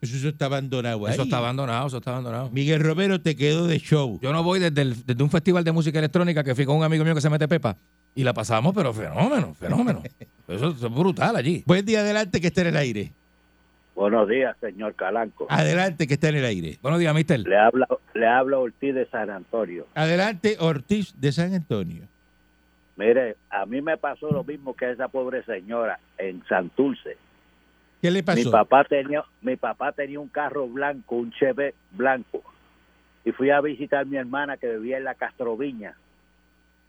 Eso, 0.01 0.27
está 0.27 0.45
abandonado 0.45 1.05
ahí. 1.07 1.13
Eso 1.13 1.23
está 1.23 1.38
abandonado, 1.38 1.88
eso 1.88 1.97
está 1.97 2.11
abandonado. 2.11 2.49
Miguel 2.51 2.79
Romero 2.81 3.21
te 3.21 3.35
quedó 3.35 3.65
de 3.67 3.79
show. 3.79 4.19
Yo 4.21 4.31
no 4.33 4.43
voy 4.43 4.59
desde, 4.59 4.81
el- 4.81 5.05
desde 5.05 5.23
un 5.23 5.29
festival 5.31 5.63
de 5.63 5.71
música 5.71 5.97
electrónica 5.99 6.43
que 6.43 6.53
fui 6.53 6.65
con 6.65 6.77
un 6.77 6.83
amigo 6.83 7.03
mío 7.03 7.15
que 7.15 7.21
se 7.21 7.29
mete 7.29 7.47
pepa 7.47 7.75
y 8.13 8.23
la 8.23 8.33
pasamos, 8.33 8.73
pero 8.75 8.93
fenómeno, 8.93 9.53
fenómeno. 9.55 10.01
Eso, 10.47 10.69
eso 10.77 10.88
es 10.88 10.93
brutal 10.93 11.35
allí. 11.35 11.63
Buen 11.65 11.83
día 11.85 12.01
adelante 12.01 12.39
que 12.39 12.47
está 12.47 12.61
en 12.61 12.67
el 12.67 12.77
aire. 12.77 13.11
Buenos 13.95 14.27
días, 14.27 14.58
señor 14.60 14.93
Calanco. 14.95 15.47
Adelante 15.49 16.05
que 16.05 16.15
está 16.15 16.27
en 16.29 16.36
el 16.36 16.45
aire. 16.45 16.77
Buenos 16.81 16.99
días, 16.99 17.15
mister. 17.15 17.39
Le 17.39 17.58
habla, 17.58 17.88
le 18.13 18.27
habla 18.27 18.58
Ortiz 18.60 18.93
de 18.93 19.05
San 19.08 19.29
Antonio. 19.29 19.88
Adelante 19.95 20.58
Ortiz 20.60 21.13
de 21.19 21.31
San 21.31 21.53
Antonio. 21.53 22.03
Mire, 22.97 23.38
a 23.49 23.65
mí 23.65 23.81
me 23.81 23.97
pasó 23.97 24.29
lo 24.31 24.43
mismo 24.43 24.73
que 24.75 24.86
a 24.86 24.91
esa 24.91 25.08
pobre 25.08 25.43
señora 25.43 25.99
en 26.17 26.43
Santurce. 26.45 27.17
¿Qué 28.01 28.12
le 28.12 28.19
Mi 28.19 28.23
pasó? 28.23 28.51
papá 28.51 28.84
tenía, 28.84 29.23
mi 29.41 29.55
papá 29.55 29.93
tenía 29.93 30.19
un 30.19 30.27
carro 30.27 30.67
blanco, 30.67 31.15
un 31.15 31.31
Chevy 31.31 31.71
blanco, 31.91 32.43
y 33.23 33.31
fui 33.31 33.49
a 33.49 33.62
visitar 33.62 34.01
a 34.01 34.05
mi 34.05 34.17
hermana 34.17 34.58
que 34.58 34.77
vivía 34.77 34.97
en 34.97 35.05
la 35.05 35.15
Castroviña. 35.15 35.95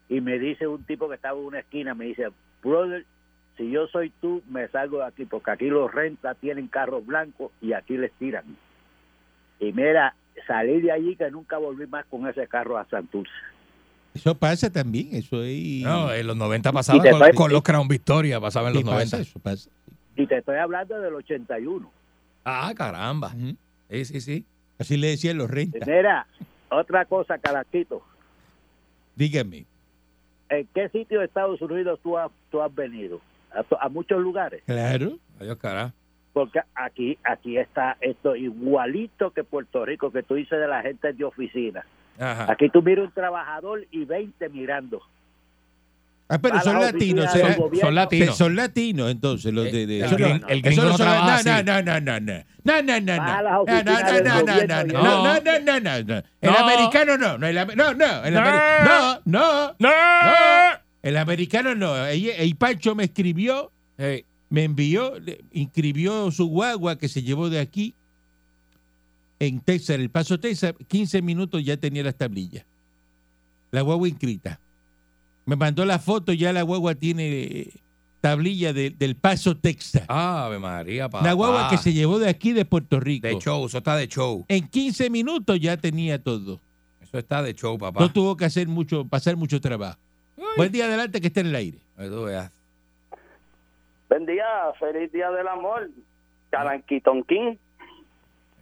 Y 0.09 0.21
me 0.21 0.39
dice 0.39 0.67
un 0.67 0.83
tipo 0.85 1.09
que 1.09 1.15
estaba 1.15 1.39
en 1.39 1.47
una 1.47 1.61
esquina, 1.61 1.95
me 1.95 2.07
dice, 2.07 2.27
brother, 2.63 3.05
si 3.57 3.71
yo 3.71 3.87
soy 3.89 4.11
tú, 4.21 4.43
me 4.49 4.69
salgo 4.69 4.99
de 4.99 5.05
aquí, 5.07 5.25
porque 5.25 5.51
aquí 5.51 5.67
los 5.67 5.93
rentas 5.93 6.37
tienen 6.41 6.69
carros 6.69 7.05
blancos 7.07 7.51
y 7.61 7.73
aquí 7.73 7.97
les 7.97 8.13
tiran. 8.13 8.45
Y 9.61 9.73
mira, 9.73 10.15
salí 10.47 10.81
de 10.81 10.93
allí 10.93 11.17
que 11.17 11.31
nunca 11.31 11.59
volví 11.59 11.87
más 11.87 12.05
con 12.07 12.27
ese 12.29 12.47
carro 12.47 12.77
a 12.79 12.85
Santurce. 12.87 13.33
Eso 14.15 14.35
pasa 14.35 14.71
también, 14.71 15.09
eso 15.15 15.43
es... 15.43 15.83
No, 15.83 16.13
en 16.13 16.27
los 16.27 16.37
90 16.37 16.73
pasaba 16.73 16.99
Y 16.99 17.03
te 17.03 17.11
con, 17.11 17.21
estoy- 17.23 17.35
con 17.37 17.53
los 17.53 17.63
Crown 17.63 17.87
Victoria, 17.89 18.41
pasaba 18.41 18.69
en 18.69 18.75
los 18.75 18.83
pasa, 18.85 18.95
90. 18.95 19.19
eso 19.21 19.39
pasa. 19.41 19.71
Y 20.17 20.27
te 20.27 20.39
estoy 20.39 20.57
hablando 20.57 20.99
del 21.01 21.15
81. 21.15 21.91
Ah, 22.45 22.73
caramba. 22.75 23.33
Sí, 23.91 24.05
sí, 24.07 24.21
sí. 24.21 24.45
Así 24.79 24.97
le 24.97 25.09
decían 25.09 25.37
los 25.37 25.51
rentas. 25.51 25.87
Mira, 25.87 26.27
otra 26.71 27.05
cosa, 27.05 27.37
Calaquito. 27.39 28.03
Dígame. 29.15 29.67
¿En 30.49 30.67
qué 30.75 30.89
sitio 30.91 31.19
de 31.21 31.27
Estados 31.27 31.61
Unidos 31.61 31.99
tú 32.03 32.17
has, 32.17 32.31
tú 32.51 32.63
has 32.63 32.75
venido? 32.75 33.21
A, 33.59 33.63
to- 33.63 33.81
a 33.81 33.89
muchos 33.89 34.21
lugares. 34.21 34.63
Claro. 34.67 35.19
Adiós, 35.41 35.57
cara. 35.59 35.93
Porque 36.33 36.61
aquí 36.75 37.17
aquí 37.25 37.57
está 37.57 37.97
esto 38.01 38.37
igualito 38.37 39.31
que 39.33 39.43
Puerto 39.45 39.85
Rico, 39.87 40.11
que 40.13 40.23
tú 40.23 40.35
dices 40.35 40.59
de 40.59 40.69
la 40.69 40.83
gente 40.83 41.13
de 41.13 41.25
oficina. 41.25 41.85
Ajá. 42.19 42.53
Aquí 42.53 42.69
tú 42.69 42.83
miras 42.83 43.07
un 43.07 43.13
trabajador 43.13 43.87
y 43.91 44.05
20 44.05 44.49
mirando. 44.51 45.01
Ah, 46.29 46.39
pero 46.39 46.59
son 46.61 46.75
la 46.81 46.87
latinos. 46.93 47.27
gobierno. 47.57 47.81
Son 47.81 47.95
latinos. 47.95 48.37
Son 48.37 48.57
latinos, 48.57 49.11
entonces, 49.13 49.53
los 49.55 49.65
de... 49.71 49.87
de- 49.87 49.99
El 50.01 50.05
eso 50.07 50.19
no- 50.19 50.27
el 50.27 50.59
eso 50.59 50.63
gringo 50.63 50.83
no 50.83 50.89
no 50.91 50.97
son- 50.97 51.07
trabaja 51.07 51.27
no, 51.27 51.33
así. 51.35 51.65
no, 51.65 51.83
no, 51.83 52.01
no, 52.01 52.21
no. 52.21 52.45
No, 52.65 52.83
no, 52.83 53.01
no, 53.01 53.17
no. 53.17 53.27
No, 53.27 53.43
no, 53.43 53.61
oficinas 53.61 53.85
no, 53.87 54.11
no, 54.11 54.43
no, 54.43 54.67
no, 54.67 54.85
no, 54.85 55.13
no, 55.13 55.41
no, 55.41 55.61
no, 55.61 55.81
no, 55.81 56.03
no. 56.03 56.23
El 56.41 56.51
No. 56.51 56.59
americano 56.59 57.17
no, 57.17 57.39
no, 57.39 57.47
el 57.47 57.59
am- 57.59 57.71
no, 57.77 57.95
no, 57.95 58.25
el 58.25 58.35
ameri- 58.37 58.85
no, 58.85 59.21
no, 59.25 59.75
¡No! 59.79 59.91
no. 59.91 60.86
El 61.07 61.17
americano 61.17 61.75
no. 61.75 61.95
Y 62.13 62.55
Pancho 62.55 62.95
me 62.97 63.05
escribió, 63.05 63.71
me 64.51 64.65
envió, 64.65 65.19
le- 65.21 65.41
inscribió 65.53 66.31
su 66.33 66.47
guagua 66.47 66.99
que 66.99 67.09
se 67.09 67.23
llevó 67.23 67.49
de 67.49 67.61
aquí 67.61 67.95
en 69.39 69.61
Texas, 69.61 69.97
el 69.99 70.11
Paso 70.11 70.41
Texas, 70.41 70.75
15 70.89 71.23
minutos 71.23 71.63
ya 71.65 71.77
tenía 71.77 72.03
las 72.03 72.17
tablillas. 72.17 72.65
La 73.71 73.83
guagua 73.83 74.09
inscrita. 74.09 74.59
Me 75.45 75.57
mandó 75.57 75.85
la 75.85 75.99
foto, 75.99 76.33
ya 76.33 76.53
la 76.53 76.63
guagua 76.63 76.95
tiene 76.95 77.25
eh, 77.29 77.73
tablilla 78.21 78.73
de- 78.73 78.91
del 78.91 79.15
Paso 79.15 79.57
Texas. 79.57 80.05
Ave 80.09 80.59
María, 80.59 81.09
papá. 81.09 81.25
La 81.25 81.35
guagua 81.35 81.69
que 81.71 81.77
se 81.79 81.93
llevó 81.93 82.19
de 82.19 82.29
aquí 82.29 82.53
de 82.53 82.65
Puerto 82.65 82.99
Rico. 82.99 83.27
De 83.29 83.39
show, 83.39 83.67
eso 83.67 83.79
está 83.79 83.95
de 83.97 84.09
show. 84.09 84.45
En 84.49 84.67
15 84.67 85.11
minutos 85.11 85.61
ya 85.61 85.77
tenía 85.77 86.21
todo. 86.23 86.61
Eso 87.01 87.19
está 87.19 87.43
de 87.43 87.55
show, 87.55 87.79
papá. 87.79 88.01
No 88.01 88.13
tuvo 88.13 88.37
que 88.37 88.45
hacer 88.47 88.67
mucho, 88.67 89.05
pasar 89.07 89.37
mucho 89.37 89.61
trabajo. 89.61 89.99
Buen 90.57 90.73
día 90.73 90.85
adelante 90.87 91.21
que 91.21 91.29
esté 91.29 91.41
en 91.41 91.47
el 91.47 91.55
aire. 91.57 91.79
Ahí 91.97 92.09
tú 92.09 92.25
veas. 92.25 92.53
Buen 94.09 94.27
día, 94.27 94.45
feliz 94.79 95.11
día 95.13 95.31
del 95.31 95.49
amor. 95.49 95.89
Calanquiton 96.51 97.23
King. 97.25 97.57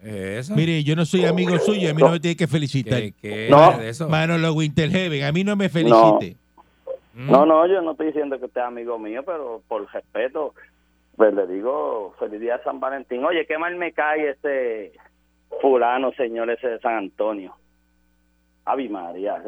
¿Es 0.03 0.47
eso? 0.47 0.55
Mire, 0.55 0.83
yo 0.83 0.95
no 0.95 1.05
soy 1.05 1.25
amigo 1.25 1.57
suyo, 1.59 1.89
a 1.89 1.93
mí 1.93 2.01
no 2.01 2.11
me 2.11 2.19
tiene 2.19 2.35
que 2.37 2.47
felicitar. 2.47 2.99
¿Qué, 2.99 3.13
qué 3.21 3.47
No. 3.49 3.71
es 3.73 3.79
eso? 3.81 4.09
Manolo 4.09 4.53
Winterheaven, 4.53 5.23
a 5.23 5.31
mí 5.31 5.43
no 5.43 5.55
me 5.55 5.69
felicite. 5.69 6.37
Mm. 7.13 7.31
No, 7.31 7.45
no, 7.45 7.65
yo 7.67 7.81
no 7.81 7.91
estoy 7.91 8.07
diciendo 8.07 8.37
que 8.39 8.45
usted 8.45 8.61
es 8.61 8.67
amigo 8.67 8.99
mío, 8.99 9.23
pero 9.25 9.61
por 9.67 9.91
respeto, 9.91 10.53
pues 11.15 11.33
le 11.33 11.47
digo 11.47 12.13
feliz 12.19 12.39
día 12.41 12.57
de 12.57 12.63
San 12.63 12.79
Valentín. 12.79 13.23
Oye, 13.23 13.45
qué 13.47 13.57
mal 13.57 13.75
me 13.77 13.93
cae 13.93 14.31
ese 14.31 14.93
fulano, 15.61 16.11
señor 16.13 16.49
ese 16.49 16.67
de 16.67 16.79
San 16.79 16.95
Antonio. 16.95 17.55
Avi 18.65 18.89
María, 18.89 19.41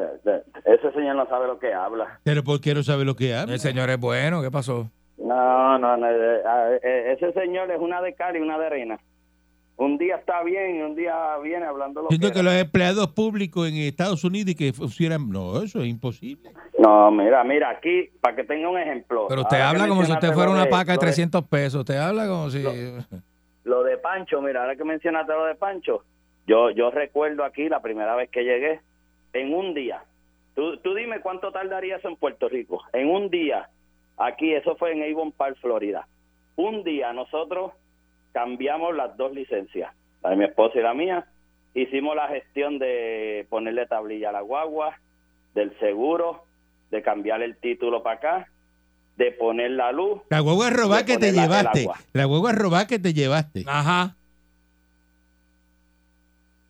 ese 0.64 0.92
señor 0.92 1.16
no 1.16 1.26
sabe 1.28 1.46
lo 1.48 1.58
que 1.58 1.72
habla. 1.74 2.20
Pero 2.22 2.44
¿por 2.44 2.60
qué 2.60 2.72
no 2.74 2.82
sabe 2.82 3.04
lo 3.04 3.16
que 3.16 3.34
habla? 3.34 3.54
El 3.54 3.60
señor 3.60 3.90
es 3.90 3.98
bueno, 3.98 4.40
¿qué 4.42 4.50
pasó? 4.50 4.90
No, 5.18 5.78
no, 5.78 5.96
no, 5.96 6.06
eh, 6.08 6.80
eh, 6.82 7.16
ese 7.18 7.32
señor 7.32 7.70
es 7.70 7.80
una 7.80 8.00
de 8.00 8.14
cal 8.14 8.36
y 8.36 8.40
una 8.40 8.56
de 8.58 8.66
arena. 8.66 8.98
Un 9.76 9.96
día 9.98 10.16
está 10.16 10.42
bien 10.42 10.76
y 10.76 10.82
un 10.82 10.94
día 10.96 11.36
viene 11.42 11.64
hablando 11.64 12.02
lo 12.02 12.08
Siento 12.08 12.28
que... 12.28 12.34
que 12.34 12.42
los 12.42 12.52
empleados 12.54 13.08
públicos 13.08 13.68
en 13.68 13.76
Estados 13.76 14.24
Unidos 14.24 14.50
y 14.50 14.54
que 14.56 14.72
funcionan... 14.72 15.28
No, 15.30 15.62
eso 15.62 15.80
es 15.82 15.86
imposible. 15.88 16.50
No, 16.78 17.10
mira, 17.12 17.44
mira, 17.44 17.70
aquí, 17.70 18.10
para 18.20 18.34
que 18.36 18.44
tenga 18.44 18.68
un 18.68 18.78
ejemplo. 18.78 19.26
Pero 19.28 19.42
usted 19.42 19.60
habla 19.60 19.86
como 19.88 20.04
si 20.04 20.12
usted 20.12 20.32
fuera 20.32 20.50
una 20.50 20.64
de- 20.64 20.70
paca 20.70 20.92
de 20.92 20.96
lo 20.96 21.00
300 21.00 21.44
pesos. 21.44 21.80
Usted 21.80 21.96
habla 21.96 22.26
como 22.26 22.50
si... 22.50 22.62
Lo- 22.62 22.72
Lo 23.64 23.82
de 23.84 23.98
Pancho, 23.98 24.40
mira, 24.42 24.62
ahora 24.62 24.74
que 24.76 24.82
mencionaste 24.84 25.32
lo 25.32 25.44
de 25.44 25.54
Pancho, 25.54 26.02
yo 26.46 26.70
yo 26.70 26.90
recuerdo 26.90 27.44
aquí 27.44 27.68
la 27.68 27.80
primera 27.82 28.16
vez 28.16 28.30
que 28.30 28.42
llegué, 28.42 28.80
en 29.40 29.54
un 29.54 29.74
día, 29.74 30.02
tú, 30.54 30.76
tú 30.78 30.94
dime 30.94 31.20
cuánto 31.20 31.52
tardaría 31.52 31.96
eso 31.96 32.08
en 32.08 32.16
Puerto 32.16 32.48
Rico, 32.48 32.82
en 32.92 33.08
un 33.08 33.30
día, 33.30 33.68
aquí, 34.16 34.52
eso 34.52 34.76
fue 34.76 34.92
en 34.92 35.02
Avon 35.02 35.32
Park, 35.32 35.56
Florida, 35.60 36.06
un 36.56 36.84
día 36.84 37.12
nosotros 37.12 37.72
cambiamos 38.32 38.94
las 38.94 39.16
dos 39.16 39.32
licencias, 39.32 39.94
la 40.22 40.30
de 40.30 40.36
mi 40.36 40.44
esposa 40.44 40.78
y 40.78 40.82
la 40.82 40.94
mía, 40.94 41.26
hicimos 41.74 42.16
la 42.16 42.28
gestión 42.28 42.78
de 42.78 43.46
ponerle 43.48 43.86
tablilla 43.86 44.30
a 44.30 44.32
la 44.32 44.40
guagua, 44.40 44.98
del 45.54 45.76
seguro, 45.78 46.44
de 46.90 47.02
cambiar 47.02 47.42
el 47.42 47.56
título 47.56 48.02
para 48.02 48.16
acá, 48.16 48.48
de 49.16 49.32
poner 49.32 49.72
la 49.72 49.90
luz, 49.92 50.20
La 50.30 50.42
hueva 50.42 50.70
robá 50.70 50.98
De 50.98 51.04
que 51.04 51.18
te 51.18 51.32
llevaste. 51.32 51.88
La 52.12 52.26
hueva 52.26 52.52
robá 52.52 52.86
que 52.86 52.98
te 52.98 53.12
llevaste. 53.12 53.64
Ajá. 53.66 54.14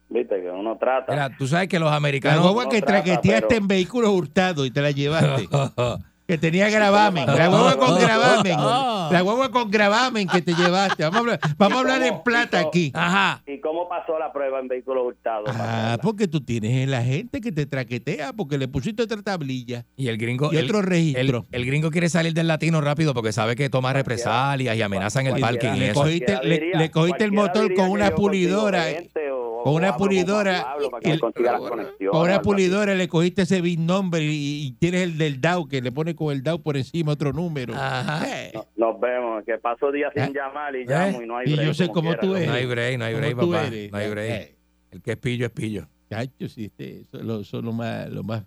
Viste 0.09 0.40
que 0.40 0.50
uno 0.50 0.76
trata. 0.78 1.12
Mira, 1.12 1.30
tú 1.36 1.46
sabes 1.46 1.68
que 1.68 1.78
los 1.78 1.90
La 1.90 1.96
americanos... 1.96 2.44
hueva 2.46 2.64
no 2.64 2.70
que 2.70 2.80
trata, 2.82 3.02
traqueteaste 3.04 3.46
pero- 3.48 3.61
en 3.61 3.68
vehículos 3.68 4.11
hurtados 4.11 4.66
y 4.66 4.70
te 4.70 4.80
la 4.82 4.90
llevaste. 4.90 5.48
que 6.28 6.36
tenía 6.36 6.68
gravamen. 6.68 7.24
La 7.26 7.48
hueva 7.48 7.76
con 7.78 7.98
gravamen. 8.00 8.56
La 9.11 9.24
hueva 9.24 9.50
con 9.50 9.70
gravamen 9.70 10.28
que 10.28 10.42
te 10.42 10.52
llevaste. 10.52 11.02
Vamos 11.04 11.16
a 11.16 11.20
hablar, 11.20 11.40
vamos 11.56 11.78
a 11.78 11.80
hablar 11.80 12.02
en 12.02 12.22
plata 12.22 12.61
aquí. 12.61 12.90
Ajá. 12.94 13.42
¿Y 13.46 13.59
cómo 13.61 13.88
pasó 13.88 14.18
la 14.18 14.30
prueba 14.34 14.61
en 14.61 14.68
vehículos 14.68 15.06
hurtados? 15.06 15.48
Ah, 15.59 15.96
porque 16.02 16.28
tú 16.28 16.42
tienes 16.42 16.86
la 16.86 17.02
gente 17.02 17.40
que 17.40 17.50
te 17.50 17.64
traquetea 17.64 18.34
porque 18.34 18.59
le 18.59 18.68
pusiste 18.68 19.02
otra 19.02 19.22
tablilla 19.22 19.86
Y 19.96 20.09
el 20.09 20.18
gringo... 20.18 20.52
y 20.52 20.59
otro 20.59 20.80
El, 20.80 20.84
registro. 20.84 21.46
el 21.50 21.64
gringo 21.64 21.90
quiere 21.90 22.11
salir 22.11 22.34
del 22.34 22.48
latino 22.48 22.82
rápido 22.82 23.14
porque 23.14 23.32
sabe 23.32 23.56
que 23.56 23.70
toma 23.70 23.94
represalias 23.94 24.76
y 24.76 24.82
amenaza 24.82 25.22
en 25.22 25.28
el 25.28 25.38
y 25.38 25.78
le 25.78 25.90
eso. 25.92 26.02
cogiste- 26.02 26.42
le- 26.42 26.90
cogiste 26.90 27.24
el 27.24 27.32
motor 27.32 27.72
con 27.74 27.88
una 27.88 28.11
pulidora, 28.11 28.82
gente 28.82 29.27
con 29.64 29.74
una 29.74 29.96
pulidora 29.96 30.76
y 31.02 32.06
Con 32.09 32.20
una 32.22 32.40
pulidora 32.42 32.94
le 32.94 33.09
cogiste 33.09 33.42
ese 33.42 33.61
big 33.61 33.78
number 33.78 34.22
y, 34.22 34.66
y 34.66 34.72
tienes 34.78 35.02
el 35.02 35.18
del 35.18 35.40
DAO 35.40 35.66
que 35.68 35.80
le 35.82 35.92
pone 35.92 36.14
con 36.14 36.32
el 36.32 36.42
DAO 36.42 36.61
por 36.62 36.76
encima 36.76 37.12
otro 37.12 37.32
número. 37.32 37.74
Ajá. 37.74 38.26
Eh, 38.28 38.52
No- 38.54 38.66
Nos 38.76 39.00
vemos, 39.00 39.44
que 39.44 39.59
paso 39.59 39.90
días 39.92 40.12
sin 40.14 40.24
¿Eh? 40.24 40.32
llamar 40.34 40.74
y 40.76 40.82
¿Eh? 40.82 40.86
llamo 40.86 41.22
y 41.22 41.26
no 41.26 41.36
hay 41.36 41.48
Y 41.48 41.54
break, 41.54 41.66
yo 41.66 41.74
sé 41.74 41.88
cómo 41.88 42.11
quiera, 42.11 42.20
tú 42.20 42.26
¿no? 42.28 42.36
eres. 42.36 42.48
No 42.48 42.54
hay 42.54 42.66
break, 42.66 42.98
no 42.98 43.04
hay 43.04 43.12
¿Cómo 43.14 43.20
break, 43.22 43.36
papá. 43.36 43.66
eres? 43.66 43.92
No 43.92 43.98
hay 43.98 44.11
break. 44.11 44.30
Eh, 44.30 44.56
El 44.90 45.02
que 45.02 45.11
es 45.12 45.16
pillo 45.18 45.46
es 45.46 45.52
pillo. 45.52 45.86
Chacho, 46.11 46.48
si 46.48 46.64
este, 46.66 47.00
eso 47.00 47.18
lo- 47.22 47.44
son 47.44 47.64
lo 47.66 47.72
más, 47.72 48.09
lo 48.09 48.22
más 48.22 48.42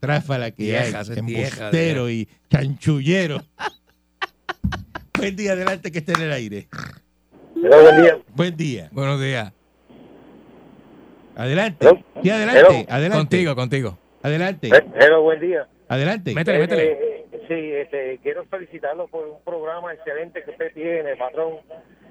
tráfala 0.00 0.50
que 0.50 0.64
Viejas, 0.64 1.08
hay, 1.10 1.18
es 1.18 1.24
vieja, 1.24 1.56
embustero 1.66 2.10
y 2.10 2.28
chanchullero. 2.50 3.42
Buen 5.18 5.36
día, 5.36 5.52
adelante 5.52 5.90
que 5.92 5.98
esté 5.98 6.12
en 6.12 6.22
el 6.22 6.32
aire. 6.32 6.68
buen 7.54 8.02
día. 8.02 8.18
Buen 8.34 8.56
día. 8.56 8.88
Buenos 8.92 9.20
días. 9.20 9.52
Adelante. 11.40 11.86
Hello. 11.88 11.98
Sí, 12.22 12.28
adelante. 12.30 12.86
Adelante. 12.90 13.16
Contigo, 13.16 13.54
contigo. 13.56 13.98
Adelante. 14.22 14.68
Eh, 14.68 14.84
Hello, 15.00 15.22
buen 15.22 15.40
día. 15.40 15.66
Adelante. 15.88 16.34
Métele, 16.34 16.58
métele. 16.58 16.84
Eh, 16.92 17.26
eh, 17.32 17.40
sí, 17.48 17.72
este, 17.72 18.18
quiero 18.22 18.44
felicitarlo 18.44 19.08
por 19.08 19.26
un 19.26 19.42
programa 19.42 19.94
excelente 19.94 20.42
que 20.44 20.50
usted 20.50 20.72
tiene, 20.74 21.16
patrón. 21.16 21.54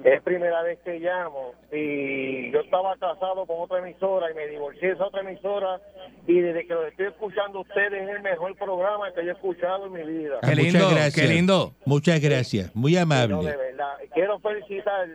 Es 0.04 0.20
primera 0.24 0.64
vez 0.64 0.80
que 0.84 0.98
llamo 1.00 1.54
y 1.72 2.52
yo 2.52 2.62
estaba 2.62 2.96
casado 2.98 3.46
con 3.46 3.60
otra 3.60 3.80
emisora 3.80 4.32
y 4.32 4.34
me 4.34 4.48
divorcié 4.48 4.88
de 4.88 4.94
esa 4.96 5.06
otra 5.06 5.22
emisora 5.22 5.80
y 6.26 6.40
desde 6.40 6.66
que 6.66 6.74
lo 6.74 6.88
estoy 6.88 7.08
escuchando 7.08 7.60
ustedes 7.60 8.02
es 8.04 8.10
el 8.16 8.22
mejor 8.24 8.56
programa 8.56 9.12
que 9.14 9.24
yo 9.26 9.32
he 9.32 9.34
escuchado 9.34 9.86
en 9.88 9.92
mi 9.94 10.04
vida. 10.04 10.40
Ah, 10.42 10.48
Qué 10.50 10.56
lindo, 10.56 10.80
muchas 10.80 10.94
gracias. 10.96 11.28
qué 11.28 11.34
lindo. 11.34 11.74
Muchas 11.86 12.20
gracias. 12.22 12.76
Muy 12.76 12.94
No, 12.94 12.98
de 12.98 13.02
amable. 13.04 13.56
verdad. 13.58 13.94
Quiero 14.14 14.40
felicitar 14.40 15.08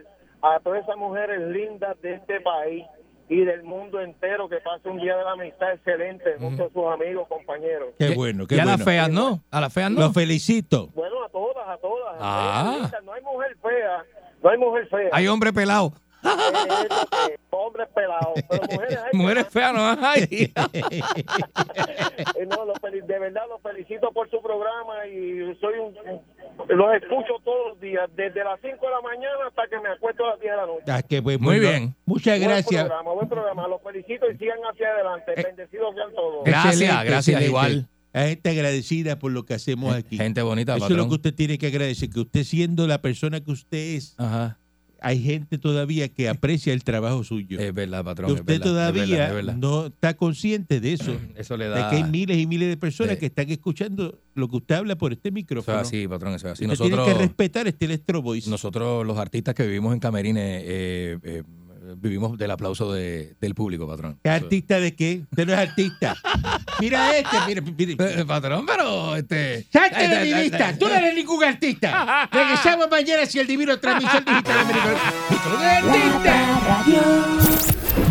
a 0.43 0.59
todas 0.59 0.83
esas 0.83 0.95
mujeres 0.97 1.41
lindas 1.47 1.99
de 2.01 2.13
este 2.13 2.39
país 2.41 2.85
y 3.27 3.43
del 3.43 3.63
mundo 3.63 3.99
entero 4.01 4.47
que 4.47 4.57
pase 4.57 4.87
un 4.89 4.99
día 4.99 5.15
de 5.17 5.23
la 5.23 5.31
amistad 5.31 5.73
excelente 5.73 6.35
junto 6.39 6.65
a 6.65 6.69
sus 6.69 6.85
amigos, 6.85 7.27
compañeros. 7.27 7.89
Qué 7.97 8.13
bueno, 8.13 8.45
qué 8.45 8.55
y 8.55 8.59
a 8.59 8.63
bueno. 8.63 8.77
las 8.77 8.85
feas 8.85 9.09
no. 9.09 9.41
A 9.51 9.61
las 9.61 9.73
feas 9.73 9.91
no. 9.91 10.01
Lo 10.01 10.13
felicito. 10.13 10.89
Bueno, 10.93 11.23
a 11.23 11.29
todas, 11.29 11.67
a 11.67 11.77
todas. 11.77 12.15
Ah. 12.19 12.91
No 13.03 13.13
hay 13.13 13.21
mujer 13.23 13.57
fea, 13.61 14.05
no 14.43 14.49
hay 14.49 14.57
mujer 14.57 14.87
fea. 14.87 15.09
Hay 15.11 15.27
hombre 15.27 15.51
pelado. 15.51 15.93
Eh, 16.25 16.87
que- 17.27 17.39
hombres 17.51 17.87
pelados, 17.93 18.33
pero 18.49 18.63
mujeres 18.63 18.97
hay. 18.97 19.17
Mujeres 19.17 19.47
feas 19.49 19.73
no 19.73 20.07
hay. 20.07 20.53
Eh, 22.37 22.45
no, 22.45 22.65
los 22.65 22.79
de 22.81 23.19
verdad 23.19 23.43
los 23.49 23.61
felicito 23.61 24.11
por 24.11 24.29
su 24.29 24.41
programa 24.41 25.05
y 25.07 25.55
soy 25.59 25.77
un, 25.79 25.93
los 26.69 26.95
escucho 26.95 27.33
todos 27.43 27.69
los 27.69 27.79
días, 27.79 28.09
desde 28.15 28.43
las 28.43 28.59
5 28.61 28.75
de 28.85 28.91
la 28.91 29.01
mañana 29.01 29.47
hasta 29.47 29.63
que 29.67 29.79
me 29.79 29.89
acuesto 29.89 30.25
a 30.25 30.29
las 30.31 30.39
10 30.39 30.51
de 30.51 30.57
la 30.57 30.65
noche. 30.65 30.83
Ah, 30.87 31.21
Muy 31.21 31.37
bueno. 31.37 31.59
bien. 31.61 31.95
Muchas 32.05 32.37
Buen 32.39 32.49
gracias. 32.49 32.85
programa, 32.85 33.11
buen 33.13 33.29
programa. 33.29 33.67
Los 33.67 33.81
felicito 33.81 34.29
y 34.31 34.37
sigan 34.37 34.57
hacia 34.71 34.87
adelante. 34.87 35.33
Eh, 35.35 35.43
Bendecidos 35.43 35.95
sean 35.95 36.13
todos. 36.13 36.43
Gracias, 36.45 36.73
Excelente, 36.73 37.05
gracias, 37.05 37.27
excelente. 37.27 37.47
igual. 37.47 37.87
La 38.13 38.27
gente 38.29 38.49
agradecida 38.49 39.19
por 39.19 39.31
lo 39.33 39.43
que 39.43 39.53
hacemos 39.55 39.93
aquí. 39.93 40.17
Gente 40.17 40.41
bonita, 40.41 40.75
Eso 40.77 40.85
es 40.85 40.91
lo 40.91 40.95
patrón. 40.95 41.09
que 41.09 41.15
usted 41.15 41.33
tiene 41.35 41.57
que 41.57 41.67
agradecer, 41.67 42.09
que 42.09 42.21
usted 42.21 42.43
siendo 42.43 42.87
la 42.87 43.01
persona 43.01 43.41
que 43.43 43.51
usted 43.51 43.77
es, 43.95 44.15
Ajá. 44.17 44.57
Hay 45.07 45.21
gente 45.21 45.57
todavía 45.59 46.09
que 46.09 46.27
aprecia 46.27 46.73
el 46.73 46.83
trabajo 46.83 47.23
suyo. 47.23 47.59
Es 47.59 47.73
verdad, 47.73 48.03
patrón. 48.03 48.27
que 48.27 48.33
es 48.33 48.39
usted 48.41 48.53
verdad, 48.59 48.67
es 48.67 48.71
todavía 48.73 49.05
verdad, 49.05 49.29
es 49.29 49.35
verdad. 49.35 49.55
no 49.57 49.85
está 49.85 50.15
consciente 50.15 50.79
de 50.79 50.93
eso, 50.93 51.15
Eso 51.35 51.55
le 51.57 51.65
de 51.65 51.69
da. 51.69 51.89
que 51.91 51.97
hay 51.97 52.03
miles 52.05 52.37
y 52.37 52.47
miles 52.47 52.69
de 52.69 52.77
personas 52.77 53.17
que 53.17 53.27
están 53.27 53.49
escuchando 53.51 54.19
lo 54.33 54.49
que 54.49 54.55
usted 54.57 54.75
habla 54.75 54.95
por 54.95 55.13
este 55.13 55.29
Eso 55.29 55.33
micrófono. 55.35 55.79
es 55.79 55.87
así, 55.87 56.07
patrón, 56.07 56.33
eso 56.33 56.47
es 56.47 56.53
así. 56.53 56.65
usted 56.65 56.85
tiene 56.85 57.05
que 57.05 57.13
respetar 57.13 57.67
este 57.67 57.85
Electro 57.85 58.21
Voice. 58.21 58.49
nosotros, 58.49 59.05
los 59.05 59.17
artistas 59.19 59.53
que 59.53 59.65
vivimos 59.67 59.93
en 59.93 59.99
Camerines, 59.99 60.63
eh, 60.65 61.17
eh, 61.23 61.43
vivimos 61.97 62.37
del 62.37 62.51
aplauso 62.51 62.91
de- 62.93 63.35
del 63.39 63.55
público, 63.55 63.87
patrón. 63.87 64.19
¿Es 64.23 64.31
artista 64.31 64.79
de 64.79 64.95
qué? 64.95 65.21
Usted 65.31 65.45
no 65.47 65.53
es 65.53 65.59
artista. 65.59 66.15
Mira 66.79 67.17
este, 67.17 67.37
mira, 67.47 67.61
mira. 67.61 68.21
Eh, 68.21 68.25
patrón, 68.25 68.65
pero 68.65 69.15
este. 69.15 69.65
¡Salte 69.71 70.07
de 70.09 70.15
eh, 70.15 70.25
mi 70.25 70.31
eh, 70.31 70.41
vista! 70.43 70.69
eh, 70.71 70.75
¡Tú 70.77 70.87
no 70.89 70.93
eres 70.95 71.15
ningún 71.15 71.41
artista! 71.43 72.27
Regresamos 72.31 72.89
mañana 72.91 73.25
si 73.25 73.39
el 73.39 73.47
divino 73.47 73.79
transmisor 73.79 74.25
digital 74.25 74.59
americano. 74.59 74.97
¡Artista! 75.29 76.35
La 76.35 76.59
Parradio. 76.59 77.01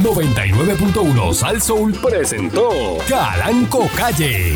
99.1 0.02 1.34
Sal 1.34 1.60
Soul 1.60 1.92
presentó 1.92 2.98
Calanco 3.08 3.88
Calle. 3.96 4.54